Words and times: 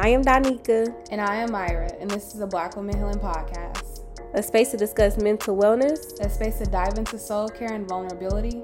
I 0.00 0.10
am 0.10 0.22
Donika. 0.22 0.94
And 1.10 1.20
I 1.20 1.34
am 1.34 1.50
Myra, 1.50 1.90
and 2.00 2.08
this 2.08 2.28
is 2.28 2.34
the 2.34 2.46
Black 2.46 2.76
Women 2.76 2.96
Healing 2.96 3.18
Podcast. 3.18 4.04
A 4.34 4.40
space 4.40 4.70
to 4.70 4.76
discuss 4.76 5.18
mental 5.18 5.56
wellness, 5.56 6.20
a 6.20 6.30
space 6.30 6.58
to 6.58 6.66
dive 6.66 6.98
into 6.98 7.18
soul 7.18 7.48
care 7.48 7.72
and 7.72 7.88
vulnerability. 7.88 8.62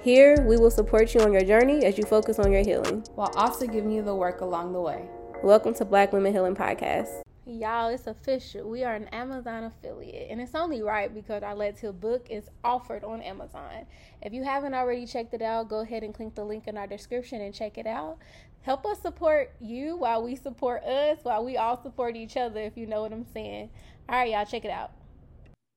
Here, 0.00 0.42
we 0.48 0.56
will 0.56 0.70
support 0.70 1.14
you 1.14 1.20
on 1.20 1.34
your 1.34 1.44
journey 1.44 1.84
as 1.84 1.98
you 1.98 2.04
focus 2.04 2.38
on 2.38 2.50
your 2.50 2.62
healing, 2.62 3.04
while 3.14 3.30
also 3.36 3.66
giving 3.66 3.90
you 3.90 4.00
the 4.00 4.14
work 4.14 4.40
along 4.40 4.72
the 4.72 4.80
way. 4.80 5.04
Welcome 5.42 5.74
to 5.74 5.84
Black 5.84 6.14
Women 6.14 6.32
Healing 6.32 6.56
Podcast. 6.56 7.10
Y'all, 7.50 7.88
it's 7.88 8.06
official. 8.06 8.70
We 8.70 8.84
are 8.84 8.94
an 8.94 9.08
Amazon 9.08 9.64
affiliate, 9.64 10.30
and 10.30 10.40
it's 10.40 10.54
only 10.54 10.82
right 10.82 11.12
because 11.12 11.42
our 11.42 11.56
Let's 11.56 11.80
Heal 11.80 11.92
book 11.92 12.28
is 12.30 12.44
offered 12.62 13.02
on 13.02 13.20
Amazon. 13.22 13.86
If 14.22 14.32
you 14.32 14.44
haven't 14.44 14.72
already 14.72 15.04
checked 15.04 15.34
it 15.34 15.42
out, 15.42 15.68
go 15.68 15.80
ahead 15.80 16.04
and 16.04 16.14
click 16.14 16.36
the 16.36 16.44
link 16.44 16.68
in 16.68 16.76
our 16.76 16.86
description 16.86 17.40
and 17.40 17.52
check 17.52 17.76
it 17.76 17.88
out. 17.88 18.18
Help 18.62 18.86
us 18.86 19.00
support 19.00 19.52
you 19.58 19.96
while 19.96 20.22
we 20.22 20.36
support 20.36 20.84
us, 20.84 21.18
while 21.24 21.44
we 21.44 21.56
all 21.56 21.82
support 21.82 22.14
each 22.14 22.36
other, 22.36 22.60
if 22.60 22.76
you 22.76 22.86
know 22.86 23.02
what 23.02 23.12
I'm 23.12 23.26
saying. 23.34 23.70
All 24.08 24.14
right, 24.14 24.30
y'all, 24.30 24.46
check 24.46 24.64
it 24.64 24.70
out. 24.70 24.92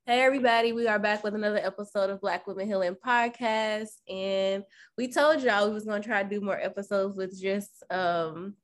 Hey, 0.06 0.20
everybody, 0.20 0.72
we 0.72 0.86
are 0.86 1.00
back 1.00 1.24
with 1.24 1.34
another 1.34 1.58
episode 1.58 2.08
of 2.08 2.20
Black 2.20 2.46
Women 2.46 2.68
Healing 2.68 2.96
Podcast. 3.04 3.88
And 4.08 4.62
we 4.96 5.08
told 5.08 5.42
y'all 5.42 5.66
we 5.66 5.74
was 5.74 5.86
going 5.86 6.02
to 6.02 6.08
try 6.08 6.22
to 6.22 6.28
do 6.28 6.40
more 6.40 6.56
episodes 6.56 7.18
with 7.18 7.36
just 7.36 7.82
um, 7.90 8.54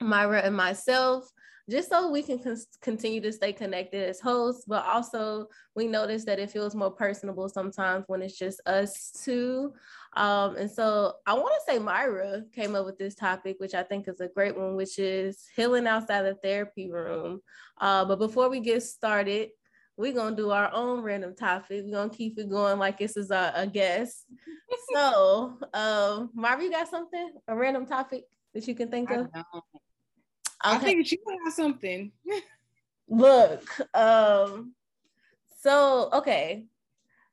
Myra 0.00 0.40
and 0.40 0.56
myself 0.56 1.30
just 1.68 1.88
so 1.88 2.10
we 2.10 2.22
can 2.22 2.38
con- 2.38 2.56
continue 2.82 3.20
to 3.22 3.32
stay 3.32 3.52
connected 3.52 4.08
as 4.08 4.20
hosts, 4.20 4.64
but 4.66 4.84
also 4.84 5.46
we 5.74 5.86
notice 5.86 6.24
that 6.24 6.38
it 6.38 6.50
feels 6.50 6.74
more 6.74 6.90
personable 6.90 7.48
sometimes 7.48 8.04
when 8.06 8.20
it's 8.20 8.38
just 8.38 8.60
us 8.66 9.10
two. 9.24 9.72
Um, 10.14 10.56
and 10.56 10.70
so 10.70 11.14
I 11.26 11.32
want 11.34 11.54
to 11.54 11.72
say 11.72 11.78
Myra 11.78 12.42
came 12.52 12.74
up 12.74 12.84
with 12.84 12.98
this 12.98 13.14
topic, 13.14 13.56
which 13.58 13.74
I 13.74 13.82
think 13.82 14.08
is 14.08 14.20
a 14.20 14.28
great 14.28 14.56
one, 14.56 14.76
which 14.76 14.98
is 14.98 15.46
healing 15.56 15.86
outside 15.86 16.22
the 16.22 16.34
therapy 16.34 16.90
room. 16.90 17.40
Uh, 17.80 18.04
but 18.04 18.18
before 18.18 18.50
we 18.50 18.60
get 18.60 18.82
started, 18.82 19.50
we're 19.96 20.12
gonna 20.12 20.36
do 20.36 20.50
our 20.50 20.72
own 20.72 21.02
random 21.02 21.34
topic. 21.34 21.84
We're 21.84 21.94
gonna 21.94 22.10
keep 22.10 22.38
it 22.38 22.50
going 22.50 22.78
like 22.78 22.98
this 22.98 23.16
is 23.16 23.30
a, 23.30 23.52
a 23.54 23.66
guest. 23.66 24.26
so, 24.92 25.56
um, 25.72 26.30
Myra, 26.34 26.62
you 26.62 26.70
got 26.70 26.88
something? 26.88 27.32
A 27.48 27.56
random 27.56 27.86
topic 27.86 28.24
that 28.52 28.66
you 28.66 28.74
can 28.74 28.90
think 28.90 29.10
of? 29.10 29.20
Okay. 29.20 29.42
I 30.64 30.78
think 30.78 31.10
you 31.12 31.18
have 31.44 31.52
something. 31.52 32.10
Look, 33.08 33.68
um, 33.94 34.74
so 35.60 36.08
okay. 36.12 36.64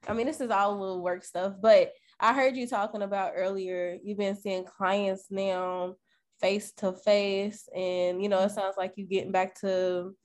I 0.08 0.14
mean, 0.14 0.26
this 0.26 0.42
is 0.42 0.52
all 0.52 0.80
little 0.80 1.02
work 1.02 1.24
stuff, 1.24 1.54
but 1.62 1.94
I 2.20 2.34
heard 2.34 2.58
you 2.58 2.68
talking 2.68 3.04
about 3.04 3.34
earlier. 3.36 3.98
You've 4.04 4.18
been 4.18 4.36
seeing 4.36 4.66
clients 4.66 5.28
now 5.30 5.96
face 6.40 6.72
to 6.78 6.94
face, 6.94 7.70
and 7.76 8.22
you 8.22 8.28
know, 8.28 8.40
it 8.44 8.52
sounds 8.52 8.76
like 8.78 8.94
you 8.98 9.06
getting 9.06 9.32
back 9.32 9.60
to 9.62 10.16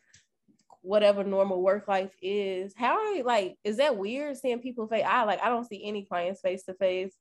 whatever 0.83 1.25
normal 1.25 1.62
work 1.62 1.89
life 1.89 2.12
is. 2.23 2.75
How 2.77 2.99
are 2.99 3.15
you 3.15 3.23
like? 3.23 3.57
Is 3.65 3.77
that 3.77 3.97
weird 3.97 4.37
seeing 4.37 4.61
people 4.61 4.89
face? 4.89 5.05
I 5.07 5.25
like 5.25 5.43
I 5.43 5.49
don't 5.49 5.67
see 5.67 5.87
any 5.87 6.05
clients 6.05 6.41
face 6.41 6.65
to 6.65 6.75
face. 6.75 7.15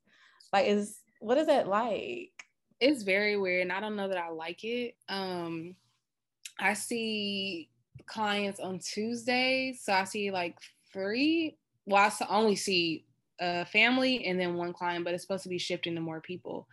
Like, 0.52 0.66
is 0.66 0.98
what 1.20 1.38
is 1.38 1.46
that 1.46 1.68
like? 1.68 2.35
It's 2.80 3.02
very 3.02 3.36
weird 3.36 3.62
and 3.62 3.72
I 3.72 3.80
don't 3.80 3.96
know 3.96 4.08
that 4.08 4.18
I 4.18 4.30
like 4.30 4.64
it. 4.64 4.94
Um 5.08 5.76
I 6.58 6.74
see 6.74 7.68
clients 8.06 8.60
on 8.60 8.78
Tuesdays. 8.78 9.82
So 9.82 9.92
I 9.92 10.04
see 10.04 10.30
like 10.30 10.56
three. 10.92 11.56
Well, 11.84 12.10
I 12.20 12.26
only 12.28 12.56
see 12.56 13.04
a 13.38 13.64
family 13.66 14.24
and 14.26 14.40
then 14.40 14.54
one 14.54 14.72
client, 14.72 15.04
but 15.04 15.14
it's 15.14 15.22
supposed 15.22 15.42
to 15.44 15.48
be 15.48 15.58
shifting 15.58 15.94
to 15.94 16.00
more 16.00 16.20
people. 16.20 16.66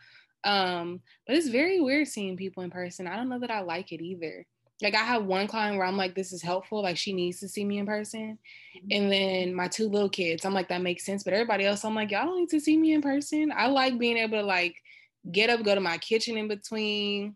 Um, 0.44 1.02
but 1.28 1.36
it's 1.36 1.50
very 1.50 1.80
weird 1.80 2.08
seeing 2.08 2.38
people 2.38 2.64
in 2.64 2.70
person. 2.70 3.08
I 3.08 3.16
don't 3.16 3.30
know 3.30 3.40
that 3.40 3.52
I 3.52 3.62
like 3.62 3.92
it 3.92 4.02
either. 4.02 4.46
Like 4.82 4.96
I 4.96 5.04
have 5.04 5.26
one 5.26 5.48
client 5.48 5.78
where 5.78 5.86
I'm 5.86 5.96
like, 5.96 6.16
this 6.16 6.34
is 6.34 6.42
helpful. 6.42 6.82
Like 6.82 6.98
she 6.98 7.14
needs 7.14 7.40
to 7.40 7.48
see 7.48 7.64
me 7.64 7.78
in 7.78 7.86
person. 7.86 8.38
Mm-hmm. 8.76 8.88
And 8.92 9.12
then 9.12 9.54
my 9.54 9.68
two 9.68 9.88
little 9.88 10.10
kids, 10.10 10.44
I'm 10.44 10.54
like, 10.54 10.68
that 10.70 10.82
makes 10.82 11.06
sense. 11.06 11.24
But 11.24 11.34
everybody 11.34 11.66
else, 11.66 11.86
I'm 11.86 11.96
like, 11.96 12.12
y'all 12.12 12.26
don't 12.26 12.40
need 12.40 12.50
to 12.50 12.60
see 12.60 12.76
me 12.76 12.94
in 12.94 13.02
person. 13.02 13.54
I 13.56 13.68
like 13.68 13.98
being 13.98 14.18
able 14.18 14.40
to 14.40 14.46
like 14.46 14.83
get 15.32 15.50
up, 15.50 15.64
go 15.64 15.76
to 15.76 15.82
my 15.82 15.98
kitchen 15.98 16.38
in 16.38 16.48
between, 16.48 17.36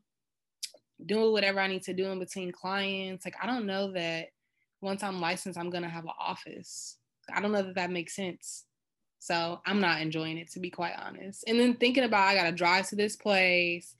do 1.05 1.31
whatever 1.31 1.59
I 1.59 1.67
need 1.67 1.83
to 1.83 1.93
do 1.93 2.07
in 2.07 2.19
between 2.19 2.51
clients. 2.51 3.25
Like, 3.25 3.35
I 3.41 3.45
don't 3.45 3.65
know 3.65 3.91
that 3.93 4.27
once 4.81 5.03
I'm 5.03 5.21
licensed, 5.21 5.59
I'm 5.59 5.69
gonna 5.69 5.89
have 5.89 6.05
an 6.05 6.11
office. 6.19 6.97
I 7.33 7.41
don't 7.41 7.51
know 7.51 7.63
that 7.63 7.75
that 7.75 7.91
makes 7.91 8.15
sense. 8.15 8.65
So 9.19 9.59
I'm 9.65 9.81
not 9.81 10.01
enjoying 10.01 10.37
it 10.37 10.51
to 10.51 10.59
be 10.59 10.69
quite 10.69 10.93
honest. 10.97 11.43
And 11.47 11.59
then 11.59 11.75
thinking 11.75 12.03
about 12.03 12.27
I 12.27 12.35
gotta 12.35 12.51
drive 12.51 12.87
to 12.89 12.95
this 12.95 13.15
place, 13.15 13.95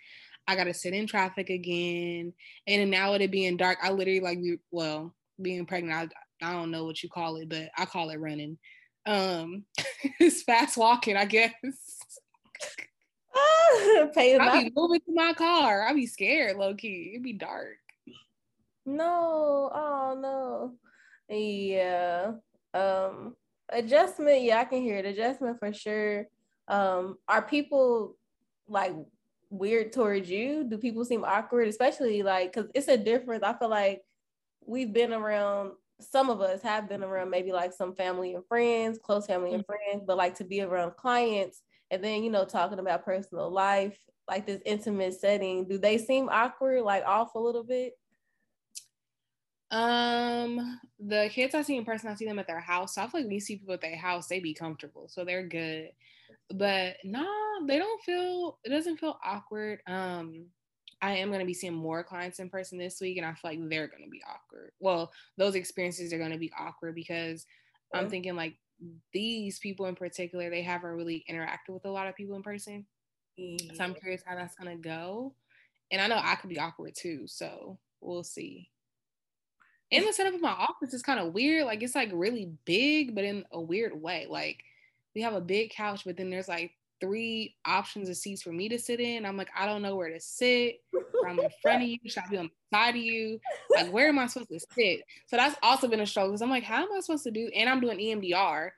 I 0.47 0.55
gotta 0.55 0.73
sit 0.73 0.93
in 0.93 1.07
traffic 1.07 1.49
again, 1.49 2.33
and 2.65 2.91
now 2.91 3.11
with 3.11 3.21
it 3.21 3.31
being 3.31 3.57
dark, 3.57 3.79
I 3.81 3.91
literally 3.91 4.19
like 4.19 4.39
well 4.71 5.13
being 5.41 5.65
pregnant. 5.65 6.13
I, 6.41 6.47
I 6.49 6.53
don't 6.53 6.71
know 6.71 6.85
what 6.85 7.01
you 7.01 7.09
call 7.09 7.37
it, 7.37 7.49
but 7.49 7.69
I 7.77 7.85
call 7.85 8.09
it 8.09 8.19
running. 8.19 8.57
Um, 9.05 9.65
it's 10.19 10.43
fast 10.43 10.77
walking, 10.77 11.17
I 11.17 11.25
guess. 11.25 11.53
Pay 14.13 14.37
I 14.37 14.63
be 14.63 14.71
moving 14.75 15.01
to 15.01 15.13
my 15.13 15.33
car. 15.33 15.83
I 15.83 15.93
be 15.93 16.07
scared, 16.07 16.57
low 16.57 16.73
key. 16.73 17.11
It'd 17.13 17.23
be 17.23 17.33
dark. 17.33 17.77
No, 18.85 19.69
oh 19.73 20.17
no. 20.19 21.35
Yeah. 21.35 22.33
Um 22.73 23.35
adjustment, 23.69 24.41
yeah, 24.41 24.59
I 24.59 24.65
can 24.65 24.81
hear 24.81 24.97
it. 24.97 25.05
Adjustment 25.05 25.59
for 25.59 25.73
sure. 25.73 26.27
Um, 26.67 27.17
are 27.27 27.41
people 27.41 28.17
like 28.67 28.93
weird 29.49 29.93
towards 29.93 30.29
you? 30.29 30.65
Do 30.65 30.77
people 30.77 31.05
seem 31.05 31.23
awkward? 31.23 31.67
Especially 31.67 32.23
like 32.23 32.53
because 32.53 32.69
it's 32.73 32.87
a 32.87 32.97
difference. 32.97 33.43
I 33.43 33.53
feel 33.57 33.69
like 33.69 34.01
we've 34.65 34.93
been 34.93 35.13
around 35.13 35.71
some 35.99 36.29
of 36.29 36.41
us 36.41 36.61
have 36.61 36.87
been 36.87 37.03
around 37.03 37.29
maybe 37.29 37.51
like 37.51 37.73
some 37.73 37.95
family 37.95 38.35
and 38.35 38.45
friends, 38.45 38.99
close 39.01 39.25
family 39.25 39.53
and 39.53 39.63
mm-hmm. 39.63 39.91
friends, 39.91 40.03
but 40.05 40.17
like 40.17 40.35
to 40.35 40.43
be 40.43 40.61
around 40.61 40.95
clients 40.95 41.61
and 41.91 42.03
then 42.03 42.23
you 42.23 42.29
know 42.29 42.45
talking 42.45 42.79
about 42.79 43.05
personal 43.05 43.49
life 43.49 43.97
like 44.27 44.45
this 44.45 44.61
intimate 44.65 45.13
setting 45.13 45.67
do 45.67 45.77
they 45.77 45.97
seem 45.97 46.29
awkward 46.29 46.81
like 46.83 47.05
off 47.05 47.35
a 47.35 47.39
little 47.39 47.63
bit? 47.63 47.93
Um 49.71 50.79
the 50.99 51.29
kids 51.31 51.53
i 51.53 51.61
see 51.61 51.75
in 51.75 51.85
person 51.85 52.09
i 52.09 52.15
see 52.15 52.25
them 52.25 52.39
at 52.39 52.47
their 52.47 52.59
house. 52.59 52.95
So 52.95 53.01
i 53.01 53.07
feel 53.07 53.21
like 53.21 53.25
when 53.25 53.33
you 53.33 53.39
see 53.39 53.57
people 53.57 53.73
at 53.73 53.81
their 53.81 53.97
house 53.97 54.27
they 54.27 54.39
be 54.39 54.53
comfortable 54.53 55.07
so 55.09 55.25
they're 55.25 55.47
good. 55.47 55.89
But 56.53 56.97
nah 57.03 57.25
they 57.65 57.77
don't 57.77 58.01
feel 58.03 58.59
it 58.63 58.69
doesn't 58.69 58.97
feel 58.97 59.17
awkward. 59.23 59.81
Um 59.87 60.47
I 61.01 61.17
am 61.17 61.29
going 61.29 61.41
to 61.41 61.45
be 61.45 61.53
seeing 61.53 61.75
more 61.75 62.03
clients 62.03 62.39
in 62.39 62.49
person 62.49 62.79
this 62.79 62.99
week, 62.99 63.17
and 63.17 63.25
I 63.25 63.33
feel 63.33 63.51
like 63.51 63.69
they're 63.69 63.87
going 63.87 64.03
to 64.03 64.09
be 64.09 64.23
awkward. 64.27 64.71
Well, 64.79 65.11
those 65.37 65.53
experiences 65.53 66.11
are 66.11 66.17
going 66.17 66.31
to 66.31 66.39
be 66.39 66.51
awkward 66.57 66.95
because 66.95 67.45
I'm 67.93 68.09
thinking 68.09 68.35
like 68.35 68.57
these 69.13 69.59
people 69.59 69.85
in 69.87 69.95
particular, 69.95 70.49
they 70.49 70.61
haven't 70.61 70.89
really 70.91 71.25
interacted 71.29 71.69
with 71.69 71.85
a 71.85 71.91
lot 71.91 72.07
of 72.07 72.15
people 72.15 72.35
in 72.35 72.43
person. 72.43 72.85
Yeah. 73.37 73.57
So 73.73 73.83
I'm 73.83 73.91
mm-hmm. 73.91 73.99
curious 73.99 74.23
how 74.25 74.35
that's 74.35 74.55
gonna 74.55 74.77
go. 74.77 75.33
And 75.91 76.01
I 76.01 76.07
know 76.07 76.19
I 76.21 76.35
could 76.35 76.49
be 76.49 76.59
awkward 76.59 76.95
too, 76.95 77.23
so 77.27 77.77
we'll 78.01 78.23
see. 78.23 78.69
And 79.91 80.05
the 80.05 80.11
setup 80.11 80.33
of 80.33 80.41
my 80.41 80.51
office 80.51 80.93
is 80.93 81.01
kind 81.01 81.19
of 81.19 81.33
weird. 81.33 81.65
Like 81.65 81.81
it's 81.81 81.95
like 81.95 82.09
really 82.11 82.51
big, 82.65 83.15
but 83.15 83.23
in 83.23 83.45
a 83.51 83.61
weird 83.61 83.99
way. 83.99 84.27
Like 84.29 84.63
we 85.15 85.21
have 85.21 85.33
a 85.33 85.41
big 85.41 85.71
couch, 85.71 86.03
but 86.05 86.17
then 86.17 86.29
there's 86.29 86.49
like 86.49 86.71
three 86.99 87.55
options 87.65 88.09
of 88.09 88.17
seats 88.17 88.41
for 88.41 88.51
me 88.51 88.69
to 88.69 88.79
sit 88.79 88.99
in. 88.99 89.25
I'm 89.25 89.37
like, 89.37 89.49
I 89.55 89.65
don't 89.65 89.81
know 89.81 89.95
where 89.95 90.09
to 90.09 90.19
sit. 90.19 90.81
I'm 91.25 91.39
in 91.39 91.49
front 91.61 91.83
of 91.83 91.89
you. 91.89 91.97
Should 92.05 92.23
I 92.23 92.29
be 92.29 92.37
on 92.37 92.45
the 92.71 92.77
side 92.77 92.95
of 92.95 93.01
you? 93.01 93.39
Like, 93.73 93.91
where 93.91 94.07
am 94.07 94.19
I 94.19 94.27
supposed 94.27 94.49
to 94.49 94.59
sit? 94.59 95.01
So 95.27 95.37
that's 95.37 95.57
also 95.61 95.87
been 95.87 95.99
a 95.99 96.05
struggle 96.05 96.31
because 96.31 96.41
I'm 96.41 96.49
like, 96.49 96.63
how 96.63 96.83
am 96.83 96.93
I 96.95 96.99
supposed 96.99 97.23
to 97.23 97.31
do? 97.31 97.49
And 97.55 97.69
I'm 97.69 97.79
doing 97.79 97.97
EMDR. 97.97 98.71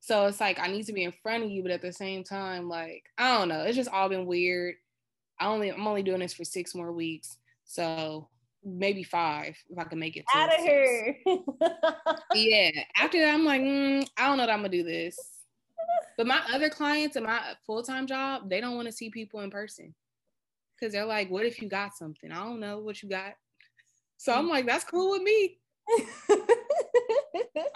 So 0.00 0.26
it's 0.26 0.40
like 0.40 0.58
I 0.60 0.68
need 0.68 0.84
to 0.86 0.92
be 0.92 1.04
in 1.04 1.12
front 1.22 1.44
of 1.44 1.50
you, 1.50 1.62
but 1.62 1.72
at 1.72 1.82
the 1.82 1.92
same 1.92 2.22
time, 2.22 2.68
like, 2.68 3.04
I 3.18 3.36
don't 3.36 3.48
know. 3.48 3.62
It's 3.62 3.76
just 3.76 3.90
all 3.90 4.08
been 4.08 4.26
weird. 4.26 4.76
I 5.38 5.46
only 5.46 5.70
I'm 5.70 5.86
only 5.86 6.02
doing 6.02 6.20
this 6.20 6.34
for 6.34 6.44
six 6.44 6.74
more 6.74 6.92
weeks. 6.92 7.38
So 7.64 8.28
maybe 8.64 9.02
five 9.02 9.56
if 9.68 9.78
I 9.78 9.84
can 9.84 9.98
make 9.98 10.16
it. 10.16 10.24
Out 10.34 10.54
of 10.54 10.60
here. 10.60 11.16
yeah. 12.34 12.70
After 12.96 13.18
that, 13.20 13.34
I'm 13.34 13.44
like, 13.44 13.62
mm, 13.62 14.08
I 14.16 14.26
don't 14.26 14.38
know 14.38 14.46
that 14.46 14.52
I'm 14.52 14.60
gonna 14.60 14.68
do 14.68 14.82
this. 14.82 15.18
But 16.16 16.26
my 16.26 16.40
other 16.52 16.70
clients 16.70 17.16
and 17.16 17.26
my 17.26 17.40
full 17.66 17.82
time 17.82 18.06
job, 18.06 18.48
they 18.48 18.60
don't 18.60 18.76
want 18.76 18.86
to 18.86 18.92
see 18.92 19.10
people 19.10 19.40
in 19.40 19.50
person 19.50 19.94
because 20.74 20.92
they're 20.92 21.04
like, 21.04 21.30
what 21.30 21.46
if 21.46 21.60
you 21.60 21.68
got 21.68 21.96
something? 21.96 22.32
I 22.32 22.44
don't 22.44 22.60
know 22.60 22.80
what 22.80 23.02
you 23.02 23.08
got. 23.08 23.34
So 24.16 24.32
I'm 24.32 24.48
like, 24.48 24.66
that's 24.66 24.84
cool 24.84 25.10
with 25.10 25.22
me. 25.22 25.58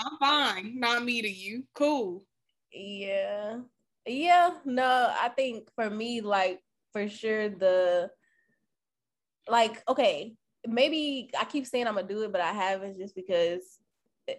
I'm 0.00 0.18
fine 0.18 0.80
not 0.80 1.04
me 1.04 1.22
to 1.22 1.28
you. 1.28 1.64
Cool. 1.74 2.24
Yeah. 2.72 3.58
Yeah. 4.06 4.52
No, 4.64 5.14
I 5.20 5.28
think 5.28 5.68
for 5.74 5.90
me, 5.90 6.20
like, 6.20 6.60
for 6.92 7.08
sure, 7.08 7.50
the, 7.50 8.10
like, 9.48 9.82
okay, 9.86 10.34
maybe 10.66 11.30
I 11.38 11.44
keep 11.44 11.66
saying 11.66 11.86
I'm 11.86 11.94
gonna 11.94 12.08
do 12.08 12.22
it, 12.22 12.32
but 12.32 12.40
I 12.40 12.52
haven't 12.52 12.98
just 12.98 13.14
because 13.14 13.79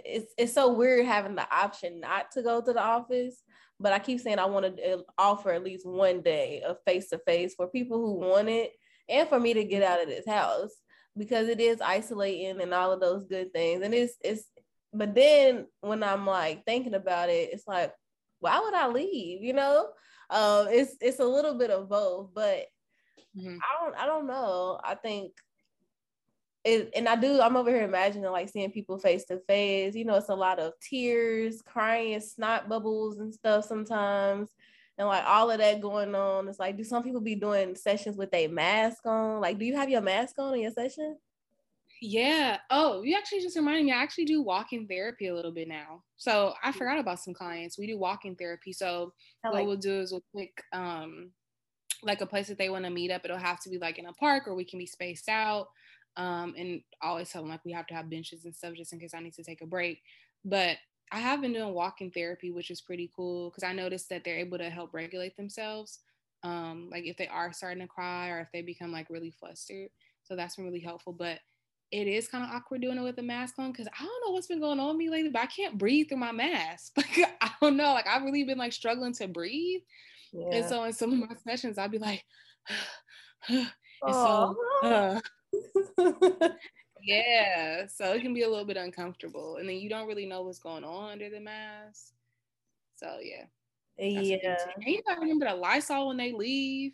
it's 0.06 0.34
it's 0.38 0.54
so 0.54 0.74
weird 0.74 1.06
having 1.06 1.36
the 1.36 1.48
option 1.56 2.00
not 2.00 2.32
to 2.32 2.42
go 2.42 2.62
to 2.62 2.74
the 2.74 2.82
office 2.82 3.42
but 3.82 3.94
I 3.94 4.00
keep 4.00 4.20
saying 4.20 4.40
I 4.40 4.46
want 4.46 4.78
to 4.78 4.94
uh, 4.94 5.02
offer 5.18 5.52
at 5.52 5.64
least 5.64 5.86
one 5.86 6.22
day 6.22 6.62
of 6.62 6.78
face 6.86 7.10
to 7.10 7.18
face 7.26 7.56
for 7.56 7.68
people 7.68 7.98
who 7.98 8.14
want 8.14 8.48
it 8.48 8.72
and 9.10 9.28
for 9.28 9.40
me 9.40 9.54
to 9.56 9.64
get 9.64 9.84
out 9.84 10.02
of 10.02 10.08
this 10.08 10.28
house. 10.28 10.72
because 11.18 11.50
it 11.50 11.60
is 11.60 11.82
isolating 11.82 12.62
and 12.62 12.74
all 12.74 12.92
of 12.92 13.02
those 13.02 13.26
good 13.26 13.52
things. 13.52 13.84
And 13.84 13.94
it's 13.94 14.16
it's 14.22 14.44
but 14.94 15.16
then 15.16 15.68
when 15.82 16.04
I'm 16.04 16.26
like 16.26 16.66
thinking 16.66 16.94
about 16.94 17.30
it, 17.30 17.50
it's 17.52 17.68
like, 17.68 17.94
why 18.40 18.60
would 18.60 18.74
I 18.74 18.88
leave? 18.88 19.42
You 19.42 19.54
know? 19.54 19.90
Um, 20.30 20.68
it's 20.70 20.96
it's 21.02 21.20
a 21.20 21.26
little 21.26 21.58
bit 21.58 21.72
of 21.72 21.90
both, 21.90 22.30
but 22.34 22.66
mm-hmm. 23.38 23.58
I 23.58 23.84
don't 23.84 23.98
I 23.98 24.06
don't 24.06 24.28
know. 24.28 24.80
I 24.84 24.96
think 24.96 25.34
it, 26.64 26.92
and 26.96 27.08
I 27.08 27.16
do, 27.16 27.42
I'm 27.42 27.58
over 27.58 27.70
here 27.70 27.84
imagining 27.84 28.30
like 28.32 28.50
seeing 28.50 28.72
people 28.72 29.00
face 29.00 29.26
to 29.26 29.40
face. 29.48 29.96
You 29.96 30.06
know, 30.06 30.16
it's 30.16 30.30
a 30.30 30.36
lot 30.36 30.60
of 30.60 30.74
tears, 30.80 31.62
crying, 31.62 32.20
snot 32.20 32.70
bubbles 32.70 33.20
and 33.20 33.34
stuff 33.34 33.66
sometimes. 33.66 34.50
And 34.98 35.08
like 35.08 35.24
all 35.26 35.50
of 35.50 35.58
that 35.58 35.82
going 35.82 36.14
on. 36.14 36.48
It's 36.48 36.60
like, 36.60 36.78
do 36.78 36.84
some 36.84 37.02
people 37.02 37.22
be 37.22 37.36
doing 37.36 37.76
sessions 37.76 38.18
with 38.18 38.34
a 38.34 38.48
mask 38.48 39.06
on? 39.06 39.42
Like, 39.42 39.58
do 39.58 39.66
you 39.66 39.76
have 39.76 39.90
your 39.90 40.02
mask 40.02 40.36
on 40.38 40.54
in 40.54 40.62
your 40.62 40.72
session? 40.72 41.18
Yeah. 42.02 42.58
Oh, 42.70 43.04
you 43.04 43.16
actually 43.16 43.42
just 43.42 43.56
reminded 43.56 43.86
me. 43.86 43.92
I 43.92 44.02
actually 44.02 44.26
do 44.26 44.42
walking 44.42 44.88
therapy 44.88 45.28
a 45.28 45.36
little 45.36 45.52
bit 45.52 45.68
now. 45.68 46.04
So 46.18 46.54
I 46.64 46.72
forgot 46.72 47.00
about 47.00 47.20
some 47.20 47.34
clients. 47.34 47.78
We 47.78 47.88
do 47.88 47.98
walking 47.98 48.36
therapy. 48.36 48.74
So 48.74 49.14
like 49.44 49.54
what 49.54 49.66
we'll 49.66 49.78
do 49.78 50.00
is 50.00 50.12
we'll 50.12 50.24
pick 50.36 50.64
um 50.74 51.32
like 52.04 52.22
a 52.22 52.26
place 52.26 52.48
that 52.48 52.58
they 52.58 52.70
want 52.70 52.86
to 52.86 52.92
meet 52.92 53.12
up. 53.12 53.22
It'll 53.24 53.38
have 53.38 53.60
to 53.62 53.70
be 53.70 53.78
like 53.78 54.00
in 54.00 54.08
a 54.08 54.14
park 54.14 54.48
or 54.48 54.56
we 54.56 54.66
can 54.66 54.80
be 54.80 54.88
spaced 54.88 55.30
out. 55.30 55.68
Um, 56.18 56.54
and 56.58 56.82
I 57.02 57.08
always 57.08 57.30
tell 57.30 57.42
them 57.42 57.52
like 57.52 57.66
we 57.66 57.72
have 57.72 57.88
to 57.88 57.94
have 57.94 58.10
benches 58.10 58.46
and 58.46 58.56
stuff 58.56 58.74
just 58.76 58.94
in 58.94 59.00
case 59.00 59.14
I 59.14 59.22
need 59.22 59.34
to 59.34 59.44
take 59.44 59.62
a 59.62 59.66
break. 59.66 60.02
But 60.44 60.78
I 61.12 61.20
have 61.20 61.42
been 61.42 61.54
doing 61.54 61.74
walking 61.74 62.12
therapy, 62.12 62.52
which 62.52 62.72
is 62.72 62.82
pretty 62.82 63.12
cool 63.16 63.50
because 63.50 63.64
I 63.64 63.74
noticed 63.74 64.10
that 64.10 64.24
they're 64.24 64.38
able 64.40 64.58
to 64.58 64.70
help 64.70 64.94
regulate 64.94 65.36
themselves. 65.36 66.00
Um, 66.44 66.90
like 66.92 67.06
if 67.06 67.18
they 67.18 67.28
are 67.28 67.54
starting 67.54 67.82
to 67.82 67.88
cry 67.88 68.30
or 68.30 68.40
if 68.40 68.48
they 68.52 68.62
become 68.62 68.92
like 68.92 69.10
really 69.10 69.32
flustered. 69.32 69.90
So 70.24 70.36
that's 70.36 70.56
been 70.56 70.66
really 70.66 70.80
helpful. 70.80 71.14
But 71.14 71.40
it 71.92 72.08
is 72.08 72.30
kind 72.30 72.44
of 72.44 72.50
awkward 72.52 72.82
doing 72.82 72.98
it 72.98 73.04
with 73.04 73.18
a 73.20 73.24
mask 73.24 73.56
on 73.60 73.72
because 73.72 73.88
I 73.88 74.04
don't 74.04 74.24
know 74.26 74.32
what's 74.32 74.48
been 74.48 74.62
going 74.62 74.80
on 74.80 74.88
with 74.90 74.98
me 74.98 75.10
lately, 75.10 75.30
but 75.30 75.42
I 75.42 75.48
can't 75.48 75.78
breathe 75.78 76.08
through 76.08 76.18
my 76.18 76.32
mask. 76.32 76.94
Like 76.98 77.38
I 77.42 77.52
don't 77.62 77.78
know, 77.78 77.94
like 77.94 78.08
I've 78.08 78.24
really 78.24 78.44
been 78.44 78.58
like 78.58 78.74
struggling 78.74 79.14
to 79.16 79.28
breathe. 79.28 79.82
Yeah. 80.32 80.48
And 80.54 80.66
so 80.70 80.84
in 80.86 80.94
some 80.94 81.12
of 81.12 81.30
my 81.30 81.36
sessions, 81.36 81.78
I'd 81.78 81.92
be 81.92 82.00
like, 82.00 82.24
and 83.50 83.68
so 84.10 84.56
uh, 84.84 85.20
yeah, 87.04 87.86
so 87.88 88.14
it 88.14 88.22
can 88.22 88.34
be 88.34 88.44
a 88.44 88.50
little 88.50 88.66
bit 88.66 88.78
uncomfortable, 88.78 89.58
and 89.58 89.68
then 89.68 89.78
you 89.78 89.90
don't 89.90 90.08
really 90.08 90.26
know 90.26 90.44
what's 90.44 90.60
going 90.60 90.84
on 90.84 91.12
under 91.12 91.30
the 91.30 91.40
mask. 91.40 92.14
So 92.96 93.18
yeah, 93.22 93.46
yeah. 93.98 94.58
And 94.76 94.86
you 94.86 95.02
gotta 95.08 95.22
remember 95.22 95.50
the 95.50 95.56
Lysol 95.56 96.08
when 96.08 96.18
they 96.18 96.32
leave. 96.32 96.94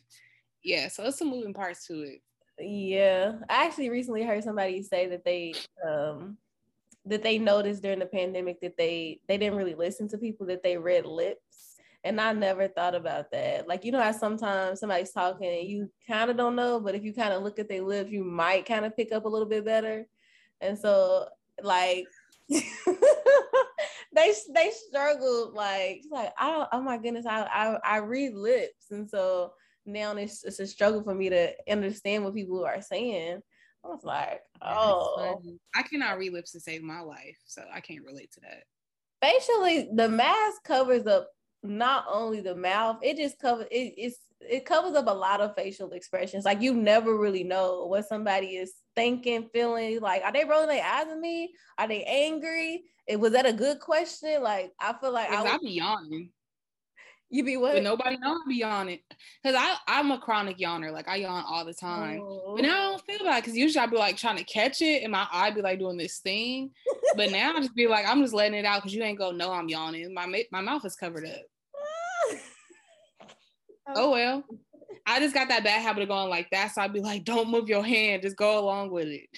Yeah, 0.64 0.88
so 0.88 1.06
it's 1.06 1.18
some 1.18 1.30
moving 1.30 1.54
parts 1.54 1.86
to 1.88 2.02
it. 2.02 2.22
Yeah, 2.60 3.34
I 3.50 3.66
actually 3.66 3.90
recently 3.90 4.24
heard 4.24 4.44
somebody 4.44 4.82
say 4.82 5.08
that 5.08 5.24
they 5.24 5.54
um 5.88 6.38
that 7.06 7.24
they 7.24 7.38
noticed 7.38 7.82
during 7.84 8.00
the 8.00 8.06
pandemic 8.06 8.60
that 8.62 8.78
they 8.78 9.20
they 9.28 9.38
didn't 9.38 9.58
really 9.58 9.76
listen 9.76 10.08
to 10.10 10.18
people 10.18 10.48
that 10.48 10.64
they 10.64 10.78
read 10.78 11.06
lips. 11.06 11.67
And 12.08 12.22
I 12.22 12.32
never 12.34 12.68
thought 12.68 12.96
about 12.96 13.32
that. 13.32 13.68
Like, 13.68 13.84
you 13.84 13.92
know 13.92 14.02
how 14.02 14.12
sometimes 14.14 14.80
somebody's 14.80 15.12
talking 15.12 15.48
and 15.48 15.68
you 15.68 15.92
kind 16.08 16.32
of 16.32 16.38
don't 16.38 16.56
know, 16.56 16.80
but 16.80 16.96
if 16.96 17.04
you 17.04 17.14
kind 17.14 17.34
of 17.34 17.44
look 17.44 17.60
at 17.60 17.68
their 17.68 17.82
lips, 17.82 18.12
you 18.12 18.24
might 18.24 18.66
kind 18.66 18.86
of 18.86 18.96
pick 18.96 19.12
up 19.12 19.26
a 19.26 19.30
little 19.30 19.48
bit 19.48 19.66
better. 19.66 20.06
And 20.62 20.78
so, 20.80 21.28
like, 21.62 22.06
they 22.50 24.34
they 24.54 24.72
struggled 24.88 25.54
like 25.54 26.02
like 26.10 26.32
I 26.38 26.66
oh 26.72 26.82
my 26.82 26.98
goodness 26.98 27.26
I, 27.26 27.42
I 27.44 27.78
I 27.84 27.98
read 27.98 28.34
lips 28.36 28.90
and 28.90 29.08
so 29.08 29.52
now 29.86 30.16
it's, 30.16 30.44
it's 30.44 30.60
a 30.60 30.68
struggle 30.68 31.04
for 31.04 31.14
me 31.14 31.30
to 31.30 31.54
understand 31.70 32.24
what 32.24 32.36
people 32.36 32.64
are 32.66 32.82
saying. 32.82 33.42
I 33.84 33.88
was 33.88 34.04
like, 34.04 34.42
oh, 34.62 35.42
I 35.76 35.84
cannot 35.84 36.18
read 36.18 36.34
lips 36.34 36.52
to 36.52 36.60
save 36.60 36.82
my 36.84 37.00
life, 37.00 37.38
so 37.46 37.64
I 37.74 37.80
can't 37.80 38.04
relate 38.04 38.32
to 38.34 38.42
that. 38.42 38.64
Facially, 39.22 39.90
the 39.94 40.10
mask 40.10 40.64
covers 40.64 41.08
up 41.08 41.30
not 41.68 42.06
only 42.10 42.42
the 42.42 42.56
mouth, 42.56 42.98
it 43.02 43.18
just 43.18 43.40
covers 43.40 43.68
it, 43.72 43.94
it's 43.98 44.18
it 44.40 44.66
covers 44.66 44.96
up 44.96 45.08
a 45.08 45.14
lot 45.14 45.42
of 45.42 45.56
facial 45.56 45.92
expressions. 45.92 46.46
Like 46.46 46.62
you 46.62 46.74
never 46.74 47.18
really 47.18 47.44
know 47.44 47.86
what 47.86 48.08
somebody 48.08 48.58
is 48.58 48.74
thinking, 48.96 49.50
feeling. 49.54 50.00
Like, 50.00 50.24
are 50.24 50.32
they 50.32 50.46
rolling 50.46 50.70
their 50.70 50.84
eyes 50.84 51.08
at 51.12 51.20
me? 51.20 51.54
Are 51.78 51.88
they 51.88 52.04
angry? 52.04 52.84
It 53.08 53.20
was 53.20 53.34
that 53.34 53.46
a 53.46 53.54
good 53.54 53.80
question? 53.80 54.42
Like, 54.42 54.72
I 54.80 54.94
feel 54.94 55.12
like 55.12 55.30
I, 55.30 55.44
I 55.44 55.58
be 55.58 55.72
yawning. 55.72 56.32
You 57.30 57.44
be 57.44 57.58
what? 57.58 57.74
But 57.74 57.84
nobody 57.84 58.18
know 58.18 58.32
I 58.32 58.40
be 58.48 58.56
yawning. 58.56 59.00
Cause 59.44 59.54
I 59.58 59.76
I'm 59.88 60.12
a 60.12 60.18
chronic 60.18 60.58
yawner. 60.58 60.94
Like 60.94 61.10
I 61.10 61.18
yawn 61.18 61.44
all 61.46 61.66
the 61.66 61.74
time. 61.74 62.22
Oh. 62.22 62.54
But 62.56 62.62
now 62.62 62.74
I 62.74 62.92
don't 62.92 63.06
feel 63.06 63.26
bad 63.26 63.44
because 63.44 63.58
usually 63.58 63.84
I'd 63.84 63.92
be 63.92 63.98
like 63.98 64.16
trying 64.16 64.38
to 64.38 64.46
catch 64.46 64.82
it 64.82 65.04
and 65.04 65.12
my 65.12 65.28
eye 65.32 65.52
be 65.52 65.62
like 65.62 65.80
doing 65.80 65.98
this 65.98 66.20
thing. 66.20 66.72
but 67.18 67.32
now 67.32 67.54
I 67.56 67.60
just 67.60 67.76
be 67.76 67.88
like, 67.88 68.08
I'm 68.08 68.22
just 68.22 68.34
letting 68.34 68.58
it 68.58 68.66
out 68.66 68.78
because 68.78 68.94
you 68.94 69.04
ain't 69.04 69.20
gonna 69.20 69.38
know 69.38 69.52
I'm 69.52 69.68
yawning. 69.68 70.14
My 70.14 70.26
my 70.52 70.62
mouth 70.62 70.86
is 70.86 70.96
covered 70.96 71.26
up. 71.26 71.42
Oh 73.96 74.12
well. 74.12 74.44
I 75.06 75.20
just 75.20 75.34
got 75.34 75.48
that 75.48 75.64
bad 75.64 75.82
habit 75.82 76.04
of 76.04 76.10
going 76.10 76.30
like 76.30 76.50
that. 76.52 76.74
So 76.74 76.82
I'd 76.82 76.94
be 76.94 77.00
like, 77.00 77.24
don't 77.24 77.50
move 77.50 77.70
your 77.70 77.84
hand, 77.84 78.24
just 78.24 78.36
go 78.36 78.60
along 78.60 78.92
with 78.92 79.08
it. 79.08 79.30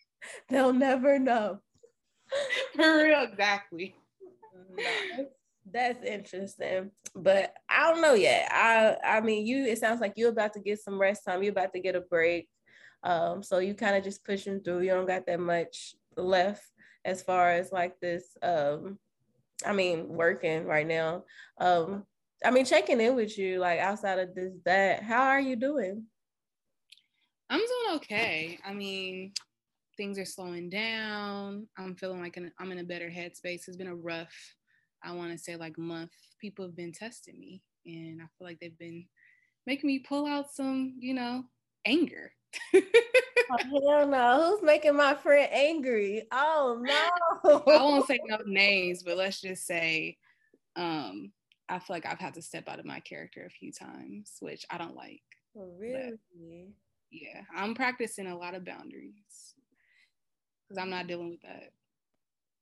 They'll 0.48 0.72
never 0.72 1.18
know. 1.18 1.60
For 2.74 3.04
real, 3.04 3.22
exactly. 3.22 3.94
That's 5.70 6.02
interesting, 6.02 6.90
but 7.14 7.52
I 7.68 7.90
don't 7.90 8.00
know 8.00 8.14
yet. 8.14 8.48
I 8.50 8.96
I 9.04 9.20
mean, 9.20 9.46
you. 9.46 9.64
It 9.66 9.78
sounds 9.78 10.00
like 10.00 10.14
you're 10.16 10.30
about 10.30 10.54
to 10.54 10.60
get 10.60 10.80
some 10.80 10.98
rest 10.98 11.22
time. 11.26 11.42
You're 11.42 11.52
about 11.52 11.72
to 11.74 11.80
get 11.80 11.94
a 11.94 12.00
break, 12.00 12.48
um. 13.02 13.42
So 13.42 13.58
you 13.58 13.74
kind 13.74 13.96
of 13.96 14.04
just 14.04 14.24
pushing 14.24 14.60
through. 14.60 14.80
You 14.80 14.90
don't 14.90 15.06
got 15.06 15.26
that 15.26 15.40
much 15.40 15.94
left 16.16 16.62
as 17.04 17.22
far 17.22 17.50
as 17.50 17.70
like 17.70 18.00
this. 18.00 18.36
Um, 18.42 18.98
I 19.66 19.72
mean, 19.72 20.08
working 20.08 20.64
right 20.64 20.86
now. 20.86 21.24
Um, 21.60 22.04
I 22.44 22.50
mean, 22.50 22.64
checking 22.64 23.00
in 23.00 23.16
with 23.16 23.36
you, 23.36 23.58
like 23.58 23.80
outside 23.80 24.18
of 24.18 24.34
this, 24.34 24.52
that. 24.64 25.02
How 25.02 25.22
are 25.22 25.40
you 25.40 25.56
doing? 25.56 26.04
I'm 27.50 27.58
doing 27.58 27.96
okay. 27.96 28.58
I 28.64 28.74
mean, 28.74 29.32
things 29.96 30.18
are 30.18 30.24
slowing 30.24 30.68
down. 30.70 31.66
I'm 31.76 31.96
feeling 31.96 32.20
like 32.20 32.38
I'm 32.58 32.72
in 32.72 32.78
a 32.78 32.84
better 32.84 33.08
headspace. 33.08 33.66
It's 33.66 33.76
been 33.76 33.88
a 33.88 33.94
rough 33.94 34.34
I 35.02 35.12
want 35.12 35.32
to 35.32 35.38
say 35.38 35.56
like 35.56 35.78
month, 35.78 36.10
people 36.40 36.64
have 36.64 36.76
been 36.76 36.92
testing 36.92 37.38
me, 37.38 37.62
and 37.86 38.20
I 38.20 38.24
feel 38.36 38.46
like 38.46 38.58
they've 38.60 38.78
been 38.78 39.06
making 39.66 39.86
me 39.86 40.00
pull 40.00 40.26
out 40.26 40.52
some, 40.52 40.94
you 40.98 41.14
know, 41.14 41.44
anger. 41.84 42.32
oh, 42.74 42.80
hell 43.50 44.08
no! 44.08 44.50
Who's 44.50 44.62
making 44.62 44.96
my 44.96 45.14
friend 45.14 45.48
angry? 45.52 46.24
Oh 46.32 46.78
no! 46.80 47.62
I 47.66 47.82
won't 47.82 48.06
say 48.06 48.18
no 48.24 48.38
names, 48.46 49.02
but 49.02 49.16
let's 49.16 49.40
just 49.40 49.66
say, 49.66 50.16
um, 50.76 51.32
I 51.68 51.78
feel 51.78 51.96
like 51.96 52.06
I've 52.06 52.18
had 52.18 52.34
to 52.34 52.42
step 52.42 52.68
out 52.68 52.78
of 52.78 52.86
my 52.86 53.00
character 53.00 53.44
a 53.44 53.50
few 53.50 53.72
times, 53.72 54.36
which 54.40 54.64
I 54.70 54.78
don't 54.78 54.96
like. 54.96 55.22
Oh, 55.56 55.74
really? 55.78 56.10
But, 56.10 56.74
yeah, 57.10 57.42
I'm 57.56 57.74
practicing 57.74 58.26
a 58.26 58.36
lot 58.36 58.54
of 58.54 58.64
boundaries 58.64 59.54
because 60.68 60.80
I'm 60.80 60.90
not 60.90 61.06
dealing 61.06 61.30
with 61.30 61.42
that. 61.42 61.72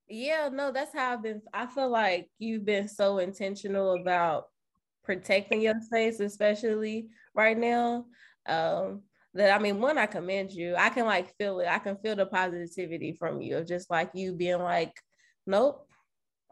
Yeah, 0.08 0.48
no, 0.52 0.70
that's 0.70 0.94
how 0.94 1.14
I've 1.14 1.22
been. 1.22 1.42
I 1.52 1.66
feel 1.66 1.88
like 1.88 2.28
you've 2.38 2.64
been 2.64 2.88
so 2.88 3.18
intentional 3.18 4.00
about 4.00 4.46
protecting 5.02 5.60
your 5.60 5.74
space, 5.80 6.20
especially 6.20 7.08
right 7.34 7.58
now. 7.58 8.06
Um, 8.46 9.02
that 9.34 9.54
I 9.54 9.58
mean, 9.58 9.80
one, 9.80 9.98
I 9.98 10.06
commend 10.06 10.52
you. 10.52 10.76
I 10.76 10.88
can 10.90 11.06
like 11.06 11.36
feel 11.36 11.60
it. 11.60 11.68
I 11.68 11.78
can 11.78 11.96
feel 11.96 12.16
the 12.16 12.26
positivity 12.26 13.16
from 13.18 13.40
you 13.42 13.58
of 13.58 13.66
just 13.66 13.90
like 13.90 14.10
you 14.14 14.32
being 14.32 14.60
like, 14.62 14.94
nope, 15.46 15.86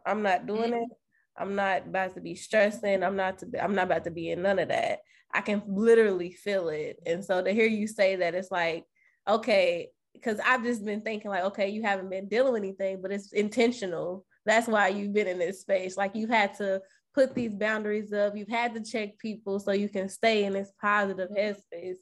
I'm 0.04 0.22
not 0.22 0.46
doing 0.46 0.72
mm-hmm. 0.72 0.82
it. 0.82 0.88
I'm 1.36 1.54
not 1.54 1.86
about 1.86 2.14
to 2.14 2.20
be 2.20 2.34
stressing. 2.34 3.02
I'm 3.02 3.16
not 3.16 3.38
to 3.38 3.46
be, 3.46 3.60
I'm 3.60 3.74
not 3.74 3.86
about 3.86 4.04
to 4.04 4.10
be 4.10 4.30
in 4.30 4.42
none 4.42 4.58
of 4.58 4.68
that. 4.68 5.00
I 5.32 5.40
can 5.40 5.62
literally 5.66 6.32
feel 6.32 6.68
it. 6.68 7.00
And 7.06 7.24
so 7.24 7.42
to 7.42 7.50
hear 7.50 7.66
you 7.66 7.88
say 7.88 8.16
that, 8.16 8.34
it's 8.34 8.52
like, 8.52 8.84
okay, 9.28 9.88
because 10.12 10.38
I've 10.44 10.62
just 10.62 10.84
been 10.84 11.00
thinking 11.00 11.30
like, 11.30 11.44
okay, 11.44 11.68
you 11.68 11.82
haven't 11.82 12.10
been 12.10 12.28
dealing 12.28 12.52
with 12.52 12.62
anything, 12.62 13.02
but 13.02 13.10
it's 13.10 13.32
intentional. 13.32 14.24
That's 14.46 14.68
why 14.68 14.88
you've 14.88 15.12
been 15.12 15.26
in 15.26 15.38
this 15.38 15.60
space. 15.60 15.96
Like 15.96 16.14
you've 16.14 16.30
had 16.30 16.54
to 16.58 16.80
put 17.14 17.34
these 17.34 17.52
boundaries 17.52 18.12
up. 18.12 18.36
You've 18.36 18.48
had 18.48 18.74
to 18.74 18.82
check 18.82 19.18
people 19.18 19.58
so 19.58 19.72
you 19.72 19.88
can 19.88 20.08
stay 20.08 20.44
in 20.44 20.52
this 20.52 20.70
positive 20.80 21.30
mm-hmm. 21.30 21.54
headspace. 21.76 21.96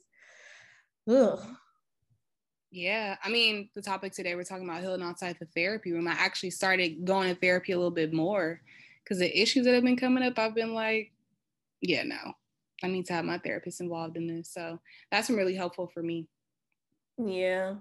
Ugh. 1.09 1.41
Yeah, 2.71 3.17
I 3.23 3.29
mean, 3.29 3.69
the 3.75 3.83
topic 3.83 4.13
today 4.13 4.35
we're 4.35 4.45
talking 4.45 4.67
about 4.67 4.81
healing 4.81 5.03
outside 5.03 5.37
the 5.39 5.47
therapy 5.55 5.93
room. 5.93 6.09
I 6.09 6.13
actually 6.13 6.53
started 6.53 7.05
going 7.05 7.29
to 7.29 7.39
therapy 7.39 7.73
a 7.73 7.77
little 7.77 7.91
bit 7.91 8.15
more 8.15 8.63
because 9.03 9.19
the 9.19 9.41
issues 9.41 9.65
that 9.65 9.75
have 9.75 9.85
been 9.85 9.97
coming 9.97 10.23
up, 10.23 10.39
I've 10.39 10.55
been 10.55 10.75
like, 10.75 11.13
yeah, 11.81 12.03
no, 12.03 12.35
I 12.83 12.89
need 12.89 13.07
to 13.07 13.13
have 13.13 13.25
my 13.25 13.39
therapist 13.39 13.81
involved 13.81 14.17
in 14.17 14.27
this. 14.27 14.53
So 14.53 14.79
that's 15.11 15.29
been 15.29 15.37
really 15.37 15.55
helpful 15.55 15.91
for 15.93 16.03
me. 16.03 16.29
Yeah, 17.19 17.77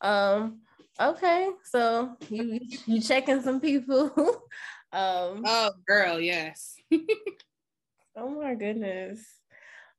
um, 0.00 0.60
okay, 1.00 1.50
so 1.64 2.16
you 2.28 2.60
you 2.86 3.00
checking 3.00 3.42
some 3.42 3.60
people. 3.60 4.10
um 4.92 5.42
Oh 5.44 5.70
girl, 5.86 6.20
yes. 6.20 6.76
oh 8.16 8.30
my 8.40 8.54
goodness. 8.54 9.24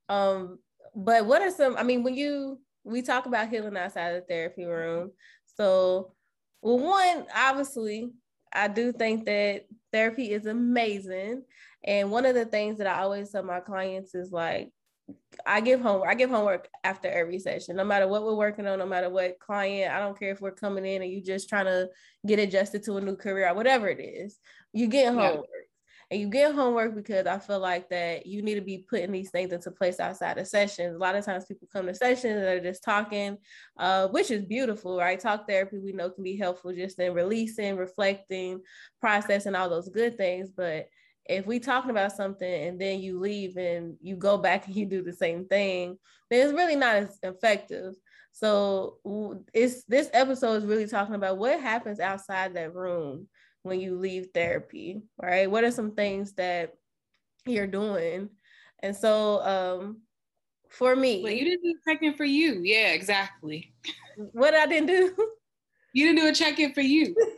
Um, 0.09 0.59
but 0.95 1.25
what 1.25 1.41
are 1.41 1.51
some 1.51 1.77
I 1.77 1.83
mean 1.83 2.03
when 2.03 2.15
you 2.15 2.59
we 2.83 3.01
talk 3.01 3.25
about 3.25 3.49
healing 3.49 3.77
outside 3.77 4.15
of 4.15 4.21
the 4.21 4.27
therapy 4.27 4.65
room. 4.65 5.11
So, 5.57 6.13
well, 6.61 6.79
one, 6.79 7.25
obviously, 7.35 8.11
I 8.53 8.67
do 8.67 8.91
think 8.91 9.25
that 9.25 9.65
therapy 9.91 10.31
is 10.31 10.45
amazing. 10.45 11.43
And 11.83 12.11
one 12.11 12.25
of 12.25 12.35
the 12.35 12.45
things 12.45 12.77
that 12.77 12.87
I 12.87 13.01
always 13.01 13.31
tell 13.31 13.43
my 13.43 13.59
clients 13.59 14.13
is 14.13 14.31
like, 14.31 14.71
I 15.45 15.61
give 15.61 15.81
homework. 15.81 16.09
I 16.09 16.13
give 16.13 16.29
homework 16.29 16.69
after 16.83 17.09
every 17.09 17.39
session, 17.39 17.75
no 17.75 17.83
matter 17.83 18.07
what 18.07 18.23
we're 18.23 18.35
working 18.35 18.67
on, 18.67 18.79
no 18.79 18.85
matter 18.85 19.09
what 19.09 19.39
client. 19.39 19.93
I 19.93 19.99
don't 19.99 20.17
care 20.17 20.31
if 20.31 20.41
we're 20.41 20.51
coming 20.51 20.85
in 20.85 21.01
and 21.01 21.11
you 21.11 21.21
just 21.21 21.49
trying 21.49 21.65
to 21.65 21.89
get 22.25 22.39
adjusted 22.39 22.83
to 22.83 22.97
a 22.97 23.01
new 23.01 23.15
career 23.15 23.49
or 23.49 23.55
whatever 23.55 23.87
it 23.87 23.99
is. 23.99 24.37
You 24.73 24.87
get 24.87 25.13
homework. 25.13 25.45
Yeah. 25.53 25.60
And 26.11 26.19
you 26.19 26.27
get 26.27 26.53
homework 26.53 26.93
because 26.93 27.25
I 27.25 27.39
feel 27.39 27.59
like 27.59 27.89
that 27.89 28.25
you 28.25 28.41
need 28.41 28.55
to 28.55 28.61
be 28.61 28.85
putting 28.89 29.13
these 29.13 29.31
things 29.31 29.53
into 29.53 29.71
place 29.71 29.97
outside 29.97 30.37
of 30.37 30.45
sessions. 30.45 30.93
A 30.93 30.99
lot 30.99 31.15
of 31.15 31.23
times 31.23 31.45
people 31.45 31.69
come 31.71 31.87
to 31.87 31.95
sessions 31.95 32.35
and 32.35 32.43
they're 32.43 32.59
just 32.59 32.83
talking, 32.83 33.37
uh, 33.77 34.09
which 34.09 34.29
is 34.29 34.43
beautiful, 34.43 34.97
right? 34.97 35.17
Talk 35.17 35.47
therapy 35.47 35.79
we 35.79 35.93
know 35.93 36.09
can 36.09 36.25
be 36.25 36.35
helpful 36.35 36.73
just 36.73 36.99
in 36.99 37.13
releasing, 37.13 37.77
reflecting, 37.77 38.59
processing 38.99 39.55
all 39.55 39.69
those 39.69 39.87
good 39.87 40.17
things. 40.17 40.49
But 40.51 40.89
if 41.29 41.47
we 41.47 41.59
talking 41.59 41.91
about 41.91 42.11
something 42.11 42.67
and 42.67 42.79
then 42.79 42.99
you 42.99 43.17
leave 43.17 43.55
and 43.55 43.95
you 44.01 44.17
go 44.17 44.37
back 44.37 44.65
and 44.67 44.75
you 44.75 44.85
do 44.85 45.01
the 45.01 45.13
same 45.13 45.45
thing, 45.45 45.97
then 46.29 46.45
it's 46.45 46.53
really 46.53 46.75
not 46.75 46.97
as 46.97 47.19
effective. 47.23 47.93
So 48.33 48.97
it's 49.53 49.85
this 49.85 50.09
episode 50.11 50.55
is 50.55 50.65
really 50.65 50.87
talking 50.87 51.15
about 51.15 51.37
what 51.37 51.61
happens 51.61 52.01
outside 52.01 52.53
that 52.55 52.73
room 52.75 53.27
when 53.63 53.79
you 53.79 53.97
leave 53.97 54.27
therapy, 54.33 55.01
right? 55.21 55.49
What 55.49 55.63
are 55.63 55.71
some 55.71 55.91
things 55.91 56.33
that 56.33 56.73
you're 57.45 57.67
doing? 57.67 58.29
And 58.79 58.95
so 58.95 59.41
um 59.43 60.01
for 60.69 60.95
me. 60.95 61.21
Well, 61.23 61.33
you 61.33 61.45
didn't 61.45 61.63
do 61.63 61.73
a 61.75 61.91
check-in 61.91 62.13
for 62.13 62.23
you. 62.23 62.61
Yeah, 62.63 62.93
exactly. 62.93 63.73
What 64.15 64.53
I 64.53 64.65
didn't 64.65 64.87
do? 64.87 65.15
You 65.93 66.05
didn't 66.05 66.21
do 66.21 66.29
a 66.29 66.33
check-in 66.33 66.73
for 66.73 66.79
you. 66.79 67.13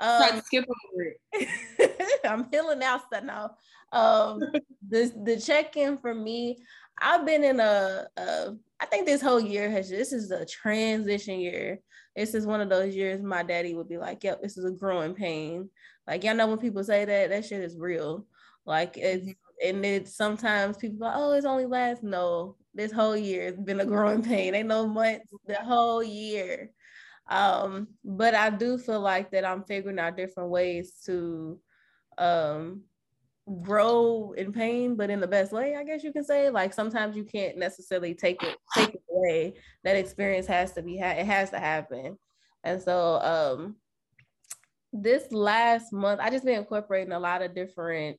um, 0.00 0.22
Try 0.22 0.30
to 0.30 0.42
skip 0.44 0.64
over 0.68 1.16
it. 1.32 2.20
I'm 2.24 2.48
healing 2.48 2.80
out 2.80 3.06
stuff 3.08 3.24
now. 3.24 3.56
Um 3.92 4.40
the 4.88 5.12
the 5.24 5.36
check-in 5.36 5.98
for 5.98 6.14
me, 6.14 6.58
I've 7.00 7.26
been 7.26 7.42
in 7.42 7.58
a, 7.58 8.06
a 8.16 8.54
I 8.78 8.86
think 8.86 9.06
this 9.06 9.20
whole 9.20 9.40
year 9.40 9.68
has 9.68 9.90
this 9.90 10.12
is 10.12 10.30
a 10.30 10.46
transition 10.46 11.40
year. 11.40 11.80
This 12.16 12.34
is 12.34 12.46
one 12.46 12.60
of 12.60 12.68
those 12.68 12.94
years 12.94 13.22
my 13.22 13.42
daddy 13.42 13.74
would 13.74 13.88
be 13.88 13.98
like, 13.98 14.24
"Yep, 14.24 14.42
this 14.42 14.56
is 14.58 14.64
a 14.64 14.70
growing 14.70 15.14
pain." 15.14 15.70
Like 16.06 16.24
y'all 16.24 16.34
know 16.34 16.46
when 16.48 16.58
people 16.58 16.84
say 16.84 17.04
that, 17.04 17.30
that 17.30 17.44
shit 17.44 17.62
is 17.62 17.78
real. 17.78 18.26
Like 18.66 18.96
it's 18.96 19.26
mm-hmm. 19.26 19.68
and 19.76 19.84
it's 19.84 20.16
sometimes 20.16 20.76
people 20.76 20.98
like, 21.06 21.14
"Oh, 21.16 21.32
it's 21.32 21.46
only 21.46 21.66
last." 21.66 22.02
No, 22.02 22.56
this 22.74 22.92
whole 22.92 23.16
year 23.16 23.44
has 23.44 23.56
been 23.56 23.80
a 23.80 23.86
growing 23.86 24.22
pain. 24.30 24.54
Ain't 24.54 24.68
no 24.68 24.86
months, 24.86 25.30
the 25.46 25.56
whole 25.56 26.02
year. 26.02 26.70
Um, 27.28 27.88
but 28.04 28.34
I 28.34 28.50
do 28.50 28.76
feel 28.76 29.00
like 29.00 29.30
that 29.30 29.44
I'm 29.44 29.62
figuring 29.64 29.98
out 29.98 30.16
different 30.16 30.50
ways 30.50 30.94
to 31.06 31.58
um 32.18 32.82
grow 33.62 34.32
in 34.36 34.52
pain, 34.52 34.94
but 34.94 35.10
in 35.10 35.20
the 35.20 35.26
best 35.26 35.52
way, 35.52 35.74
I 35.74 35.84
guess 35.84 36.04
you 36.04 36.12
can 36.12 36.24
say. 36.24 36.50
Like 36.50 36.72
sometimes 36.72 37.16
you 37.16 37.24
can't 37.24 37.56
necessarily 37.56 38.14
take 38.14 38.42
it 38.42 38.56
take 38.74 38.94
it 38.94 39.02
away. 39.10 39.54
That 39.84 39.96
experience 39.96 40.46
has 40.46 40.72
to 40.74 40.82
be 40.82 40.98
ha- 40.98 41.16
it 41.18 41.26
has 41.26 41.50
to 41.50 41.58
happen. 41.58 42.16
And 42.64 42.80
so 42.80 43.20
um 43.20 43.76
this 44.92 45.32
last 45.32 45.92
month, 45.92 46.20
I 46.20 46.30
just 46.30 46.44
been 46.44 46.58
incorporating 46.58 47.12
a 47.12 47.20
lot 47.20 47.42
of 47.42 47.54
different 47.54 48.18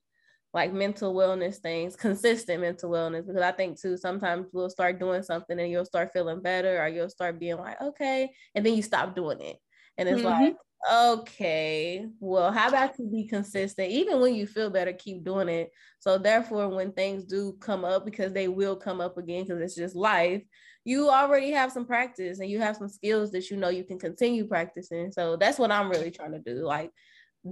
like 0.54 0.74
mental 0.74 1.14
wellness 1.14 1.58
things, 1.58 1.96
consistent 1.96 2.62
mental 2.62 2.92
wellness, 2.92 3.26
because 3.26 3.42
I 3.42 3.52
think 3.52 3.80
too, 3.80 3.96
sometimes 3.98 4.48
we'll 4.52 4.70
start 4.70 5.00
doing 5.00 5.24
something 5.24 5.58
and 5.60 5.72
you'll 5.72 5.86
start 5.86 6.12
feeling 6.12 6.42
better 6.42 6.82
or 6.82 6.88
you'll 6.90 7.10
start 7.10 7.40
being 7.40 7.58
like, 7.58 7.82
okay, 7.82 8.30
and 8.54 8.66
then 8.66 8.74
you 8.74 8.82
stop 8.82 9.16
doing 9.16 9.40
it. 9.40 9.58
And 9.98 10.10
it's 10.10 10.22
mm-hmm. 10.22 10.44
like, 10.44 10.56
okay, 10.92 12.08
well, 12.20 12.52
how 12.52 12.70
about 12.70 12.98
you 12.98 13.08
be 13.08 13.28
consistent? 13.28 13.90
Even 13.92 14.20
when 14.22 14.36
you 14.36 14.48
feel 14.48 14.70
better, 14.70 14.94
keep 14.94 15.24
doing 15.24 15.50
it. 15.50 15.72
So, 16.00 16.18
therefore, 16.18 16.70
when 16.70 16.92
things 16.94 17.26
do 17.26 17.54
come 17.60 17.86
up, 17.86 18.06
because 18.06 18.34
they 18.34 18.48
will 18.48 18.76
come 18.76 19.02
up 19.02 19.18
again, 19.18 19.44
because 19.44 19.62
it's 19.62 19.76
just 19.76 19.96
life, 19.96 20.44
you 20.84 21.10
already 21.10 21.52
have 21.52 21.72
some 21.72 21.86
practice 21.86 22.40
and 22.40 22.50
you 22.50 22.60
have 22.60 22.76
some 22.78 22.90
skills 22.90 23.32
that 23.32 23.50
you 23.52 23.58
know 23.58 23.70
you 23.70 23.84
can 23.84 24.00
continue 24.00 24.48
practicing. 24.48 25.12
So, 25.12 25.36
that's 25.38 25.60
what 25.60 25.72
I'm 25.72 25.90
really 25.90 26.12
trying 26.12 26.32
to 26.34 26.40
do. 26.40 26.66
Like, 26.66 26.92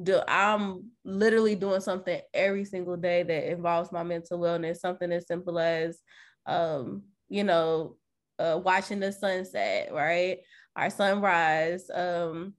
do 0.04 0.20
I'm 0.28 0.92
literally 1.04 1.56
doing 1.56 1.82
something 1.82 2.20
every 2.34 2.66
single 2.66 2.98
day 2.98 3.24
that 3.24 3.52
involves 3.52 3.92
my 3.92 4.04
mental 4.04 4.40
wellness, 4.40 4.78
something 4.78 5.12
as 5.12 5.28
simple 5.28 5.58
as, 5.60 6.00
um, 6.46 7.04
you 7.28 7.44
know, 7.44 7.98
uh, 8.38 8.60
watching 8.64 9.00
the 9.00 9.12
sunset, 9.12 9.92
right? 9.94 10.40
Our 10.76 10.90
sunrise, 10.90 11.90
um, 11.94 12.54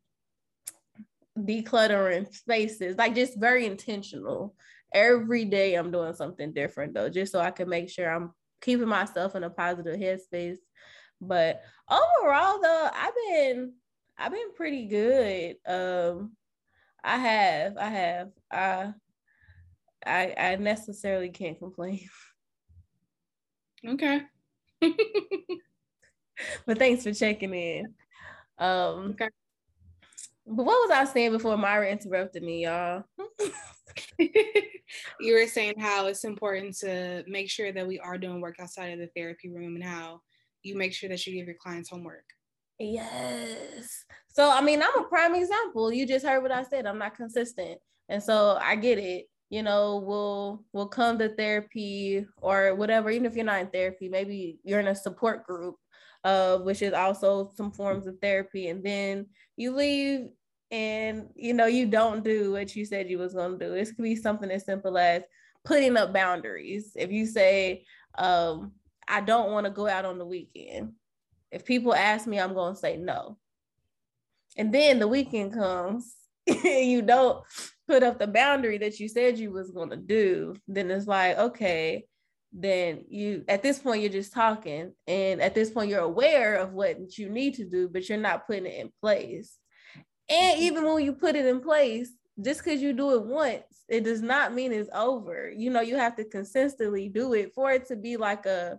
decluttering 1.38 2.32
spaces, 2.34 2.96
like 2.96 3.14
just 3.14 3.38
very 3.38 3.66
intentional. 3.66 4.54
Every 4.92 5.44
day 5.44 5.74
I'm 5.74 5.90
doing 5.92 6.14
something 6.14 6.52
different 6.52 6.94
though, 6.94 7.08
just 7.08 7.32
so 7.32 7.40
I 7.40 7.50
can 7.52 7.68
make 7.68 7.88
sure 7.90 8.10
I'm 8.10 8.32
keeping 8.60 8.88
myself 8.88 9.34
in 9.36 9.44
a 9.44 9.50
positive 9.50 9.96
headspace. 9.96 10.58
But 11.20 11.62
overall 11.88 12.60
though, 12.60 12.88
I've 12.92 13.14
been 13.28 13.74
I've 14.18 14.32
been 14.32 14.54
pretty 14.54 14.86
good. 14.86 15.56
Um 15.66 16.32
I 17.04 17.18
have, 17.18 17.76
I 17.78 17.90
have. 17.90 18.30
I 18.50 18.94
I 20.04 20.34
I 20.36 20.56
necessarily 20.56 21.30
can't 21.30 21.58
complain. 21.58 22.08
Okay. 23.86 24.20
but 26.66 26.78
thanks 26.78 27.02
for 27.04 27.12
checking 27.12 27.54
in. 27.54 27.94
Um 28.58 29.12
okay. 29.12 29.28
But 30.52 30.66
what 30.66 30.88
was 30.88 30.90
I 30.90 31.04
saying 31.04 31.30
before 31.30 31.56
Myra 31.56 31.88
interrupted 31.88 32.42
me, 32.42 32.64
y'all? 32.64 33.04
you 34.18 35.32
were 35.32 35.46
saying 35.46 35.78
how 35.78 36.06
it's 36.06 36.24
important 36.24 36.76
to 36.78 37.22
make 37.28 37.48
sure 37.48 37.70
that 37.70 37.86
we 37.86 38.00
are 38.00 38.18
doing 38.18 38.40
work 38.40 38.56
outside 38.58 38.88
of 38.88 38.98
the 38.98 39.08
therapy 39.14 39.48
room 39.48 39.76
and 39.76 39.84
how 39.84 40.22
you 40.64 40.76
make 40.76 40.92
sure 40.92 41.08
that 41.08 41.24
you 41.24 41.34
give 41.34 41.46
your 41.46 41.54
clients 41.54 41.90
homework. 41.90 42.24
Yes. 42.80 44.04
So 44.26 44.50
I 44.50 44.60
mean, 44.60 44.82
I'm 44.82 45.04
a 45.04 45.08
prime 45.08 45.36
example. 45.36 45.92
You 45.92 46.04
just 46.04 46.26
heard 46.26 46.42
what 46.42 46.50
I 46.50 46.64
said. 46.64 46.84
I'm 46.84 46.98
not 46.98 47.14
consistent. 47.14 47.78
And 48.08 48.20
so 48.20 48.58
I 48.60 48.74
get 48.74 48.98
it. 48.98 49.26
You 49.50 49.62
know, 49.62 50.02
we'll 50.04 50.64
we'll 50.72 50.88
come 50.88 51.16
to 51.20 51.28
therapy 51.28 52.26
or 52.42 52.74
whatever, 52.74 53.10
even 53.10 53.26
if 53.26 53.36
you're 53.36 53.44
not 53.44 53.60
in 53.60 53.68
therapy, 53.68 54.08
maybe 54.08 54.58
you're 54.64 54.80
in 54.80 54.88
a 54.88 54.96
support 54.96 55.46
group, 55.46 55.76
uh, 56.24 56.58
which 56.58 56.82
is 56.82 56.92
also 56.92 57.52
some 57.54 57.70
forms 57.70 58.08
of 58.08 58.18
therapy. 58.20 58.68
And 58.68 58.82
then 58.82 59.26
you 59.56 59.74
leave 59.76 60.28
and 60.70 61.28
you 61.34 61.52
know 61.52 61.66
you 61.66 61.86
don't 61.86 62.24
do 62.24 62.52
what 62.52 62.76
you 62.76 62.84
said 62.84 63.10
you 63.10 63.18
was 63.18 63.34
going 63.34 63.58
to 63.58 63.66
do. 63.66 63.74
It 63.74 63.86
could 63.86 64.02
be 64.02 64.16
something 64.16 64.50
as 64.50 64.64
simple 64.64 64.96
as 64.98 65.22
putting 65.64 65.96
up 65.96 66.12
boundaries. 66.12 66.92
If 66.96 67.10
you 67.10 67.26
say 67.26 67.84
um, 68.16 68.72
i 69.08 69.20
don't 69.20 69.50
want 69.50 69.66
to 69.66 69.70
go 69.70 69.88
out 69.88 70.04
on 70.04 70.18
the 70.18 70.24
weekend 70.24 70.92
if 71.50 71.64
people 71.64 71.94
ask 71.94 72.26
me 72.26 72.38
i'm 72.38 72.54
going 72.54 72.74
to 72.74 72.80
say 72.80 72.96
no. 72.96 73.36
And 74.56 74.74
then 74.74 74.98
the 74.98 75.08
weekend 75.08 75.54
comes 75.54 76.14
and 76.46 76.64
you 76.90 77.02
don't 77.02 77.42
put 77.88 78.02
up 78.02 78.18
the 78.18 78.26
boundary 78.26 78.78
that 78.78 78.98
you 78.98 79.08
said 79.08 79.38
you 79.38 79.50
was 79.50 79.70
going 79.70 79.90
to 79.90 79.96
do 79.96 80.54
then 80.68 80.90
it's 80.90 81.06
like 81.06 81.38
okay 81.38 82.04
then 82.52 83.04
you 83.08 83.44
at 83.46 83.62
this 83.62 83.78
point 83.78 84.02
you're 84.02 84.10
just 84.10 84.32
talking. 84.32 84.92
And 85.06 85.40
at 85.40 85.54
this 85.54 85.70
point 85.70 85.88
you're 85.88 86.00
aware 86.00 86.56
of 86.56 86.72
what 86.72 87.16
you 87.16 87.28
need 87.28 87.54
to 87.54 87.64
do 87.64 87.88
but 87.88 88.08
you're 88.08 88.18
not 88.18 88.46
putting 88.46 88.66
it 88.66 88.80
in 88.80 88.90
place 89.00 89.56
and 90.30 90.60
even 90.60 90.84
when 90.84 91.04
you 91.04 91.12
put 91.12 91.36
it 91.36 91.46
in 91.46 91.60
place, 91.60 92.10
just 92.40 92.64
because 92.64 92.80
you 92.80 92.92
do 92.92 93.14
it 93.14 93.24
once, 93.24 93.64
it 93.88 94.04
does 94.04 94.22
not 94.22 94.54
mean 94.54 94.72
it's 94.72 94.88
over. 94.94 95.50
You 95.50 95.70
know, 95.70 95.80
you 95.80 95.96
have 95.96 96.16
to 96.16 96.24
consistently 96.24 97.08
do 97.08 97.34
it 97.34 97.52
for 97.54 97.72
it 97.72 97.86
to 97.88 97.96
be 97.96 98.16
like 98.16 98.46
a 98.46 98.78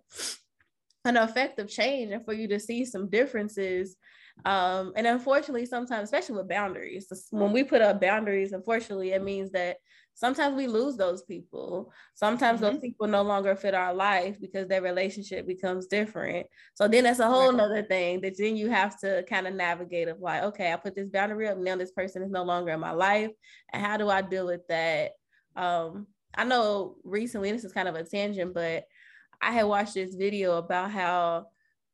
an 1.04 1.18
effective 1.18 1.68
change 1.68 2.12
and 2.12 2.24
for 2.24 2.34
you 2.34 2.48
to 2.48 2.60
see 2.60 2.86
some 2.86 3.10
differences. 3.10 3.96
Um, 4.46 4.94
and 4.96 5.06
unfortunately, 5.06 5.66
sometimes, 5.66 6.06
especially 6.06 6.36
with 6.36 6.50
boundaries, 6.50 7.08
when 7.32 7.52
we 7.52 7.64
put 7.64 7.82
up 7.82 8.02
boundaries, 8.02 8.54
unfortunately, 8.54 9.12
it 9.12 9.24
means 9.24 9.52
that 9.52 9.78
sometimes 10.14 10.56
we 10.56 10.68
lose 10.68 10.98
those 10.98 11.24
people. 11.24 11.92
Sometimes 12.16 12.60
mm-hmm. 12.60 12.74
those 12.74 12.82
people 12.82 13.08
no 13.08 13.22
longer 13.22 13.56
fit 13.56 13.74
our 13.74 13.94
life 13.94 14.40
because 14.40 14.68
their 14.68 14.82
relationship 14.82 15.48
becomes 15.48 15.88
different. 15.88 16.48
So 16.76 16.88
then 16.88 17.04
that's 17.04 17.20
a 17.20 17.28
whole 17.28 17.50
right. 17.50 17.58
nother 17.58 17.84
thing 17.84 18.22
that 18.22 18.38
then 18.38 18.56
you 18.56 18.70
have 18.70 19.00
to 19.02 19.24
kind 19.30 19.48
of 19.48 19.54
navigate 19.54 20.08
of 20.08 20.20
like, 20.20 20.44
okay, 20.44 20.72
I 20.72 20.76
put 20.76 20.96
this 20.96 21.10
boundary 21.10 21.48
up. 21.48 21.58
Now 21.58 21.76
this 21.76 21.92
person 21.92 22.24
is 22.24 22.32
no 22.32 22.44
longer 22.44 22.72
in 22.72 22.80
my 22.80 22.92
life. 22.92 23.32
And 23.74 23.84
how 23.84 23.98
do 23.98 24.10
I 24.10 24.22
deal 24.22 24.48
with 24.48 24.68
that? 24.68 25.12
Um, 25.56 26.08
I 26.36 26.46
know 26.46 26.96
recently, 27.04 27.52
this 27.52 27.64
is 27.64 27.74
kind 27.74 27.88
of 27.88 27.96
a 27.96 28.04
tangent, 28.04 28.54
but 28.54 28.86
I 29.42 29.52
had 29.52 29.64
watched 29.64 29.96
this 29.96 30.16
video 30.16 30.58
about 30.58 30.92
how 30.92 31.48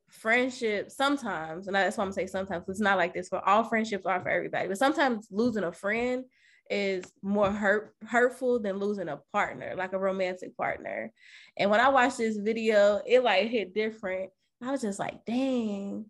friendship 0.09 0.91
sometimes, 0.91 1.67
and 1.67 1.75
that's 1.75 1.97
why 1.97 2.03
I'm 2.03 2.11
saying 2.11 2.29
sometimes, 2.29 2.65
it's 2.67 2.79
not 2.79 2.97
like 2.97 3.13
this 3.13 3.29
for 3.29 3.47
all 3.47 3.63
friendships 3.63 4.05
are 4.05 4.21
for 4.21 4.29
everybody, 4.29 4.67
but 4.67 4.77
sometimes 4.77 5.27
losing 5.31 5.63
a 5.63 5.71
friend 5.71 6.25
is 6.69 7.05
more 7.21 7.49
hurt 7.49 7.95
hurtful 8.05 8.59
than 8.59 8.77
losing 8.77 9.07
a 9.07 9.19
partner, 9.31 9.73
like 9.77 9.93
a 9.93 9.99
romantic 9.99 10.55
partner. 10.57 11.11
And 11.55 11.69
when 11.69 11.79
I 11.79 11.89
watched 11.89 12.17
this 12.17 12.37
video, 12.37 13.01
it 13.05 13.23
like 13.23 13.47
hit 13.47 13.73
different 13.73 14.31
I 14.61 14.71
was 14.71 14.81
just 14.81 14.99
like, 14.99 15.25
dang. 15.25 16.05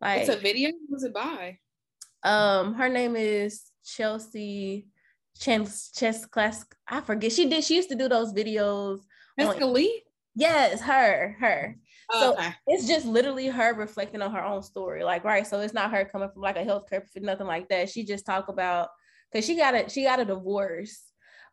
Like 0.00 0.20
it's 0.20 0.28
a 0.28 0.36
video. 0.36 0.70
Who's 0.88 1.02
it 1.02 1.14
by? 1.14 1.58
Um, 2.22 2.74
her 2.74 2.88
name 2.88 3.16
is 3.16 3.64
Chelsea 3.84 4.86
Chess 5.38 5.90
Chess 5.94 6.24
Class. 6.26 6.64
I 6.86 7.00
forget. 7.00 7.32
She 7.32 7.48
did. 7.48 7.64
She 7.64 7.76
used 7.76 7.88
to 7.88 7.96
do 7.96 8.08
those 8.08 8.32
videos. 8.32 9.00
Jessica 9.38 9.66
Lee. 9.66 10.02
Yes, 10.34 10.80
her, 10.80 11.36
her. 11.40 11.76
Oh, 12.10 12.20
so 12.20 12.32
okay. 12.34 12.54
it's 12.66 12.86
just 12.86 13.06
literally 13.06 13.48
her 13.48 13.74
reflecting 13.74 14.22
on 14.22 14.32
her 14.32 14.42
own 14.42 14.62
story. 14.62 15.04
Like, 15.04 15.24
right. 15.24 15.46
So 15.46 15.60
it's 15.60 15.74
not 15.74 15.90
her 15.90 16.04
coming 16.04 16.30
from 16.30 16.42
like 16.42 16.56
a 16.56 16.64
healthcare 16.64 17.02
nothing 17.16 17.46
like 17.46 17.68
that. 17.68 17.90
She 17.90 18.04
just 18.04 18.24
talk 18.24 18.48
about 18.48 18.88
because 19.30 19.44
she 19.44 19.56
got 19.56 19.74
a 19.74 19.88
she 19.88 20.04
got 20.04 20.20
a 20.20 20.24
divorce. 20.24 21.02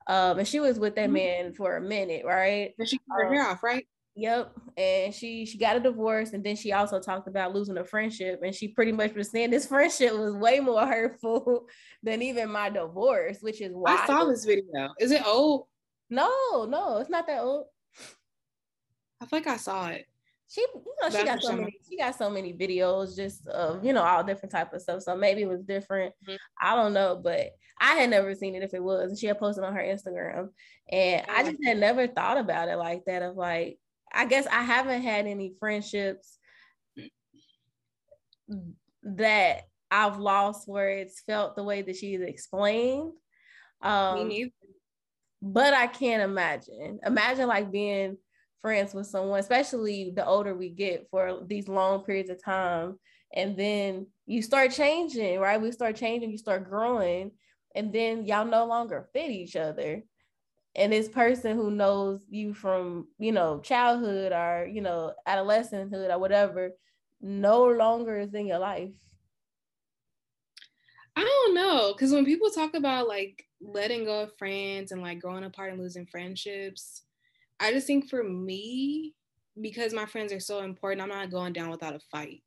Um, 0.07 0.39
and 0.39 0.47
she 0.47 0.59
was 0.59 0.77
with 0.79 0.95
that 0.95 1.05
mm-hmm. 1.05 1.13
man 1.13 1.53
for 1.53 1.77
a 1.77 1.81
minute, 1.81 2.25
right? 2.25 2.73
But 2.77 2.87
she 2.87 2.97
cut 2.97 3.21
her 3.21 3.27
um, 3.27 3.33
hair 3.33 3.47
off, 3.47 3.63
right? 3.63 3.85
Yep. 4.15 4.53
And 4.77 5.13
she 5.13 5.45
she 5.45 5.57
got 5.57 5.75
a 5.75 5.79
divorce 5.79 6.31
and 6.31 6.43
then 6.43 6.55
she 6.55 6.71
also 6.71 7.01
talked 7.01 7.27
about 7.27 7.53
losing 7.53 7.77
a 7.77 7.83
friendship. 7.83 8.39
And 8.43 8.55
she 8.55 8.69
pretty 8.69 8.93
much 8.93 9.13
was 9.13 9.29
saying 9.31 9.49
this 9.49 9.67
friendship 9.67 10.13
was 10.13 10.35
way 10.35 10.59
more 10.59 10.85
hurtful 10.85 11.67
than 12.01 12.21
even 12.21 12.49
my 12.49 12.69
divorce, 12.69 13.39
which 13.41 13.61
is 13.61 13.73
why 13.73 13.97
I 13.97 14.05
saw 14.05 14.25
this 14.25 14.45
video. 14.45 14.93
Is 14.99 15.11
it 15.11 15.25
old? 15.25 15.67
No, 16.09 16.65
no, 16.69 16.97
it's 16.97 17.09
not 17.09 17.27
that 17.27 17.41
old. 17.41 17.65
I 19.19 19.25
feel 19.25 19.39
like 19.39 19.47
I 19.47 19.57
saw 19.57 19.87
it. 19.89 20.05
She, 20.47 20.61
you 20.61 20.95
know, 21.01 21.09
she 21.09 21.25
got 21.25 21.41
so 21.41 21.53
many, 21.53 21.79
she 21.89 21.97
got 21.97 22.15
so 22.15 22.29
many 22.29 22.53
videos 22.53 23.15
just 23.15 23.47
of, 23.47 23.83
you 23.83 23.93
know, 23.93 24.03
all 24.03 24.23
different 24.23 24.51
type 24.51 24.73
of 24.73 24.81
stuff. 24.81 25.01
So 25.01 25.15
maybe 25.15 25.41
it 25.41 25.49
was 25.49 25.63
different. 25.63 26.13
Mm-hmm. 26.27 26.35
I 26.61 26.75
don't 26.75 26.93
know, 26.93 27.19
but 27.21 27.51
I 27.79 27.95
had 27.95 28.09
never 28.09 28.35
seen 28.35 28.55
it 28.55 28.63
if 28.63 28.73
it 28.73 28.83
was. 28.83 29.09
And 29.09 29.19
she 29.19 29.27
had 29.27 29.39
posted 29.39 29.63
on 29.63 29.73
her 29.73 29.81
Instagram. 29.81 30.49
And 30.91 31.25
I 31.27 31.43
just 31.43 31.63
had 31.63 31.79
never 31.79 32.07
thought 32.07 32.37
about 32.37 32.69
it 32.69 32.77
like 32.77 33.03
that 33.05 33.23
of 33.23 33.35
like, 33.35 33.79
I 34.13 34.25
guess 34.25 34.45
I 34.47 34.61
haven't 34.61 35.01
had 35.01 35.25
any 35.25 35.53
friendships 35.59 36.37
that 39.03 39.63
I've 39.89 40.19
lost 40.19 40.67
where 40.67 40.89
it's 40.89 41.21
felt 41.21 41.55
the 41.55 41.63
way 41.63 41.81
that 41.81 41.95
she's 41.95 42.21
explained. 42.21 43.13
Um, 43.81 44.19
Me 44.19 44.23
neither. 44.23 44.51
But 45.41 45.73
I 45.73 45.87
can't 45.87 46.23
imagine. 46.23 46.99
Imagine 47.05 47.47
like 47.47 47.71
being 47.71 48.17
friends 48.61 48.93
with 48.93 49.07
someone, 49.07 49.39
especially 49.39 50.11
the 50.15 50.25
older 50.25 50.55
we 50.55 50.69
get 50.69 51.07
for 51.09 51.41
these 51.45 51.67
long 51.67 52.03
periods 52.03 52.29
of 52.29 52.43
time. 52.43 52.99
And 53.33 53.57
then 53.57 54.07
you 54.25 54.41
start 54.41 54.71
changing, 54.71 55.39
right? 55.39 55.61
We 55.61 55.71
start 55.71 55.95
changing, 55.95 56.31
you 56.31 56.37
start 56.37 56.69
growing, 56.69 57.31
and 57.75 57.91
then 57.91 58.25
y'all 58.25 58.45
no 58.45 58.65
longer 58.65 59.07
fit 59.13 59.29
each 59.29 59.55
other 59.55 60.03
and 60.75 60.91
this 60.91 61.07
person 61.07 61.55
who 61.55 61.71
knows 61.71 62.25
you 62.29 62.53
from 62.53 63.07
you 63.17 63.31
know 63.31 63.59
childhood 63.59 64.31
or 64.31 64.67
you 64.71 64.81
know 64.81 65.13
adolescenthood 65.25 66.11
or 66.11 66.19
whatever 66.19 66.71
no 67.21 67.65
longer 67.65 68.17
is 68.19 68.33
in 68.33 68.45
your 68.45 68.59
life 68.59 68.93
i 71.15 71.23
don't 71.23 71.55
know 71.55 71.93
because 71.93 72.11
when 72.11 72.25
people 72.25 72.49
talk 72.49 72.75
about 72.75 73.07
like 73.07 73.45
letting 73.61 74.05
go 74.05 74.23
of 74.23 74.37
friends 74.37 74.91
and 74.91 75.01
like 75.01 75.19
growing 75.19 75.45
apart 75.45 75.71
and 75.71 75.81
losing 75.81 76.05
friendships 76.05 77.03
i 77.59 77.71
just 77.71 77.87
think 77.87 78.09
for 78.09 78.23
me 78.23 79.13
because 79.61 79.93
my 79.93 80.05
friends 80.05 80.33
are 80.33 80.39
so 80.39 80.61
important 80.61 81.01
i'm 81.01 81.09
not 81.09 81.31
going 81.31 81.53
down 81.53 81.69
without 81.69 81.95
a 81.95 81.99
fight 82.11 82.41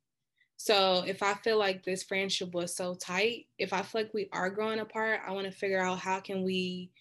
so 0.57 1.03
if 1.07 1.23
i 1.23 1.33
feel 1.35 1.57
like 1.57 1.83
this 1.83 2.03
friendship 2.03 2.53
was 2.53 2.75
so 2.75 2.95
tight 2.95 3.47
if 3.57 3.73
i 3.73 3.81
feel 3.81 4.01
like 4.01 4.13
we 4.13 4.29
are 4.31 4.49
growing 4.49 4.79
apart 4.79 5.21
i 5.27 5.31
want 5.31 5.45
to 5.45 5.51
figure 5.51 5.81
out 5.81 5.99
how 5.99 6.19
can 6.19 6.43
we 6.43 6.91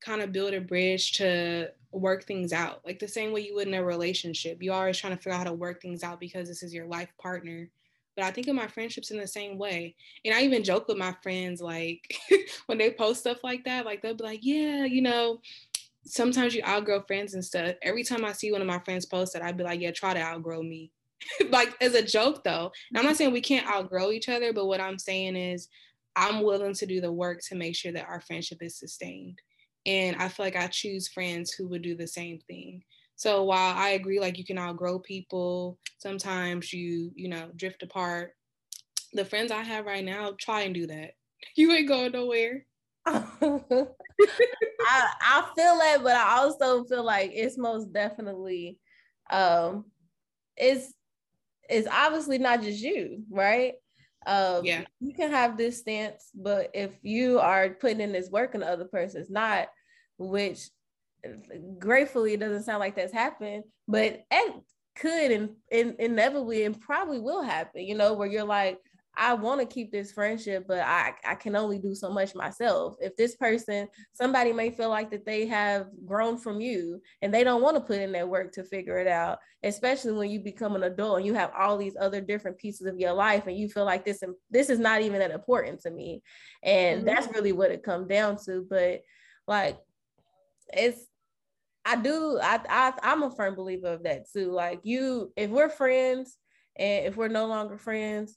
kind 0.00 0.22
of 0.22 0.32
build 0.32 0.54
a 0.54 0.60
bridge 0.60 1.12
to 1.12 1.70
work 1.92 2.24
things 2.24 2.52
out. 2.52 2.80
Like 2.84 2.98
the 2.98 3.08
same 3.08 3.32
way 3.32 3.40
you 3.42 3.54
would 3.54 3.68
in 3.68 3.74
a 3.74 3.84
relationship. 3.84 4.62
You're 4.62 4.74
always 4.74 4.98
trying 4.98 5.16
to 5.16 5.22
figure 5.22 5.32
out 5.32 5.38
how 5.38 5.44
to 5.44 5.52
work 5.52 5.80
things 5.80 6.02
out 6.02 6.20
because 6.20 6.48
this 6.48 6.62
is 6.62 6.74
your 6.74 6.86
life 6.86 7.12
partner. 7.20 7.68
But 8.16 8.24
I 8.24 8.30
think 8.32 8.48
of 8.48 8.56
my 8.56 8.66
friendships 8.66 9.10
in 9.10 9.18
the 9.18 9.28
same 9.28 9.58
way. 9.58 9.94
And 10.24 10.34
I 10.34 10.42
even 10.42 10.64
joke 10.64 10.88
with 10.88 10.96
my 10.96 11.14
friends, 11.22 11.60
like 11.60 12.12
when 12.66 12.78
they 12.78 12.90
post 12.90 13.20
stuff 13.20 13.44
like 13.44 13.64
that, 13.64 13.84
like 13.84 14.02
they'll 14.02 14.14
be 14.14 14.24
like, 14.24 14.40
yeah, 14.42 14.84
you 14.84 15.02
know, 15.02 15.40
sometimes 16.04 16.54
you 16.54 16.62
outgrow 16.66 17.02
friends 17.02 17.34
and 17.34 17.44
stuff. 17.44 17.74
Every 17.82 18.02
time 18.02 18.24
I 18.24 18.32
see 18.32 18.52
one 18.52 18.60
of 18.60 18.66
my 18.66 18.78
friends 18.80 19.06
post 19.06 19.32
that, 19.32 19.42
I'd 19.42 19.56
be 19.56 19.64
like, 19.64 19.80
yeah, 19.80 19.90
try 19.90 20.14
to 20.14 20.20
outgrow 20.20 20.62
me. 20.62 20.92
like 21.50 21.74
as 21.80 21.94
a 21.94 22.02
joke 22.02 22.44
though. 22.44 22.70
And 22.90 22.98
I'm 22.98 23.04
not 23.04 23.10
mm-hmm. 23.10 23.16
saying 23.16 23.32
we 23.32 23.40
can't 23.40 23.68
outgrow 23.68 24.10
each 24.10 24.28
other, 24.28 24.52
but 24.52 24.66
what 24.66 24.80
I'm 24.80 24.98
saying 24.98 25.36
is 25.36 25.68
I'm 26.16 26.42
willing 26.42 26.74
to 26.74 26.86
do 26.86 27.00
the 27.00 27.12
work 27.12 27.40
to 27.48 27.54
make 27.54 27.76
sure 27.76 27.92
that 27.92 28.08
our 28.08 28.20
friendship 28.20 28.58
is 28.60 28.78
sustained. 28.78 29.40
And 29.86 30.16
I 30.16 30.28
feel 30.28 30.44
like 30.44 30.56
I 30.56 30.66
choose 30.66 31.08
friends 31.08 31.52
who 31.52 31.68
would 31.68 31.82
do 31.82 31.96
the 31.96 32.06
same 32.06 32.40
thing. 32.48 32.82
So 33.16 33.44
while 33.44 33.74
I 33.76 33.90
agree, 33.90 34.20
like 34.20 34.38
you 34.38 34.44
can 34.44 34.58
outgrow 34.58 34.98
people, 34.98 35.78
sometimes 35.98 36.72
you, 36.72 37.10
you 37.14 37.28
know, 37.28 37.50
drift 37.56 37.82
apart. 37.82 38.32
The 39.12 39.24
friends 39.24 39.50
I 39.50 39.62
have 39.62 39.86
right 39.86 40.04
now, 40.04 40.34
try 40.38 40.62
and 40.62 40.74
do 40.74 40.86
that. 40.86 41.12
You 41.54 41.70
ain't 41.70 41.86
going 41.86 42.10
nowhere. 42.10 42.66
I, 44.80 45.12
I 45.20 45.48
feel 45.54 45.78
that, 45.78 46.00
but 46.02 46.16
I 46.16 46.38
also 46.38 46.84
feel 46.84 47.04
like 47.04 47.30
it's 47.34 47.58
most 47.58 47.92
definitely 47.92 48.78
um 49.30 49.84
it's 50.56 50.92
it's 51.68 51.88
obviously 51.90 52.38
not 52.38 52.62
just 52.62 52.80
you, 52.80 53.22
right? 53.30 53.74
Um 54.26 54.64
yeah. 54.64 54.84
you 55.00 55.14
can 55.14 55.30
have 55.30 55.56
this 55.56 55.78
stance, 55.78 56.30
but 56.34 56.70
if 56.74 56.90
you 57.02 57.38
are 57.38 57.70
putting 57.70 58.00
in 58.00 58.12
this 58.12 58.30
work 58.30 58.54
and 58.54 58.62
the 58.62 58.68
other 58.68 58.86
person's 58.86 59.30
not, 59.30 59.68
which 60.18 60.68
gratefully 61.78 62.34
it 62.34 62.40
doesn't 62.40 62.64
sound 62.64 62.80
like 62.80 62.96
that's 62.96 63.12
happened, 63.12 63.64
but 63.86 64.24
it 64.30 64.54
could 64.96 65.30
and, 65.30 65.50
and 65.70 65.94
inevitably 65.98 66.64
and 66.64 66.80
probably 66.80 67.20
will 67.20 67.42
happen, 67.42 67.84
you 67.84 67.94
know, 67.94 68.14
where 68.14 68.28
you're 68.28 68.44
like, 68.44 68.78
I 69.20 69.34
want 69.34 69.60
to 69.60 69.66
keep 69.66 69.90
this 69.90 70.12
friendship, 70.12 70.66
but 70.68 70.78
I, 70.78 71.12
I 71.26 71.34
can 71.34 71.56
only 71.56 71.80
do 71.80 71.92
so 71.92 72.08
much 72.08 72.36
myself. 72.36 72.94
If 73.00 73.16
this 73.16 73.34
person, 73.34 73.88
somebody 74.12 74.52
may 74.52 74.70
feel 74.70 74.90
like 74.90 75.10
that 75.10 75.26
they 75.26 75.44
have 75.46 75.88
grown 76.06 76.38
from 76.38 76.60
you 76.60 77.02
and 77.20 77.34
they 77.34 77.42
don't 77.42 77.60
want 77.60 77.76
to 77.76 77.80
put 77.80 78.00
in 78.00 78.12
that 78.12 78.28
work 78.28 78.52
to 78.52 78.62
figure 78.62 78.96
it 78.98 79.08
out, 79.08 79.38
especially 79.64 80.12
when 80.12 80.30
you 80.30 80.38
become 80.38 80.76
an 80.76 80.84
adult 80.84 81.18
and 81.18 81.26
you 81.26 81.34
have 81.34 81.50
all 81.58 81.76
these 81.76 81.96
other 82.00 82.20
different 82.20 82.58
pieces 82.58 82.86
of 82.86 83.00
your 83.00 83.12
life 83.12 83.48
and 83.48 83.58
you 83.58 83.68
feel 83.68 83.84
like 83.84 84.04
this, 84.04 84.22
this 84.52 84.70
is 84.70 84.78
not 84.78 85.02
even 85.02 85.18
that 85.18 85.32
important 85.32 85.80
to 85.80 85.90
me. 85.90 86.22
And 86.62 86.98
mm-hmm. 86.98 87.06
that's 87.06 87.34
really 87.34 87.52
what 87.52 87.72
it 87.72 87.82
comes 87.82 88.06
down 88.06 88.36
to. 88.44 88.64
But 88.70 89.02
like, 89.48 89.78
it's 90.72 91.06
I 91.84 91.96
do 91.96 92.38
I, 92.40 92.60
I 92.68 92.92
I'm 93.02 93.22
a 93.22 93.30
firm 93.30 93.54
believer 93.54 93.88
of 93.88 94.02
that 94.04 94.30
too. 94.30 94.52
Like 94.52 94.80
you, 94.82 95.32
if 95.36 95.50
we're 95.50 95.70
friends 95.70 96.36
and 96.76 97.06
if 97.06 97.16
we're 97.16 97.28
no 97.28 97.46
longer 97.46 97.78
friends, 97.78 98.36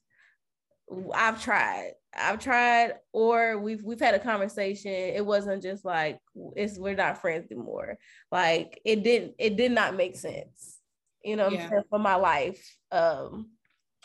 I've 1.13 1.41
tried. 1.41 1.93
I've 2.13 2.39
tried, 2.39 2.95
or 3.13 3.57
we've 3.57 3.83
we've 3.83 3.99
had 3.99 4.15
a 4.15 4.19
conversation. 4.19 4.91
It 4.91 5.25
wasn't 5.25 5.63
just 5.63 5.85
like 5.85 6.19
it's 6.55 6.77
we're 6.77 6.95
not 6.95 7.21
friends 7.21 7.51
anymore. 7.51 7.97
Like 8.31 8.81
it 8.83 9.03
didn't 9.03 9.35
it 9.39 9.55
did 9.55 9.71
not 9.71 9.95
make 9.95 10.17
sense, 10.17 10.79
you 11.23 11.37
know, 11.37 11.49
yeah. 11.49 11.69
for 11.89 11.99
my 11.99 12.15
life. 12.15 12.77
Um, 12.91 13.51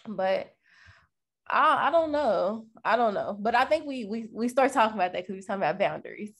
but 0.06 0.54
I 1.50 1.88
I 1.88 1.90
don't 1.90 2.12
know. 2.12 2.66
I 2.84 2.96
don't 2.96 3.14
know. 3.14 3.36
But 3.38 3.56
I 3.56 3.64
think 3.64 3.86
we 3.86 4.04
we 4.04 4.28
we 4.32 4.48
start 4.48 4.72
talking 4.72 4.96
about 4.96 5.12
that 5.12 5.26
because 5.26 5.34
we're 5.34 5.40
talking 5.40 5.62
about 5.62 5.78
boundaries 5.78 6.34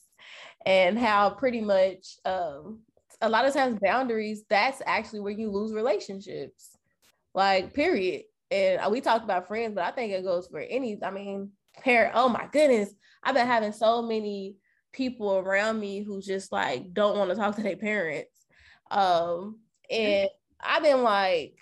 and 0.65 0.97
how 0.97 1.29
pretty 1.31 1.61
much 1.61 2.17
um, 2.25 2.79
a 3.21 3.29
lot 3.29 3.45
of 3.45 3.53
times 3.53 3.79
boundaries 3.81 4.43
that's 4.49 4.81
actually 4.85 5.19
where 5.19 5.33
you 5.33 5.51
lose 5.51 5.73
relationships 5.73 6.77
like 7.33 7.73
period 7.73 8.23
and 8.51 8.91
we 8.91 9.01
talk 9.01 9.23
about 9.23 9.47
friends 9.47 9.75
but 9.75 9.83
i 9.83 9.91
think 9.91 10.11
it 10.11 10.23
goes 10.23 10.47
for 10.47 10.59
any 10.59 10.97
i 11.03 11.11
mean 11.11 11.51
parent 11.83 12.13
oh 12.15 12.29
my 12.29 12.47
goodness 12.51 12.89
i've 13.23 13.35
been 13.35 13.47
having 13.47 13.71
so 13.71 14.01
many 14.01 14.55
people 14.97 15.37
around 15.37 15.79
me 15.79 16.01
who 16.01 16.21
just 16.21 16.51
like 16.51 16.91
don't 16.91 17.17
want 17.17 17.29
to 17.29 17.35
talk 17.35 17.55
to 17.55 17.61
their 17.61 17.77
parents. 17.77 18.31
Um 18.89 19.59
and 19.89 20.27
i've 20.59 20.81
been 20.81 21.03
like 21.03 21.53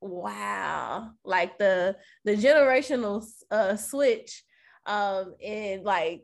wow 0.00 1.10
like 1.24 1.58
the 1.58 1.94
the 2.24 2.34
generational 2.34 3.22
uh 3.50 3.76
switch 3.76 4.42
um 4.86 5.34
and 5.44 5.84
like 5.84 6.22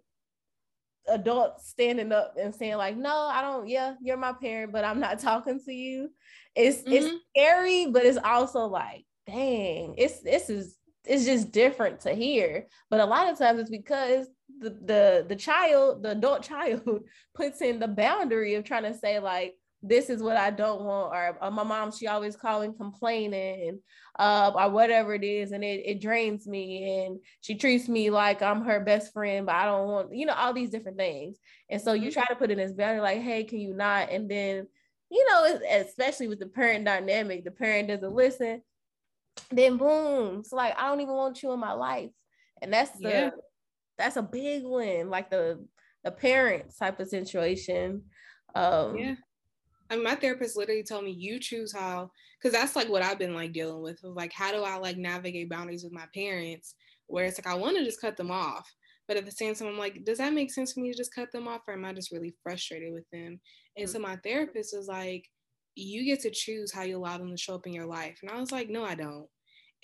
adults 1.09 1.69
standing 1.69 2.11
up 2.11 2.35
and 2.41 2.55
saying 2.55 2.77
like 2.77 2.97
no 2.97 3.15
i 3.31 3.43
don't 3.43 3.69
yeah 3.69 3.95
you're 4.03 4.17
my 4.17 4.33
parent 4.33 4.73
but 4.73 4.85
i'm 4.85 4.99
not 4.99 5.19
talking 5.21 5.61
to 5.65 5.73
you. 5.73 6.11
It's 6.55 6.79
mm-hmm. 6.79 6.93
it's 6.93 7.15
scary 7.37 7.87
but 7.87 8.05
it's 8.07 8.19
also 8.25 8.67
like 8.67 9.05
dang 9.27 9.95
it's 9.97 10.21
this 10.21 10.49
is 10.51 10.77
it's 11.05 11.25
just 11.25 11.53
different 11.53 12.01
to 12.01 12.13
hear 12.13 12.67
but 12.91 13.01
a 13.01 13.05
lot 13.05 13.29
of 13.29 13.39
times 13.39 13.61
it's 13.61 13.71
because 13.71 14.27
the 14.59 14.71
the 14.71 15.27
the 15.29 15.37
child 15.37 16.03
the 16.03 16.11
adult 16.11 16.43
child 16.49 17.01
puts 17.35 17.61
in 17.61 17.79
the 17.79 17.89
boundary 17.89 18.55
of 18.55 18.65
trying 18.65 18.85
to 18.85 18.95
say 18.95 19.19
like 19.19 19.55
this 19.83 20.11
is 20.11 20.23
what 20.23 20.37
I 20.37 20.51
don't 20.51 20.83
want, 20.83 21.15
or, 21.15 21.39
or 21.41 21.51
my 21.51 21.63
mom, 21.63 21.93
she 21.93 22.07
always 22.07 22.37
calling 22.37 22.75
complaining, 22.75 23.81
uh, 24.19 24.51
or 24.55 24.71
whatever 24.71 25.15
it 25.15 25.25
is, 25.25 25.53
and 25.53 25.63
it, 25.63 25.83
it 25.85 26.01
drains 26.01 26.47
me, 26.47 27.05
and 27.05 27.21
she 27.41 27.55
treats 27.55 27.89
me 27.89 28.11
like 28.11 28.43
I'm 28.43 28.65
her 28.65 28.81
best 28.81 29.13
friend, 29.13 29.47
but 29.47 29.55
I 29.55 29.67
don't 29.67 29.87
want, 29.87 30.15
you 30.15 30.27
know, 30.27 30.35
all 30.35 30.53
these 30.53 30.71
different 30.71 30.99
things. 30.99 31.37
And 31.71 31.81
so 31.81 31.93
you 31.93 32.09
mm-hmm. 32.09 32.21
try 32.21 32.25
to 32.27 32.37
put 32.37 32.51
in 32.51 32.59
this 32.59 32.73
boundary, 32.73 33.01
like, 33.01 33.21
hey, 33.21 33.45
can 33.45 33.61
you 33.61 33.75
not? 33.75 34.11
And 34.11 34.31
then, 34.31 34.67
you 35.11 35.27
know, 35.29 35.59
especially 35.71 36.29
with 36.29 36.41
the 36.41 36.47
parent 36.47 36.85
dynamic, 36.85 37.45
the 37.45 37.51
parent 37.51 37.89
doesn't 37.89 38.15
listen. 38.15 38.63
Then 39.51 39.77
boom, 39.77 40.41
it's 40.41 40.53
like 40.53 40.75
I 40.79 40.89
don't 40.89 41.01
even 41.01 41.15
want 41.15 41.43
you 41.43 41.53
in 41.53 41.61
my 41.61 41.73
life. 41.73 42.11
And 42.63 42.73
that's 42.73 42.99
the 42.99 43.09
yeah. 43.09 43.31
that's 43.99 44.17
a 44.17 44.23
big 44.23 44.65
one, 44.65 45.11
like 45.11 45.31
the 45.31 45.65
the 46.05 46.11
parents 46.11 46.79
type 46.79 47.01
of 47.01 47.09
situation. 47.09 48.03
Um 48.55 48.97
yeah. 48.97 49.15
I 49.89 49.95
mean, 49.95 50.05
my 50.05 50.17
therapist 50.17 50.57
literally 50.57 50.83
told 50.83 51.05
me 51.05 51.13
you 51.13 51.39
choose 51.39 51.73
how 51.73 52.11
because 52.41 52.59
that's 52.59 52.77
like 52.77 52.89
what 52.89 53.03
I've 53.03 53.19
been 53.19 53.35
like 53.35 53.53
dealing 53.53 53.83
with 53.83 54.03
of 54.05 54.15
like 54.15 54.33
how 54.33 54.53
do 54.53 54.63
I 54.63 54.77
like 54.77 54.97
navigate 54.97 55.51
boundaries 55.51 55.85
with 55.85 55.93
my 55.93 56.07
parents 56.15 56.75
where 57.07 57.25
it's 57.25 57.39
like 57.39 57.47
I 57.47 57.57
want 57.57 57.77
to 57.77 57.85
just 57.85 58.01
cut 58.01 58.17
them 58.17 58.31
off. 58.31 58.69
But 59.09 59.17
at 59.17 59.25
the 59.25 59.31
same 59.31 59.55
time, 59.55 59.69
I'm 59.69 59.79
like, 59.79 60.05
does 60.05 60.19
that 60.19 60.33
make 60.33 60.53
sense 60.53 60.73
for 60.73 60.81
me 60.81 60.91
to 60.91 60.97
just 60.97 61.15
cut 61.15 61.31
them 61.31 61.47
off, 61.47 61.61
or 61.69 61.75
am 61.75 61.85
I 61.85 61.93
just 61.93 62.11
really 62.11 62.35
frustrated 62.43 62.93
with 62.93 63.09
them? 63.13 63.39
And 63.77 63.89
so 63.89 64.01
my 64.01 64.17
therapist 64.17 64.75
was 64.77 64.89
like, 64.89 65.25
you 65.77 66.05
get 66.05 66.21
to 66.23 66.31
choose 66.31 66.73
how 66.73 66.83
you 66.83 66.97
allow 66.97 67.19
them 67.19 67.31
to 67.31 67.37
show 67.37 67.55
up 67.55 67.67
in 67.67 67.73
your 67.73 67.87
life. 67.87 68.19
And 68.23 68.31
I 68.31 68.41
was 68.41 68.51
like, 68.51 68.69
no, 68.71 68.85
I 68.85 68.95
don't. 68.95 69.27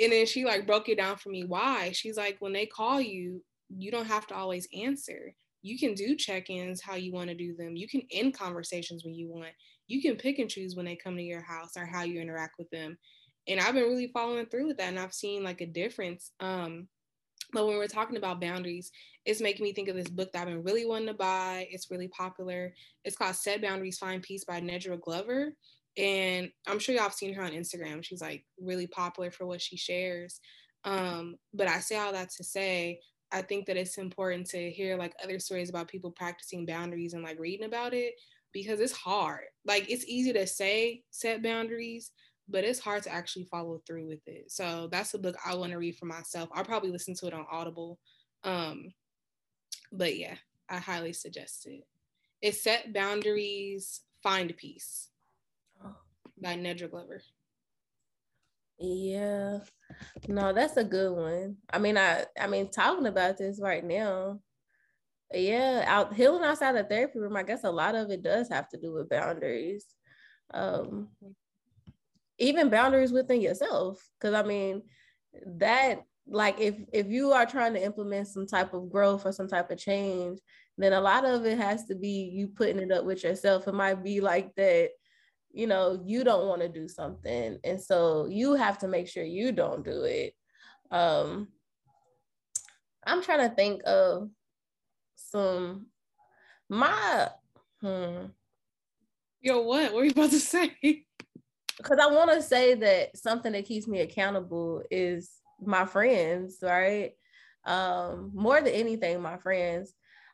And 0.01 0.11
then 0.11 0.27
she 0.27 0.45
like 0.45 0.67
broke 0.67 0.89
it 0.89 0.97
down 0.97 1.17
for 1.17 1.29
me 1.29 1.45
why. 1.45 1.93
She's 1.93 2.17
like, 2.17 2.37
when 2.41 2.53
they 2.53 2.67
call 2.67 3.01
you, 3.01 3.43
you 3.69 3.91
don't 3.91 4.07
have 4.07 4.27
to 4.29 4.35
always 4.35 4.67
answer. 4.75 5.35
You 5.61 5.79
can 5.79 5.95
do 5.95 6.17
check 6.17 6.51
ins 6.51 6.83
how 6.83 6.95
you 6.95 7.13
want 7.13 7.29
to 7.29 7.37
do 7.37 7.55
them. 7.55 7.77
You 7.77 7.87
can 7.87 8.03
end 8.11 8.37
conversations 8.37 9.05
when 9.05 9.15
you 9.15 9.29
want. 9.29 9.53
You 9.87 10.01
can 10.01 10.17
pick 10.17 10.39
and 10.39 10.49
choose 10.49 10.75
when 10.75 10.87
they 10.87 10.97
come 10.97 11.17
to 11.17 11.23
your 11.23 11.43
house 11.43 11.77
or 11.77 11.85
how 11.85 12.03
you 12.03 12.21
interact 12.21 12.55
with 12.59 12.71
them. 12.71 12.97
And 13.47 13.61
I've 13.61 13.75
been 13.75 13.85
really 13.85 14.11
following 14.13 14.47
through 14.47 14.69
with 14.69 14.79
that. 14.79 14.89
And 14.89 14.99
I've 14.99 15.15
seen 15.15 15.45
like 15.45 15.61
a 15.61 15.67
difference. 15.67 16.33
Um, 16.41 16.89
but 17.53 17.67
when 17.67 17.77
we're 17.77 17.87
talking 17.87 18.17
about 18.17 18.41
boundaries, 18.41 18.91
it's 19.25 19.41
making 19.41 19.65
me 19.65 19.73
think 19.73 19.89
of 19.89 19.97
this 19.97 20.09
book 20.09 20.33
that 20.33 20.43
I've 20.43 20.49
been 20.49 20.63
really 20.63 20.87
wanting 20.87 21.09
to 21.09 21.15
buy. 21.15 21.69
It's 21.71 21.91
really 21.91 22.09
popular. 22.09 22.73
It's 23.05 23.17
called 23.17 23.37
Set 23.37 23.61
Boundaries, 23.61 23.99
Find 23.99 24.23
Peace 24.23 24.45
by 24.45 24.61
Nedra 24.61 25.01
Glover. 25.01 25.53
And 25.97 26.51
I'm 26.67 26.79
sure 26.79 26.95
y'all 26.95 27.05
have 27.05 27.15
seen 27.15 27.35
her 27.35 27.43
on 27.43 27.53
Instagram. 27.53 28.03
She's 28.03 28.23
like 28.23 28.45
really 28.61 28.87
popular 28.87 29.31
for 29.31 29.47
what 29.47 29.61
she 29.61 29.77
shares. 29.77 30.41
Um, 30.85 31.37
but 31.53 31.69
I 31.69 31.81
say 31.81 31.97
all 31.97 32.13
that 32.13 32.31
to 32.37 32.45
say, 32.45 33.01
I 33.31 33.43
think 33.43 33.67
that 33.67 33.77
it's 33.77 33.99
important 33.99 34.47
to 34.51 34.71
hear 34.71 34.97
like 34.97 35.15
other 35.23 35.39
stories 35.39 35.71
about 35.71 35.89
people 35.89 36.11
practicing 36.11 36.67
boundaries 36.67 37.15
and 37.15 37.23
like 37.23 37.39
reading 37.39 37.67
about 37.67 37.95
it 37.95 38.15
because 38.53 38.81
it's 38.81 38.93
hard. 38.93 39.45
Like 39.65 39.91
it's 39.91 40.05
easy 40.07 40.33
to 40.35 40.47
say 40.47 41.03
set 41.11 41.43
boundaries, 41.43 42.11
but 42.49 42.65
it's 42.65 42.81
hard 42.81 43.03
to 43.05 43.13
actually 43.13 43.45
follow 43.45 43.81
through 43.87 44.09
with 44.09 44.27
it. 44.27 44.51
So 44.51 44.89
that's 44.91 45.15
a 45.15 45.19
book 45.19 45.37
I 45.45 45.55
want 45.55 45.73
to 45.73 45.79
read 45.79 45.97
for 45.97 46.07
myself. 46.07 46.51
I'll 46.55 46.65
probably 46.65 46.91
listen 46.91 47.15
to 47.17 47.27
it 47.27 47.35
on 47.35 47.47
Audible. 47.51 47.99
Um, 48.45 48.93
but 49.93 50.17
yeah, 50.17 50.35
I 50.69 50.79
highly 50.79 51.13
suggest 51.13 51.67
it. 51.67 51.85
It's 52.43 52.63
Set 52.63 52.93
Boundaries, 52.93 54.01
Find 54.23 54.55
Peace 54.57 55.09
by 56.43 56.57
Nedra 56.57 56.91
Glover. 56.91 57.23
Yeah. 58.79 59.61
No, 60.27 60.53
that's 60.53 60.77
a 60.77 60.85
good 60.85 61.13
one. 61.13 61.57
I 61.73 61.79
mean, 61.79 61.97
I 61.97 62.25
I 62.39 62.47
mean, 62.49 62.71
talking 62.71 63.07
about 63.07 63.39
this 63.39 63.61
right 63.61 63.85
now, 63.85 64.41
yeah, 65.33 65.85
out 65.87 66.15
healing 66.15 66.43
outside 66.43 66.73
the 66.75 66.85
therapy 66.85 67.19
room, 67.19 67.37
I 67.37 67.45
guess 67.45 67.65
a 67.65 67.71
lot 67.71 67.95
of 67.95 68.11
it 68.11 68.23
does 68.23 68.49
have 68.49 68.69
to 68.71 68.79
do 68.79 68.93
with 68.93 69.09
boundaries. 69.09 69.87
Um 70.53 71.09
even 72.39 72.71
boundaries 72.71 73.13
within 73.13 73.41
yourself. 73.41 74.05
Cause 74.21 74.35
I 74.35 74.43
mean, 74.43 74.83
that 75.59 76.01
like 76.27 76.61
if 76.61 76.77
if 76.93 77.07
you 77.09 77.33
are 77.33 77.47
trying 77.47 77.75
to 77.75 77.83
implement 77.83 78.29
some 78.29 78.47
type 78.47 78.75
of 78.75 78.91
growth 78.91 79.27
or 79.27 79.33
some 79.33 79.49
type 79.49 79.71
of 79.71 79.79
change, 79.79 80.41
then 80.79 80.93
a 80.93 81.01
lot 81.01 81.25
of 81.25 81.45
it 81.47 81.59
has 81.59 81.85
to 81.87 81.95
be 81.95 82.31
you 82.33 82.49
putting 82.49 82.79
it 82.79 82.91
up 82.91 83.05
with 83.05 83.23
yourself. 83.23 83.69
It 83.69 83.75
might 83.75 84.03
be 84.03 84.21
like 84.21 84.55
that 84.57 84.91
you 85.53 85.67
know 85.67 86.03
you 86.05 86.25
don't 86.25 86.49
want 86.49 86.63
to 86.63 86.69
do 86.69 86.89
something 86.89 87.59
and 87.65 87.81
so 87.81 88.27
you 88.27 88.55
have 88.55 88.79
to 88.79 88.89
make 88.89 89.09
sure 89.09 89.25
you 89.25 89.53
don't 89.53 89.85
do 89.85 90.03
it. 90.03 90.35
Um 90.91 91.49
i'm 93.05 93.23
trying 93.23 93.49
to 93.49 93.55
think 93.55 93.83
of 93.85 94.31
some 95.17 95.87
my 96.69 97.29
hmm. 97.81 98.27
Yo 99.41 99.61
what? 99.63 99.93
What 99.93 100.03
are 100.03 100.05
you 100.05 100.13
about 100.13 100.31
to 100.31 100.41
say? 100.41 100.77
Because 101.79 101.99
i 102.01 102.07
want 102.15 102.31
to 102.31 102.41
say 102.43 102.75
that 102.75 103.17
something 103.17 103.53
that 103.53 103.65
keeps 103.65 103.89
me 103.89 104.01
accountable 104.01 104.83
is 104.91 105.31
my 105.61 105.85
friends 105.85 106.59
right? 106.63 107.13
Um 107.65 108.31
more 108.35 108.61
than 108.61 108.73
anything 108.73 109.21
my 109.21 109.37
friends 109.39 109.93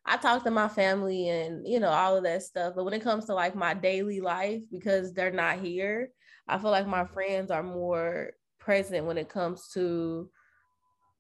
I 0.09 0.17
talk 0.17 0.45
to 0.45 0.51
my 0.51 0.69
family 0.69 1.29
and 1.29 1.67
you 1.67 1.81
know 1.81 1.91
all 1.91 2.17
of 2.17 2.25
that 2.25 2.43
stuff. 2.43 2.75
But 2.75 2.85
when 2.85 2.95
it 2.95 3.03
comes 3.03 3.27
to 3.27 3.35
like 3.35 3.55
my 3.55 3.75
daily 3.75 4.21
life, 4.21 4.63
because 4.71 5.13
they're 5.13 5.31
not 5.31 5.59
here, 5.59 6.11
I 6.49 6.59
feel 6.59 6.71
like 6.71 6.87
my 6.87 7.05
friends 7.05 7.51
are 7.51 7.63
more 7.63 8.31
present 8.59 9.07
when 9.07 9.19
it 9.19 9.29
comes 9.29 9.69
to 9.75 10.31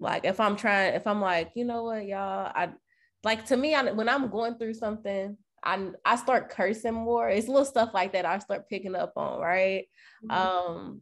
like 0.00 0.24
if 0.24 0.40
I'm 0.40 0.56
trying, 0.56 0.94
if 0.94 1.06
I'm 1.06 1.20
like, 1.20 1.50
you 1.54 1.64
know 1.64 1.84
what, 1.84 2.06
y'all, 2.06 2.50
I 2.54 2.70
like 3.24 3.46
to 3.46 3.56
me, 3.56 3.74
I, 3.74 3.90
when 3.92 4.08
I'm 4.08 4.30
going 4.30 4.56
through 4.56 4.74
something, 4.74 5.36
I 5.62 5.90
I 6.04 6.16
start 6.16 6.50
cursing 6.50 6.94
more. 6.94 7.28
It's 7.28 7.48
little 7.48 7.64
stuff 7.64 7.90
like 7.92 8.12
that 8.12 8.24
I 8.24 8.38
start 8.38 8.68
picking 8.68 8.94
up 8.94 9.12
on, 9.16 9.40
right? 9.40 9.86
Mm-hmm. 10.24 10.30
Um, 10.30 11.00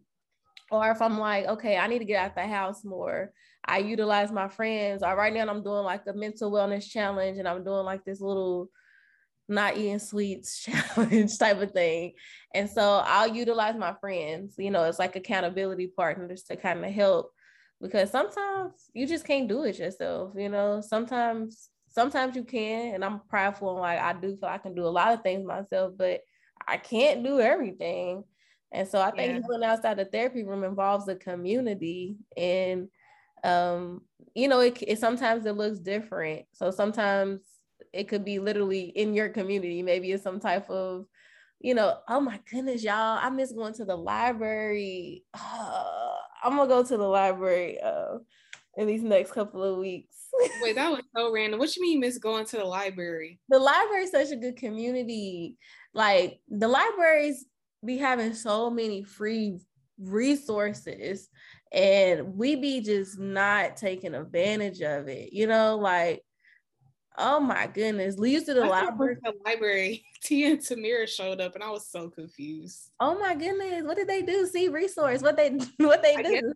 or 0.71 0.91
if 0.91 1.01
I'm 1.01 1.19
like, 1.19 1.47
okay, 1.47 1.77
I 1.77 1.87
need 1.87 2.01
to 2.01 2.05
get 2.05 2.25
out 2.25 2.35
the 2.35 2.47
house 2.47 2.85
more. 2.85 3.33
I 3.67 3.79
utilize 3.79 4.33
my 4.33 4.49
friends. 4.49 5.03
Or 5.03 5.17
right 5.17 5.33
now 5.33 5.47
I'm 5.47 5.63
doing 5.63 5.85
like 5.85 6.03
a 6.07 6.13
mental 6.13 6.51
wellness 6.51 6.89
challenge 6.89 7.39
and 7.39 7.49
I'm 7.49 7.65
doing 7.65 7.85
like 7.85 8.05
this 8.05 8.21
little 8.21 8.71
not 9.49 9.77
eating 9.77 9.99
sweets 9.99 10.61
challenge 10.97 11.39
type 11.39 11.61
of 11.61 11.73
thing. 11.73 12.13
And 12.55 12.69
so 12.69 13.03
I'll 13.05 13.29
utilize 13.35 13.77
my 13.77 13.95
friends, 14.01 14.55
you 14.59 14.71
know, 14.71 14.85
it's 14.85 14.99
like 14.99 15.17
accountability 15.17 15.89
partners 15.89 16.43
to 16.45 16.57
kind 16.57 16.85
of 16.85 16.93
help 16.93 17.33
because 17.81 18.11
sometimes 18.11 18.91
you 18.95 19.07
just 19.07 19.27
can't 19.27 19.49
do 19.49 19.65
it 19.65 19.79
yourself, 19.79 20.33
you 20.37 20.49
know. 20.49 20.81
Sometimes 20.81 21.71
sometimes 21.89 22.37
you 22.37 22.45
can, 22.45 22.95
and 22.95 23.05
I'm 23.05 23.21
prideful 23.29 23.71
and 23.71 23.81
like 23.81 24.01
I 24.01 24.13
do 24.19 24.37
feel 24.37 24.49
I 24.49 24.59
can 24.59 24.75
do 24.75 24.87
a 24.87 24.89
lot 24.89 25.13
of 25.13 25.23
things 25.23 25.47
myself, 25.47 25.93
but 25.97 26.21
I 26.67 26.77
can't 26.77 27.25
do 27.25 27.41
everything. 27.41 28.25
And 28.73 28.89
so 28.89 29.01
I 29.01 29.11
think 29.11 29.33
yeah. 29.33 29.41
healing 29.41 29.65
outside 29.65 29.99
the 29.99 30.05
therapy 30.05 30.43
room 30.43 30.65
involves 30.65 31.09
a 31.09 31.15
community 31.15 32.17
and 32.37 32.89
um, 33.47 34.03
you 34.35 34.49
know, 34.49 34.61
it, 34.61 34.83
it 34.83 34.99
sometimes 34.99 35.47
it 35.47 35.57
looks 35.57 35.79
different. 35.79 36.45
So 36.53 36.71
sometimes 36.71 37.41
it 37.93 38.09
could 38.09 38.25
be 38.25 38.39
literally 38.39 38.83
in 38.83 39.15
your 39.15 39.29
community. 39.29 39.83
Maybe 39.83 40.13
it's 40.13 40.23
some 40.23 40.41
type 40.41 40.69
of, 40.69 41.07
you 41.61 41.75
know, 41.75 41.99
oh 42.09 42.21
my 42.21 42.41
goodness, 42.51 42.83
y'all, 42.83 43.19
I 43.21 43.31
miss 43.31 43.53
going 43.53 43.75
to 43.75 43.85
the 43.85 43.97
library. 43.97 45.25
Uh, 45.33 45.85
I'm 46.45 46.57
gonna 46.57 46.69
go 46.69 46.85
to 46.85 46.97
the 46.97 47.09
library 47.09 47.81
uh, 47.81 48.19
in 48.77 48.87
these 48.87 49.03
next 49.03 49.33
couple 49.33 49.65
of 49.65 49.79
weeks. 49.79 50.15
Wait, 50.63 50.75
that 50.75 50.91
was 50.91 51.03
so 51.17 51.33
random. 51.33 51.59
What 51.59 51.75
you 51.75 51.83
mean 51.83 52.01
miss 52.01 52.19
going 52.19 52.45
to 52.47 52.59
the 52.59 52.65
library? 52.65 53.41
The 53.49 53.59
library 53.59 54.05
is 54.05 54.11
such 54.11 54.31
a 54.33 54.37
good 54.37 54.57
community. 54.57 55.57
Like 55.95 56.41
the 56.49 56.69
libraries 56.69 57.47
be 57.85 57.97
having 57.97 58.35
so 58.35 58.71
many 58.71 59.03
free 59.03 59.61
resources 59.99 61.29
and 61.73 62.37
we 62.37 62.57
be 62.57 62.81
just 62.81 63.19
not 63.19 63.77
taking 63.77 64.15
advantage 64.15 64.81
of 64.81 65.09
it 65.09 65.33
you 65.33 65.47
know 65.47 65.77
like 65.77 66.23
oh 67.19 67.41
my 67.41 67.67
goodness. 67.67 68.19
Leads 68.19 68.45
to 68.45 68.55
the 68.55 68.65
library 68.65 69.17
the 69.23 69.33
library 69.45 70.05
tia 70.23 70.51
and 70.51 70.59
tamira 70.59 71.09
showed 71.09 71.41
up 71.41 71.55
and 71.55 71.63
i 71.63 71.71
was 71.71 71.89
so 71.89 72.09
confused. 72.09 72.91
Oh 73.01 73.19
my 73.19 73.35
goodness 73.35 73.85
what 73.85 73.97
did 73.97 74.09
they 74.09 74.23
do? 74.23 74.47
See 74.47 74.69
resource 74.69 75.23
what 75.23 75.37
they 75.37 75.51
what 75.79 76.03
they 76.03 76.17
do? 76.17 76.53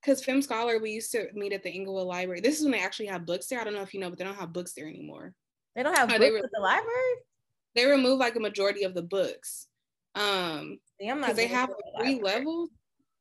because 0.00 0.24
fem 0.24 0.42
scholar 0.42 0.78
we 0.78 0.90
used 0.90 1.12
to 1.12 1.28
meet 1.34 1.52
at 1.52 1.62
the 1.62 1.70
inglewood 1.70 2.06
library. 2.06 2.40
This 2.40 2.58
is 2.58 2.62
when 2.62 2.72
they 2.72 2.80
actually 2.80 3.06
have 3.06 3.26
books 3.26 3.46
there. 3.46 3.60
I 3.60 3.64
don't 3.64 3.74
know 3.74 3.82
if 3.82 3.94
you 3.94 4.00
know 4.00 4.10
but 4.10 4.18
they 4.18 4.24
don't 4.24 4.36
have 4.38 4.52
books 4.52 4.72
there 4.74 4.88
anymore. 4.88 5.34
They 5.74 5.82
don't 5.82 5.96
have 5.96 6.08
books 6.08 6.20
they 6.20 6.30
re- 6.30 6.40
at 6.40 6.50
the 6.52 6.60
library? 6.60 7.14
They 7.74 7.86
removed 7.86 8.20
like 8.20 8.36
a 8.36 8.40
majority 8.40 8.84
of 8.84 8.94
the 8.94 9.02
books. 9.02 9.66
Um 10.14 10.78
because 10.98 11.36
they 11.36 11.46
have 11.46 11.70
three 11.98 12.20
levels. 12.22 12.70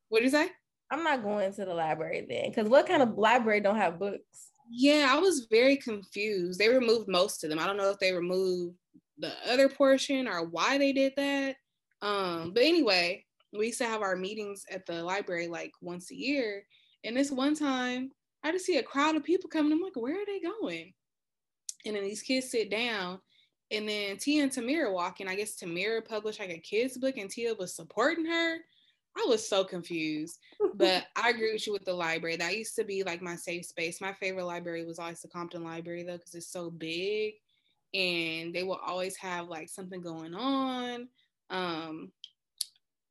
What 0.10 0.20
do 0.20 0.26
you 0.26 0.32
say 0.32 0.50
I'm 0.91 1.04
not 1.04 1.24
going 1.24 1.54
to 1.54 1.65
the 1.65 1.74
library 1.74 2.26
then, 2.30 2.50
because 2.50 2.69
what 2.69 2.88
kind 2.88 3.02
of 3.02 3.17
library 3.17 3.62
don't 3.62 3.78
have 3.78 4.00
books? 4.00 4.50
Yeah, 4.69 5.10
I 5.12 5.19
was 5.19 5.48
very 5.50 5.78
confused. 5.78 6.60
They 6.60 6.69
removed 6.69 7.08
most 7.08 7.43
of 7.43 7.50
them. 7.50 7.60
I 7.60 7.65
don't 7.65 7.78
know 7.78 7.91
if 7.91 8.00
they 8.00 8.13
removed 8.13 8.76
the 9.17 9.32
other 9.50 9.69
portion 9.69 10.28
or 10.28 10.45
why 10.45 10.78
they 10.78 10.91
did 10.91 11.13
that. 11.17 11.56
Um, 12.02 12.52
but 12.54 12.63
anyway, 12.63 13.26
we 13.54 13.67
used 13.67 13.80
to 13.80 13.86
have 13.86 14.02
our 14.02 14.15
meetings 14.15 14.65
at 14.71 14.86
the 14.86 15.04
library 15.04 15.48
like 15.48 15.71
once 15.82 16.12
a 16.12 16.15
year. 16.15 16.65
And 17.04 17.15
this 17.15 17.32
one 17.32 17.56
time, 17.56 18.12
I 18.43 18.52
just 18.52 18.65
see 18.65 18.78
a 18.78 18.84
crowd 18.84 19.15
of 19.15 19.24
people 19.24 19.50
coming. 19.50 19.71
I'm 19.71 19.82
like, 19.82 19.95
where 19.95 20.21
are 20.21 20.26
they 20.26 20.39
going? 20.39 20.93
And 21.86 21.95
then 21.95 22.04
these 22.04 22.21
kids 22.21 22.50
sit 22.50 22.71
down, 22.71 23.19
and 23.71 23.88
then 23.88 24.17
Tia 24.17 24.43
and 24.43 24.52
Tamira 24.52 24.91
walk. 24.91 25.17
I 25.26 25.36
guess 25.36 25.56
Tamira 25.56 26.04
published 26.04 26.39
like 26.39 26.50
a 26.50 26.60
kid's 26.60 26.98
book, 26.98 27.17
and 27.17 27.30
Tia 27.30 27.54
was 27.54 27.76
supporting 27.76 28.26
her. 28.26 28.58
I 29.17 29.25
was 29.28 29.47
so 29.47 29.63
confused, 29.63 30.39
but 30.75 31.06
I 31.15 31.30
agree 31.30 31.54
with 31.54 31.65
you 31.65 31.73
with 31.73 31.86
the 31.86 31.93
library. 31.93 32.36
That 32.36 32.58
used 32.58 32.75
to 32.75 32.84
be 32.84 33.04
like 33.04 33.21
my 33.21 33.36
safe 33.36 33.65
space. 33.65 34.01
My 34.01 34.13
favorite 34.13 34.45
library 34.45 34.86
was 34.86 34.99
always 34.99 35.21
the 35.21 35.28
Compton 35.28 35.63
Library 35.63 36.04
though, 36.04 36.17
because 36.17 36.36
it's 36.36 36.51
so 36.51 36.69
big 36.69 37.36
and 37.93 38.54
they 38.54 38.63
will 38.63 38.80
always 38.86 39.15
have 39.17 39.47
like 39.47 39.69
something 39.69 40.01
going 40.01 40.34
on. 40.34 41.08
Um, 41.49 42.12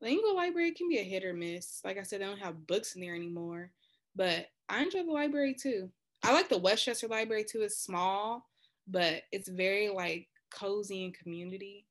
the 0.01 0.33
Library 0.35 0.73
can 0.73 0.89
be 0.89 0.99
a 0.99 1.03
hit 1.03 1.25
or 1.25 1.33
miss. 1.33 1.81
Like 1.85 1.99
I 1.99 2.03
said, 2.03 2.21
they 2.21 2.27
don't 2.27 2.39
have 2.39 2.67
books 2.67 2.95
in 2.95 3.01
there 3.01 3.15
anymore, 3.15 3.71
but 4.15 4.49
I 4.69 4.83
enjoy 4.83 5.05
the 5.05 5.13
library 5.13 5.55
too. 5.55 5.91
I 6.23 6.33
like 6.33 6.49
the 6.49 6.59
Westchester 6.59 7.09
Library 7.09 7.45
too. 7.45 7.63
It's 7.63 7.79
small, 7.79 8.47
but 8.87 9.23
it's 9.33 9.49
very 9.49 9.89
like 9.89 10.29
cozy 10.51 11.05
and 11.05 11.15
community. 11.15 11.87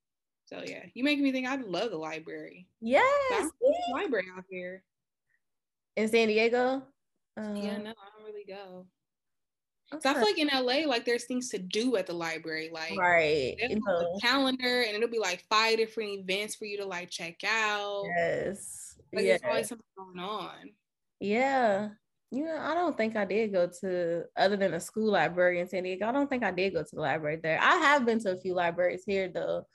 So 0.54 0.63
yeah, 0.66 0.84
you 0.94 1.04
make 1.04 1.20
me 1.20 1.32
think 1.32 1.48
I'd 1.48 1.63
love 1.63 1.92
the 1.92 1.98
library. 1.98 2.68
Yes, 2.80 3.50
library 3.94 4.28
out 4.36 4.44
here 4.50 4.84
in 5.96 6.08
San 6.10 6.28
Diego. 6.28 6.84
Uh, 7.36 7.54
yeah, 7.56 7.78
no, 7.78 7.89
I 7.89 8.10
don't 8.16 8.26
really 8.26 8.46
go. 8.48 8.86
So 10.00 10.10
I 10.10 10.13
feel 10.13 10.24
like 10.24 10.38
in 10.38 10.50
LA, 10.52 10.88
like 10.88 11.06
there's 11.06 11.26
things 11.26 11.50
to 11.50 11.60
do 11.60 11.96
at 11.98 12.08
the 12.08 12.13
library, 12.13 12.70
like 12.72 12.98
right, 12.98 13.56
you 13.60 13.80
know. 13.86 14.18
calendar, 14.22 14.82
and 14.82 14.96
it'll 14.96 15.10
be 15.10 15.20
like 15.20 15.44
five 15.50 15.78
different 15.78 16.12
events 16.20 16.56
for 16.56 16.66
you 16.66 16.78
to 16.78 16.86
like 16.86 17.10
check 17.10 17.44
out. 17.44 18.04
Yes, 18.16 18.96
like 19.12 19.26
yes. 19.26 19.42
there's 19.42 19.52
always 19.52 19.70
something 19.70 19.86
going 19.98 20.20
on. 20.20 20.72
Yeah, 21.20 21.89
you 22.32 22.46
know, 22.46 22.58
I 22.60 22.74
don't 22.74 22.98
think 22.98 23.16
I 23.16 23.26
did 23.26 23.54
go 23.54 23.70
to 23.82 24.24
other 24.36 24.58
than 24.58 24.74
a 24.74 24.80
school 24.80 25.12
library 25.12 25.60
in 25.60 25.68
San 25.68 25.84
Diego. 25.84 26.08
I 26.08 26.12
don't 26.12 26.30
think 26.30 26.44
I 26.44 26.52
did 26.52 26.74
go 26.74 26.82
to 26.82 26.96
the 26.96 27.02
library 27.02 27.39
there. 27.42 27.60
I 27.62 27.76
have 27.76 28.06
been 28.06 28.20
to 28.22 28.32
a 28.32 28.42
few 28.42 28.56
libraries 28.56 29.04
here 29.06 29.28
though. 29.28 29.68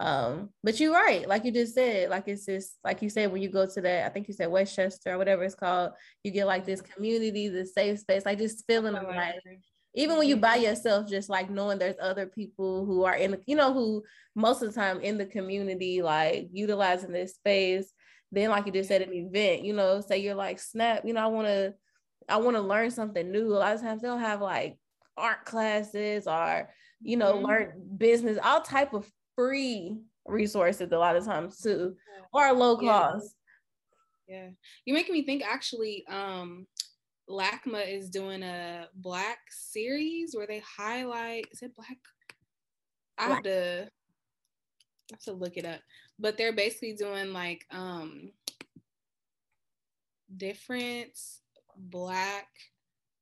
Um, 0.00 0.50
but 0.62 0.80
you're 0.80 0.92
right, 0.92 1.28
like 1.28 1.44
you 1.44 1.52
just 1.52 1.74
said, 1.74 2.10
like 2.10 2.26
it's 2.26 2.46
just 2.46 2.78
like 2.82 3.00
you 3.00 3.08
said 3.08 3.30
when 3.30 3.42
you 3.42 3.48
go 3.48 3.66
to 3.66 3.80
that, 3.80 4.06
I 4.06 4.08
think 4.08 4.26
you 4.26 4.34
said 4.34 4.50
Westchester 4.50 5.12
or 5.12 5.18
whatever 5.18 5.44
it's 5.44 5.54
called, 5.54 5.92
you 6.24 6.32
get 6.32 6.46
like 6.46 6.64
this 6.64 6.80
community, 6.80 7.48
this 7.48 7.74
safe 7.74 8.00
space, 8.00 8.26
like 8.26 8.38
just 8.38 8.64
feeling 8.66 8.96
oh, 8.96 9.08
like 9.08 9.34
even 9.94 10.18
when 10.18 10.28
you 10.28 10.36
by 10.36 10.56
yourself, 10.56 11.08
just 11.08 11.28
like 11.28 11.48
knowing 11.48 11.78
there's 11.78 11.96
other 12.02 12.26
people 12.26 12.84
who 12.84 13.04
are 13.04 13.14
in 13.14 13.32
the, 13.32 13.40
you 13.46 13.54
know, 13.54 13.72
who 13.72 14.02
most 14.34 14.62
of 14.62 14.74
the 14.74 14.80
time 14.80 15.00
in 15.00 15.16
the 15.16 15.26
community, 15.26 16.02
like 16.02 16.48
utilizing 16.52 17.12
this 17.12 17.34
space. 17.34 17.92
Then, 18.32 18.50
like 18.50 18.66
you 18.66 18.72
just 18.72 18.88
said, 18.88 19.02
an 19.02 19.14
event, 19.14 19.64
you 19.64 19.72
know, 19.72 20.00
say 20.00 20.18
you're 20.18 20.34
like, 20.34 20.58
snap, 20.58 21.02
you 21.04 21.12
know, 21.12 21.22
I 21.22 21.26
want 21.28 21.46
to, 21.46 21.74
I 22.28 22.38
want 22.38 22.56
to 22.56 22.62
learn 22.62 22.90
something 22.90 23.30
new. 23.30 23.46
A 23.46 23.58
lot 23.58 23.76
of 23.76 23.80
times 23.80 24.02
they'll 24.02 24.18
have 24.18 24.40
like 24.40 24.76
art 25.16 25.44
classes 25.44 26.26
or, 26.26 26.68
you 27.00 27.16
know, 27.16 27.34
mm-hmm. 27.34 27.46
learn 27.46 27.72
business, 27.96 28.38
all 28.42 28.60
type 28.60 28.92
of 28.92 29.08
free 29.34 29.98
resources 30.26 30.90
a 30.92 30.98
lot 30.98 31.16
of 31.16 31.24
times 31.24 31.58
too, 31.58 31.96
or 32.32 32.52
low 32.52 32.76
cost. 32.76 33.34
Yeah. 34.26 34.36
yeah. 34.36 34.48
You're 34.84 34.96
making 34.96 35.14
me 35.14 35.24
think 35.24 35.42
actually, 35.44 36.04
um, 36.08 36.66
LACMA 37.28 37.90
is 37.96 38.10
doing 38.10 38.42
a 38.42 38.88
black 38.94 39.38
series 39.50 40.34
where 40.34 40.46
they 40.46 40.60
highlight 40.60 41.46
is 41.52 41.62
it 41.62 41.74
black? 41.74 41.96
I 43.16 43.28
have 43.28 43.42
to 43.44 43.88
I 45.10 45.14
have 45.14 45.22
to 45.22 45.32
look 45.32 45.56
it 45.56 45.64
up. 45.64 45.80
But 46.18 46.36
they're 46.36 46.54
basically 46.54 46.94
doing 46.94 47.32
like 47.32 47.66
um 47.70 48.30
different 50.36 51.18
black 51.76 52.48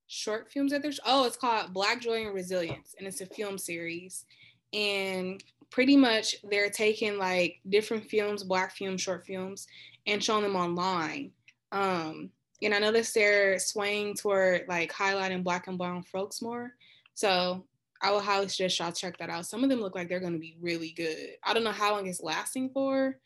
short 0.07 0.51
films 0.51 0.73
that 0.73 0.83
there's 0.83 1.01
oh 1.07 1.25
it's 1.25 1.37
called 1.37 1.73
Black 1.73 2.01
Joy 2.01 2.27
and 2.27 2.35
Resilience 2.35 2.95
and 2.99 3.07
it's 3.07 3.21
a 3.21 3.27
film 3.27 3.57
series. 3.57 4.25
And 4.73 5.43
pretty 5.71 5.97
much 5.97 6.37
they're 6.51 6.71
taking 6.71 7.19
like 7.19 7.61
different 7.69 8.09
films, 8.09 8.45
black 8.45 8.77
films, 8.77 9.01
short 9.01 9.27
films, 9.27 9.67
and 10.07 10.23
showing 10.23 10.43
them 10.43 10.57
online. 10.57 11.33
Um, 11.73 12.31
and 12.63 12.75
I 12.75 12.79
noticed 12.79 13.15
they're 13.15 13.59
swaying 13.59 14.15
toward 14.15 14.67
like 14.69 14.93
highlighting 14.93 15.43
black 15.43 15.67
and 15.67 15.79
brown 15.79 16.03
folks 16.05 16.43
more. 16.43 16.73
So 17.15 17.65
I 18.01 18.11
will 18.11 18.21
highly 18.21 18.49
suggest 18.49 18.79
y'all 18.79 18.93
check 18.93 19.17
that 19.19 19.31
out. 19.31 19.47
Some 19.47 19.65
of 19.65 19.71
them 19.71 19.81
look 19.81 19.95
like 19.95 20.09
they're 20.09 20.21
to 20.21 20.39
be 20.39 20.57
really 20.61 20.91
good. 20.91 21.37
I 21.45 21.55
don't 21.55 21.65
know 21.65 21.73
how 21.73 21.93
long 21.93 22.07
it's 22.07 22.23
lasting 22.23 22.71
for, 22.71 23.19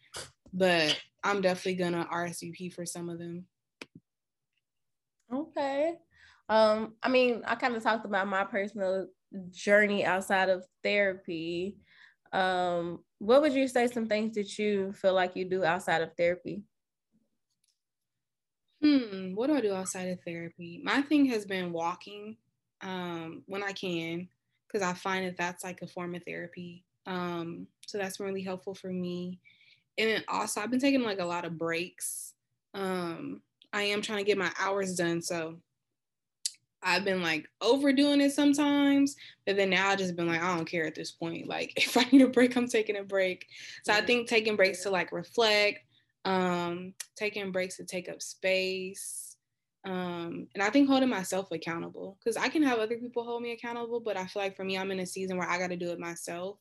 but 0.53 0.99
I'm 1.25 1.41
definitely 1.41 1.75
gonna 1.75 2.07
RSVP 2.13 2.73
for 2.73 2.87
some 2.87 3.09
of 3.09 3.19
them. 3.19 3.47
Okay. 5.33 5.95
Um, 6.49 6.95
I 7.03 7.09
mean, 7.09 7.43
I 7.47 7.57
kind 7.57 7.75
of 7.75 7.83
talked 7.83 8.05
about 8.05 8.29
my 8.29 8.45
personal 8.45 9.09
journey 9.51 10.05
outside 10.05 10.49
of 10.49 10.65
therapy 10.83 11.79
um, 12.33 13.01
what 13.19 13.41
would 13.41 13.55
you 13.55 13.69
say 13.69 13.87
some 13.87 14.07
things 14.07 14.35
that 14.35 14.59
you 14.59 14.93
feel 14.93 15.15
like 15.15 15.37
you 15.37 15.49
do 15.49 15.65
outside 15.65 16.03
of 16.03 16.15
therapy? 16.17 16.63
Hmm, 18.83 19.35
what 19.35 19.47
do 19.47 19.57
I 19.57 19.61
do 19.61 19.73
outside 19.73 20.09
of 20.09 20.21
therapy? 20.21 20.81
My 20.85 21.01
thing 21.03 21.27
has 21.27 21.47
been 21.47 21.73
walking 21.73 22.37
um, 22.83 23.43
when 23.47 23.63
I 23.63 23.73
can, 23.73 24.29
because 24.67 24.87
I 24.87 24.93
find 24.93 25.27
that 25.27 25.39
that's 25.39 25.65
like 25.65 25.81
a 25.81 25.87
form 25.87 26.15
of 26.15 26.25
therapy. 26.25 26.85
Um, 27.07 27.69
so 27.87 27.97
that's 27.97 28.21
really 28.21 28.43
helpful 28.43 28.75
for 28.75 28.89
me. 28.89 29.41
And 29.97 30.11
then 30.11 30.25
also, 30.29 30.61
I've 30.61 30.71
been 30.71 30.81
taking 30.81 31.03
like 31.03 31.21
a 31.21 31.25
lot 31.25 31.47
of 31.47 31.57
breaks. 31.57 32.35
Um, 32.75 33.41
I 33.73 33.85
am 33.85 34.03
trying 34.03 34.19
to 34.19 34.25
get 34.25 34.37
my 34.37 34.53
hours 34.59 34.95
done. 34.95 35.23
So 35.23 35.59
I've 36.83 37.05
been 37.05 37.23
like 37.23 37.49
overdoing 37.61 38.21
it 38.21 38.33
sometimes, 38.33 39.17
but 39.45 39.57
then 39.57 39.71
now 39.71 39.89
I 39.89 39.97
just 39.97 40.17
been 40.17 40.29
like, 40.29 40.43
I 40.43 40.55
don't 40.55 40.69
care 40.69 40.87
at 40.87 40.95
this 40.95 41.13
point. 41.13 41.49
Like 41.49 41.73
if 41.77 41.97
I 41.97 42.07
need 42.13 42.23
a 42.23 42.29
break, 42.29 42.57
I'm 42.57 42.69
taking 42.69 42.97
a 42.97 43.03
break. 43.03 43.47
So 43.85 43.93
I 43.93 44.01
think 44.03 44.29
taking 44.29 44.57
breaks 44.57 44.83
to 44.83 44.91
like 44.91 45.13
reflect, 45.13 45.81
um, 46.25 46.95
taking 47.17 47.53
breaks 47.53 47.77
to 47.77 47.85
take 47.85 48.09
up 48.09 48.23
space. 48.23 49.37
Um, 49.85 50.49
and 50.55 50.63
I 50.63 50.71
think 50.71 50.89
holding 50.89 51.09
myself 51.09 51.53
accountable 51.53 52.19
because 52.19 52.37
I 52.37 52.49
can 52.49 52.63
have 52.65 52.81
other 52.81 52.97
people 52.97 53.25
hold 53.25 53.43
me 53.43 53.53
accountable, 53.53 54.01
but 54.01 54.17
I 54.17 54.27
feel 54.27 54.43
like 54.43 54.57
for 54.57 54.65
me, 54.65 54.77
I'm 54.77 54.91
in 54.91 54.99
a 54.99 55.07
season 55.07 55.37
where 55.37 55.49
I 55.49 55.59
got 55.59 55.69
to 55.69 55.77
do 55.77 55.91
it 55.91 56.01
myself 56.01 56.59